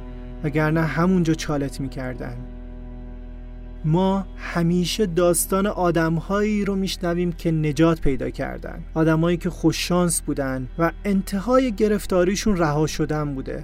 وگرنه 0.43 0.82
همونجا 0.82 1.34
چالت 1.34 1.82
می‌کردن. 1.82 2.38
ما 3.86 4.25
همیشه 4.38 5.05
داستان 5.05 5.67
آدمهایی 5.67 6.65
رو 6.65 6.75
میشنویم 6.75 7.32
که 7.32 7.51
نجات 7.51 8.01
پیدا 8.01 8.29
کردن. 8.29 8.84
آدمهایی 8.93 9.38
که 9.38 9.49
خوششانس 9.49 10.21
بودن 10.21 10.67
و 10.79 10.91
انتهای 11.05 11.71
گرفتاریشون 11.71 12.57
رها 12.57 12.88
شدن 12.88 13.36
بوده. 13.36 13.63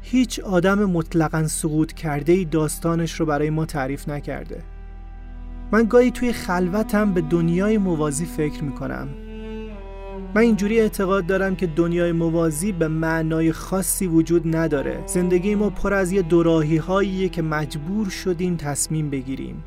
هیچ 0.00 0.40
آدم 0.40 0.84
مطلقا 0.84 1.46
سقوط 1.46 1.92
کرده 1.92 2.32
ای 2.32 2.44
داستانش 2.44 3.12
رو 3.20 3.26
برای 3.26 3.50
ما 3.50 3.66
تعریف 3.66 4.08
نکرده. 4.08 4.62
من 5.72 5.84
گاهی 5.84 6.10
توی 6.10 6.32
خلوتم 6.32 7.12
به 7.12 7.20
دنیای 7.20 7.78
موازی 7.78 8.24
فکر 8.24 8.64
می‌کنم. 8.64 9.08
من 10.34 10.42
اینجوری 10.42 10.80
اعتقاد 10.80 11.26
دارم 11.26 11.56
که 11.56 11.66
دنیای 11.66 12.12
موازی 12.12 12.72
به 12.72 12.88
معنای 12.88 13.52
خاصی 13.52 14.06
وجود 14.06 14.56
نداره. 14.56 15.02
زندگی 15.06 15.54
ما 15.54 15.70
پر 15.70 15.94
از 15.94 16.12
یه 16.12 16.22
دوراهی 16.22 16.76
هاییه 16.76 17.28
که 17.28 17.42
مجبور 17.42 18.08
شدیم 18.08 18.56
تصمیم 18.56 19.10
بگیریم. 19.10 19.64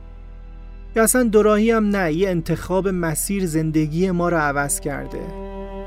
یا 0.95 1.03
اصلا 1.03 1.23
دوراهی 1.23 1.71
هم 1.71 1.95
نه 1.95 2.13
یه 2.13 2.29
انتخاب 2.29 2.87
مسیر 2.87 3.45
زندگی 3.45 4.11
ما 4.11 4.29
رو 4.29 4.37
عوض 4.37 4.79
کرده. 4.79 5.21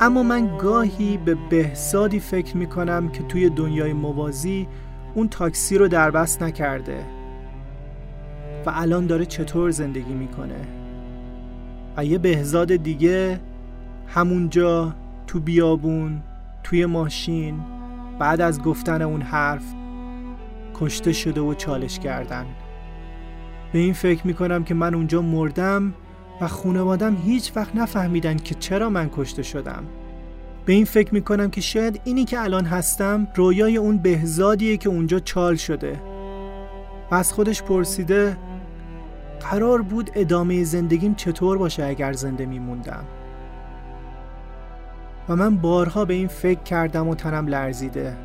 اما 0.00 0.22
من 0.22 0.58
گاهی 0.58 1.18
به 1.24 1.36
بهزادی 1.50 2.20
فکر 2.20 2.56
می‌کنم 2.56 3.08
که 3.08 3.22
توی 3.22 3.50
دنیای 3.50 3.92
موازی 3.92 4.66
اون 5.14 5.28
تاکسی 5.28 5.78
رو 5.78 5.88
دربست 5.88 6.42
نکرده. 6.42 7.13
و 8.66 8.72
الان 8.74 9.06
داره 9.06 9.26
چطور 9.26 9.70
زندگی 9.70 10.14
می‌کنه. 10.14 10.60
و 11.96 12.04
یه 12.04 12.18
بهزاد 12.18 12.76
دیگه 12.76 13.40
همونجا 14.06 14.94
تو 15.26 15.40
بیابون 15.40 16.22
توی 16.62 16.86
ماشین 16.86 17.60
بعد 18.18 18.40
از 18.40 18.62
گفتن 18.62 19.02
اون 19.02 19.22
حرف 19.22 19.64
کشته 20.74 21.12
شده 21.12 21.40
و 21.40 21.54
چالش 21.54 21.98
کردن. 21.98 22.46
به 23.72 23.78
این 23.78 23.92
فکر 23.92 24.26
می‌کنم 24.26 24.64
که 24.64 24.74
من 24.74 24.94
اونجا 24.94 25.22
مردم 25.22 25.94
و 26.40 26.48
خونوادم 26.48 27.16
هیچ 27.16 27.52
وقت 27.56 27.76
نفهمیدن 27.76 28.36
که 28.36 28.54
چرا 28.54 28.90
من 28.90 29.10
کشته 29.16 29.42
شدم. 29.42 29.84
به 30.64 30.72
این 30.72 30.84
فکر 30.84 31.14
می‌کنم 31.14 31.50
که 31.50 31.60
شاید 31.60 32.00
اینی 32.04 32.24
که 32.24 32.40
الان 32.40 32.64
هستم 32.64 33.28
رویای 33.34 33.76
اون 33.76 33.98
بهزادیه 33.98 34.76
که 34.76 34.88
اونجا 34.88 35.18
چال 35.18 35.56
شده. 35.56 36.00
و 37.10 37.14
از 37.14 37.32
خودش 37.32 37.62
پرسیده 37.62 38.36
قرار 39.50 39.82
بود 39.82 40.10
ادامه 40.14 40.64
زندگیم 40.64 41.14
چطور 41.14 41.58
باشه 41.58 41.84
اگر 41.84 42.12
زنده 42.12 42.46
میموندم. 42.46 43.04
و 45.28 45.36
من 45.36 45.56
بارها 45.56 46.04
به 46.04 46.14
این 46.14 46.28
فکر 46.28 46.62
کردم 46.62 47.08
و 47.08 47.14
تنم 47.14 47.46
لرزیده. 47.46 48.16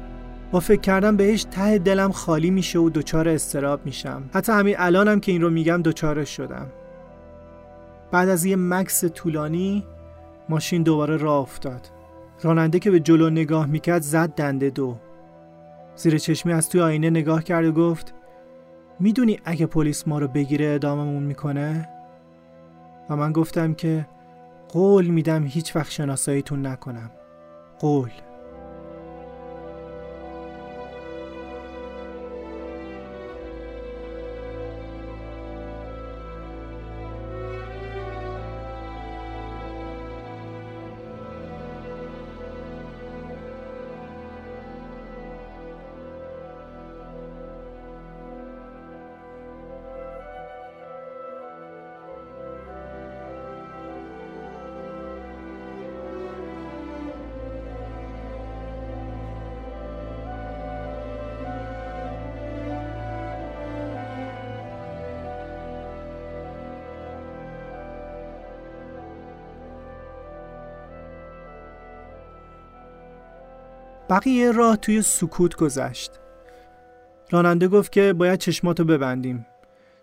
با 0.51 0.59
فکر 0.59 0.81
کردم 0.81 1.17
بهش 1.17 1.43
ته 1.43 1.77
دلم 1.77 2.11
خالی 2.11 2.51
میشه 2.51 2.79
و 2.79 2.89
دچار 2.89 3.29
استراب 3.29 3.85
میشم. 3.85 4.23
حتی 4.33 4.51
همین 4.51 4.75
الانم 4.77 5.19
که 5.19 5.31
این 5.31 5.41
رو 5.41 5.49
میگم 5.49 5.81
دچارش 5.81 6.29
شدم. 6.29 6.67
بعد 8.11 8.29
از 8.29 8.45
یه 8.45 8.55
مکس 8.55 9.05
طولانی 9.05 9.83
ماشین 10.49 10.83
دوباره 10.83 11.17
راه 11.17 11.41
افتاد. 11.41 11.87
راننده 12.41 12.79
که 12.79 12.91
به 12.91 12.99
جلو 12.99 13.29
نگاه 13.29 13.65
می‌کرد 13.65 14.01
زد 14.01 14.29
دنده 14.29 14.69
دو. 14.69 14.95
زیر 15.95 16.17
چشمی 16.17 16.53
از 16.53 16.69
توی 16.69 16.81
آینه 16.81 17.09
نگاه 17.09 17.43
کرد 17.43 17.65
و 17.65 17.71
گفت 17.71 18.13
می‌دونی 18.99 19.39
اگه 19.45 19.65
پلیس 19.65 20.07
ما 20.07 20.19
رو 20.19 20.27
بگیره 20.27 20.65
اداممون 20.65 21.23
می‌کنه؟ 21.23 21.89
و 23.09 23.15
من 23.15 23.31
گفتم 23.31 23.73
که 23.73 24.07
قول 24.69 25.07
میدم 25.07 25.43
هیچ 25.43 25.75
وقت 25.75 25.91
شناساییتون 25.91 26.67
نکنم 26.67 27.11
قول 27.79 28.09
بقیه 74.09 74.51
راه 74.51 74.77
توی 74.77 75.01
سکوت 75.01 75.55
گذشت. 75.55 76.11
راننده 77.31 77.67
گفت 77.67 77.91
که 77.91 78.13
باید 78.13 78.39
چشماتو 78.39 78.83
ببندیم. 78.83 79.45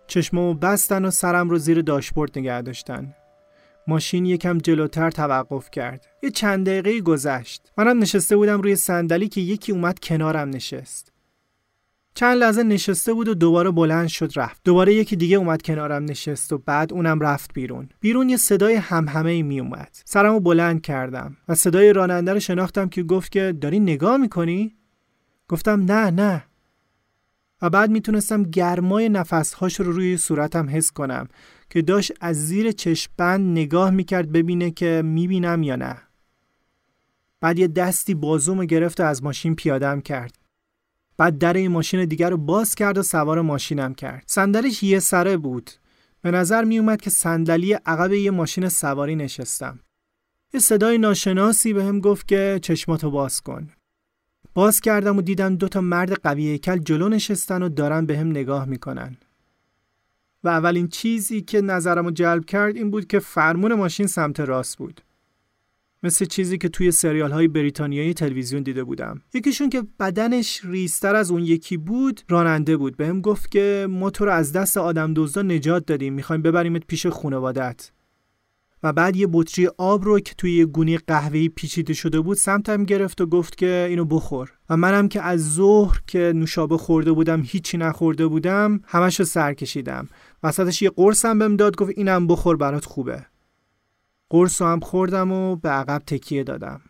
چشمامو 0.07 0.53
بستن 0.53 1.05
و 1.05 1.11
سرم 1.11 1.49
رو 1.49 1.57
زیر 1.57 1.81
داشبورد 1.81 2.39
نگه 2.39 2.61
داشتن. 2.61 3.15
ماشین 3.87 4.25
یکم 4.25 4.57
جلوتر 4.57 5.11
توقف 5.11 5.69
کرد. 5.71 6.07
یه 6.23 6.29
چند 6.29 6.65
دقیقه 6.65 7.01
گذشت. 7.01 7.71
منم 7.77 7.99
نشسته 7.99 8.37
بودم 8.37 8.61
روی 8.61 8.75
صندلی 8.75 9.27
که 9.27 9.41
یکی 9.41 9.71
اومد 9.71 9.99
کنارم 9.99 10.49
نشست. 10.49 11.13
چند 12.17 12.37
لحظه 12.37 12.63
نشسته 12.63 13.13
بود 13.13 13.27
و 13.27 13.33
دوباره 13.33 13.71
بلند 13.71 14.07
شد 14.07 14.31
رفت. 14.35 14.61
دوباره 14.63 14.93
یکی 14.93 15.15
دیگه 15.15 15.37
اومد 15.37 15.61
کنارم 15.61 16.03
نشست 16.03 16.53
و 16.53 16.57
بعد 16.57 16.93
اونم 16.93 17.19
رفت 17.19 17.53
بیرون. 17.53 17.89
بیرون 17.99 18.29
یه 18.29 18.37
صدای 18.37 18.75
همهمه 18.75 19.31
ای 19.31 19.43
می 19.43 19.59
اومد 19.59 19.97
سرمو 20.05 20.39
بلند 20.39 20.81
کردم 20.81 21.37
و 21.47 21.55
صدای 21.55 21.93
راننده 21.93 22.33
رو 22.33 22.39
شناختم 22.39 22.89
که 22.89 23.03
گفت 23.03 23.31
که 23.31 23.55
داری 23.61 23.79
نگاه 23.79 24.17
می‌کنی؟ 24.17 24.75
گفتم 25.47 25.81
نه 25.91 26.11
نه. 26.11 26.43
و 27.61 27.69
بعد 27.69 27.89
می‌تونستم 27.89 28.43
گرمای 28.43 29.09
نفسهاش 29.09 29.79
رو 29.79 29.91
روی 29.91 30.17
صورتم 30.17 30.69
حس 30.69 30.91
کنم 30.91 31.27
که 31.69 31.81
داشت 31.81 32.11
از 32.21 32.47
زیر 32.47 32.71
چشمبند 32.71 33.51
نگاه 33.51 33.89
می‌کرد 33.89 34.31
ببینه 34.31 34.71
که 34.71 35.01
می‌بینم 35.05 35.63
یا 35.63 35.75
نه. 35.75 35.97
بعد 37.41 37.59
یه 37.59 37.67
دستی 37.67 38.13
بازومو 38.13 38.65
گرفت 38.65 38.99
و 38.99 39.03
از 39.03 39.23
ماشین 39.23 39.55
پیادم 39.55 40.01
کرد. 40.01 40.36
بعد 41.17 41.37
در 41.37 41.53
این 41.53 41.71
ماشین 41.71 42.05
دیگر 42.05 42.29
رو 42.29 42.37
باز 42.37 42.75
کرد 42.75 42.97
و 42.97 43.03
سوار 43.03 43.41
ماشینم 43.41 43.93
کرد. 43.93 44.23
صندلیش 44.27 44.83
یه 44.83 44.99
سره 44.99 45.37
بود. 45.37 45.71
به 46.21 46.31
نظر 46.31 46.63
می 46.63 46.79
اومد 46.79 47.01
که 47.01 47.09
صندلی 47.09 47.73
عقب 47.73 48.13
یه 48.13 48.31
ماشین 48.31 48.69
سواری 48.69 49.15
نشستم. 49.15 49.79
یه 50.53 50.59
صدای 50.59 50.97
ناشناسی 50.97 51.73
به 51.73 51.83
هم 51.83 51.99
گفت 51.99 52.27
که 52.27 52.59
چشماتو 52.61 53.11
باز 53.11 53.41
کن. 53.41 53.69
باز 54.53 54.81
کردم 54.81 55.17
و 55.17 55.21
دیدم 55.21 55.55
دو 55.55 55.67
تا 55.67 55.81
مرد 55.81 56.13
قوی 56.13 56.57
کل 56.57 56.77
جلو 56.77 57.09
نشستن 57.09 57.63
و 57.63 57.69
دارن 57.69 58.05
به 58.05 58.17
هم 58.17 58.29
نگاه 58.29 58.65
می‌کنن 58.65 59.17
و 60.43 60.49
اولین 60.49 60.87
چیزی 60.87 61.41
که 61.41 61.61
نظرم 61.61 62.05
رو 62.05 62.11
جلب 62.11 62.45
کرد 62.45 62.75
این 62.75 62.91
بود 62.91 63.07
که 63.07 63.19
فرمون 63.19 63.73
ماشین 63.73 64.07
سمت 64.07 64.39
راست 64.39 64.77
بود. 64.77 65.01
مثل 66.07 66.25
چیزی 66.25 66.57
که 66.57 66.69
توی 66.69 66.91
سریال 66.91 67.31
های 67.31 67.47
بریتانیایی 67.47 68.13
تلویزیون 68.13 68.63
دیده 68.63 68.83
بودم. 68.83 69.21
یکیشون 69.33 69.69
که 69.69 69.83
بدنش 69.99 70.61
ریستر 70.65 71.15
از 71.15 71.31
اون 71.31 71.43
یکی 71.43 71.77
بود 71.77 72.21
راننده 72.29 72.77
بود. 72.77 72.97
بهم 72.97 73.21
گفت 73.21 73.51
که 73.51 73.87
ما 73.89 74.09
تو 74.09 74.25
رو 74.25 74.31
از 74.31 74.51
دست 74.51 74.77
آدم 74.77 75.13
دزدا 75.13 75.41
نجات 75.41 75.85
دادیم 75.85 76.13
می‌خوایم 76.13 76.41
ببریمت 76.41 76.81
پیش 76.87 77.07
خانوادت 77.07 77.91
و 78.83 78.93
بعد 78.93 79.15
یه 79.15 79.27
بطری 79.31 79.69
آب 79.77 80.05
رو 80.05 80.19
که 80.19 80.35
توی 80.37 80.57
یه 80.57 80.65
گونی 80.65 80.97
قهوه‌ای 80.97 81.49
پیچیده 81.49 81.93
شده 81.93 82.19
بود 82.19 82.37
سمتم 82.37 82.83
گرفت 82.83 83.21
و 83.21 83.25
گفت 83.25 83.57
که 83.57 83.85
اینو 83.89 84.05
بخور. 84.05 84.51
و 84.69 84.77
منم 84.77 85.07
که 85.07 85.21
از 85.21 85.53
ظهر 85.53 86.01
که 86.07 86.33
نوشابه 86.35 86.77
خورده 86.77 87.11
بودم 87.11 87.41
هیچی 87.45 87.77
نخورده 87.77 88.27
بودم 88.27 88.81
همشو 88.85 89.23
سر 89.23 89.53
کشیدم. 89.53 90.07
وسطش 90.43 90.81
یه 90.81 90.89
قرصم 90.89 91.39
بهم 91.39 91.55
داد 91.55 91.75
گفت 91.75 91.91
اینم 91.95 92.27
بخور 92.27 92.57
برات 92.57 92.85
خوبه. 92.85 93.25
قرص 94.29 94.61
هم 94.61 94.79
خوردم 94.79 95.31
و 95.31 95.55
به 95.55 95.69
عقب 95.69 96.03
تکیه 96.07 96.43
دادم. 96.43 96.81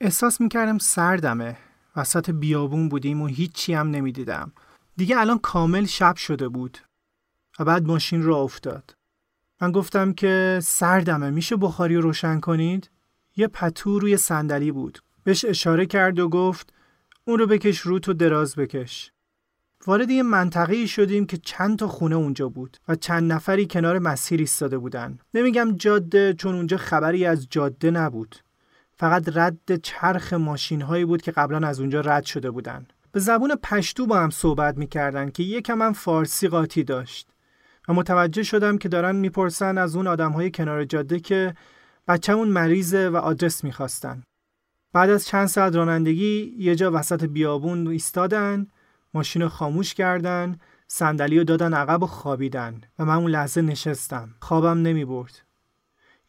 احساس 0.00 0.40
می‌کردم 0.40 0.78
سردمه. 0.78 1.56
وسط 1.96 2.30
بیابون 2.30 2.88
بودیم 2.88 3.22
و 3.22 3.26
هیچی 3.26 3.74
هم 3.74 3.90
نمی‌دیدم. 3.90 4.52
دیگه 4.96 5.18
الان 5.18 5.38
کامل 5.38 5.84
شب 5.84 6.16
شده 6.16 6.48
بود. 6.48 6.78
و 7.58 7.64
بعد 7.64 7.86
ماشین 7.86 8.22
را 8.22 8.36
افتاد. 8.36 8.96
من 9.60 9.72
گفتم 9.72 10.12
که 10.12 10.60
سردمه 10.62 11.30
میشه 11.30 11.56
بخاری 11.56 11.96
رو 11.96 12.00
روشن 12.00 12.40
کنید؟ 12.40 12.90
یه 13.36 13.48
پتو 13.48 13.98
روی 13.98 14.16
صندلی 14.16 14.72
بود. 14.72 14.98
بهش 15.24 15.44
اشاره 15.44 15.86
کرد 15.86 16.18
و 16.18 16.28
گفت 16.28 16.72
اون 17.24 17.38
رو 17.38 17.46
بکش 17.46 17.78
رو 17.78 17.98
تو 17.98 18.12
دراز 18.12 18.56
بکش. 18.56 19.12
وارد 19.88 20.10
یه 20.10 20.22
منطقه 20.22 20.86
شدیم 20.86 21.26
که 21.26 21.36
چند 21.36 21.78
تا 21.78 21.88
خونه 21.88 22.16
اونجا 22.16 22.48
بود 22.48 22.76
و 22.88 22.94
چند 22.94 23.32
نفری 23.32 23.66
کنار 23.66 23.98
مسیر 23.98 24.40
ایستاده 24.40 24.78
بودن. 24.78 25.18
نمیگم 25.34 25.76
جاده 25.76 26.34
چون 26.34 26.54
اونجا 26.54 26.76
خبری 26.76 27.24
از 27.24 27.46
جاده 27.50 27.90
نبود. 27.90 28.36
فقط 28.96 29.28
رد 29.36 29.76
چرخ 29.82 30.32
ماشین 30.32 30.82
هایی 30.82 31.04
بود 31.04 31.22
که 31.22 31.30
قبلا 31.30 31.68
از 31.68 31.80
اونجا 31.80 32.00
رد 32.00 32.24
شده 32.24 32.50
بودن. 32.50 32.86
به 33.12 33.20
زبون 33.20 33.54
پشتو 33.54 34.06
با 34.06 34.20
هم 34.20 34.30
صحبت 34.30 34.78
می‌کردن 34.78 35.30
که 35.30 35.42
یکم 35.42 35.82
هم 35.82 35.92
فارسی 35.92 36.48
قاطی 36.48 36.84
داشت. 36.84 37.28
و 37.88 37.92
متوجه 37.92 38.42
شدم 38.42 38.78
که 38.78 38.88
دارن 38.88 39.16
می‌پرسن 39.16 39.78
از 39.78 39.96
اون 39.96 40.06
آدم 40.06 40.32
های 40.32 40.50
کنار 40.50 40.84
جاده 40.84 41.20
که 41.20 41.54
بچهمون 42.08 42.48
مریضه 42.48 43.08
و 43.08 43.16
آدرس 43.16 43.64
می‌خواستن. 43.64 44.22
بعد 44.92 45.10
از 45.10 45.26
چند 45.26 45.46
ساعت 45.46 45.74
رانندگی 45.74 46.54
یه 46.58 46.74
جا 46.74 46.90
وسط 46.92 47.24
بیابون 47.24 47.88
ایستادن 47.88 48.66
ماشین 49.14 49.48
خاموش 49.48 49.94
کردن 49.94 50.58
صندلی 50.86 51.38
رو 51.38 51.44
دادن 51.44 51.74
عقب 51.74 52.02
و 52.02 52.06
خوابیدن 52.06 52.80
و 52.98 53.04
من 53.04 53.14
اون 53.14 53.30
لحظه 53.30 53.62
نشستم. 53.62 54.34
خوابم 54.40 54.82
نمی 54.82 55.04
برد 55.04 55.42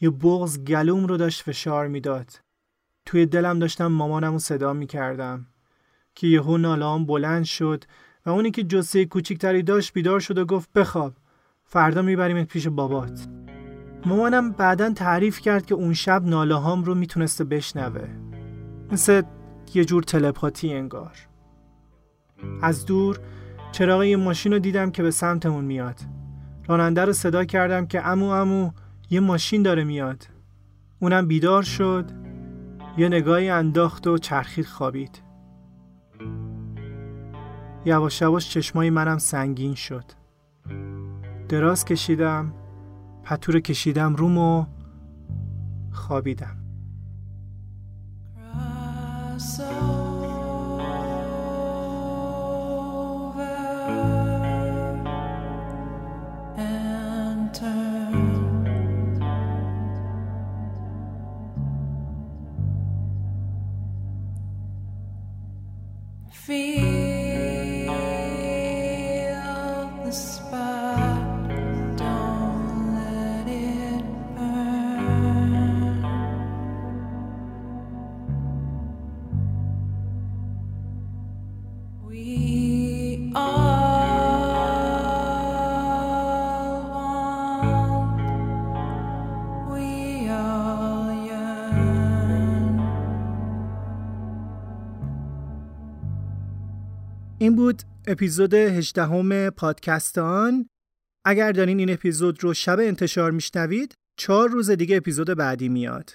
یه 0.01 0.09
بغز 0.09 0.63
گلوم 0.63 1.05
رو 1.05 1.17
داشت 1.17 1.41
فشار 1.41 1.87
می‌داد. 1.87 2.31
توی 3.05 3.25
دلم 3.25 3.59
داشتم 3.59 3.87
مامانم 3.87 4.33
رو 4.33 4.39
صدا 4.39 4.73
می 4.73 4.87
کردم 4.87 5.45
که 6.15 6.27
یهو 6.27 6.57
نالام 6.57 7.05
بلند 7.05 7.43
شد 7.43 7.83
و 8.25 8.29
اونی 8.29 8.51
که 8.51 8.63
جسه 8.63 9.05
کوچیکتری 9.05 9.63
داشت 9.63 9.93
بیدار 9.93 10.19
شد 10.19 10.37
و 10.37 10.45
گفت 10.45 10.73
بخواب. 10.73 11.13
فردا 11.63 12.01
میبریمت 12.01 12.47
پیش 12.47 12.67
بابات. 12.67 13.27
مامانم 14.05 14.51
بعدا 14.51 14.93
تعریف 14.93 15.39
کرد 15.39 15.65
که 15.65 15.75
اون 15.75 15.93
شب 15.93 16.25
ناله 16.25 16.55
هام 16.55 16.83
رو 16.83 16.95
می‌تونسته 16.95 17.43
بشنوه. 17.43 18.07
مثل 18.91 19.21
یه 19.73 19.85
جور 19.85 20.03
تلپاتی 20.03 20.73
انگار. 20.73 21.28
از 22.61 22.85
دور 22.85 23.19
چراغ 23.71 24.03
یه 24.03 24.17
ماشین 24.17 24.53
رو 24.53 24.59
دیدم 24.59 24.91
که 24.91 25.03
به 25.03 25.11
سمتمون 25.11 25.65
میاد. 25.65 25.99
راننده 26.67 27.05
رو 27.05 27.13
صدا 27.13 27.45
کردم 27.45 27.85
که 27.85 28.07
امو 28.07 28.29
امو 28.29 28.71
یه 29.09 29.19
ماشین 29.19 29.63
داره 29.63 29.83
میاد. 29.83 30.27
اونم 30.99 31.27
بیدار 31.27 31.63
شد 31.63 32.05
یه 32.97 33.07
نگاهی 33.07 33.49
انداخت 33.49 34.07
و 34.07 34.17
چرخید 34.17 34.65
خوابید. 34.65 35.21
یواش 37.85 38.21
یواش 38.21 38.49
چشمای 38.49 38.89
منم 38.89 39.17
سنگین 39.17 39.75
شد. 39.75 40.05
دراز 41.49 41.85
کشیدم 41.85 42.53
پتور 43.23 43.59
کشیدم 43.59 44.15
روم 44.15 44.37
و 44.37 44.65
خوابیدم. 45.91 46.55
feel 66.31 67.08
بود 97.59 97.83
اپیزود 98.07 98.53
18 98.53 99.05
همه 99.05 99.49
پادکستان. 99.49 100.69
اگر 101.25 101.51
دارین 101.51 101.79
این 101.79 101.89
اپیزود 101.93 102.43
رو 102.43 102.53
شب 102.53 102.79
انتشار 102.79 103.31
میشنوید 103.31 103.93
چهار 104.17 104.49
روز 104.49 104.71
دیگه 104.71 104.97
اپیزود 104.97 105.27
بعدی 105.27 105.69
میاد. 105.69 106.11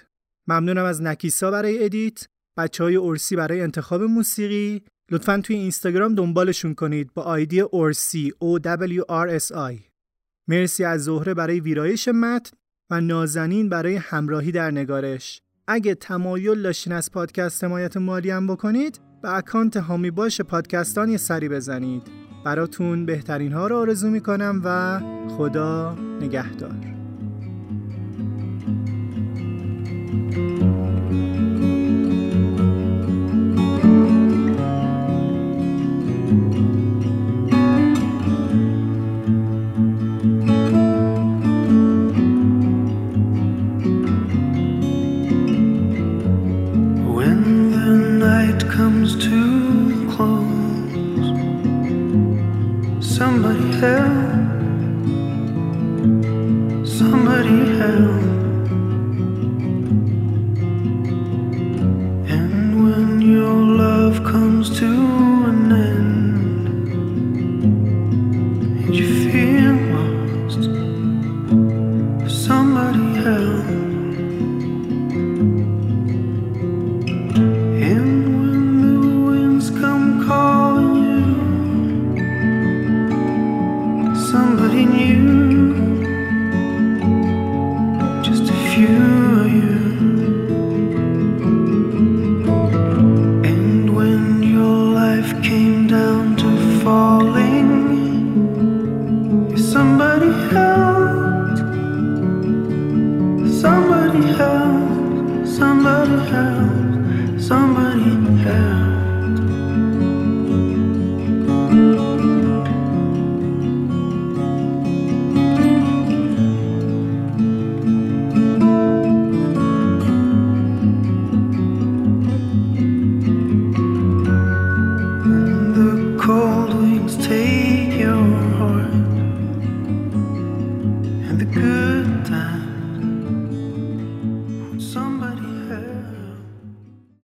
ممنونم 0.47 0.85
از 0.85 1.01
نکیسا 1.01 1.51
برای 1.51 1.85
ادیت 1.85 2.27
بچه 2.57 2.83
های 2.83 2.97
ارسی 2.97 3.35
برای 3.35 3.61
انتخاب 3.61 4.01
موسیقی. 4.03 4.83
لطفا 5.11 5.41
توی 5.43 5.55
اینستاگرام 5.55 6.15
دنبالشون 6.15 6.73
کنید 6.73 7.13
با 7.13 7.21
آیدی 7.21 7.59
اورسی 7.59 8.31
O 8.31 8.59
W 8.61 9.01
R 9.09 9.41
S 9.41 9.55
I. 9.55 9.79
مرسی 10.47 10.83
از 10.83 11.03
زهره 11.03 11.33
برای 11.33 11.59
ویرایش 11.59 12.07
متن 12.07 12.57
و 12.89 13.01
نازنین 13.01 13.69
برای 13.69 13.95
همراهی 13.95 14.51
در 14.51 14.71
نگارش. 14.71 15.41
اگه 15.67 15.95
تمایل 15.95 16.61
داشتین 16.61 16.93
از 16.93 17.11
پادکست 17.11 17.63
حمایت 17.63 17.97
مالی 17.97 18.29
هم 18.29 18.47
بکنید 18.47 18.99
به 19.25 19.35
اکانت 19.35 19.77
هامی 19.77 20.11
باش 20.11 20.41
پادکستان 20.41 21.09
یه 21.09 21.17
سری 21.17 21.49
بزنید. 21.49 22.03
براتون 22.45 23.05
بهترین 23.05 23.51
ها 23.51 23.67
رو 23.67 23.77
آرزو 23.77 24.09
می‌کنم 24.09 24.61
و 24.63 24.99
خدا 25.29 25.95
نگهدار. 26.21 26.95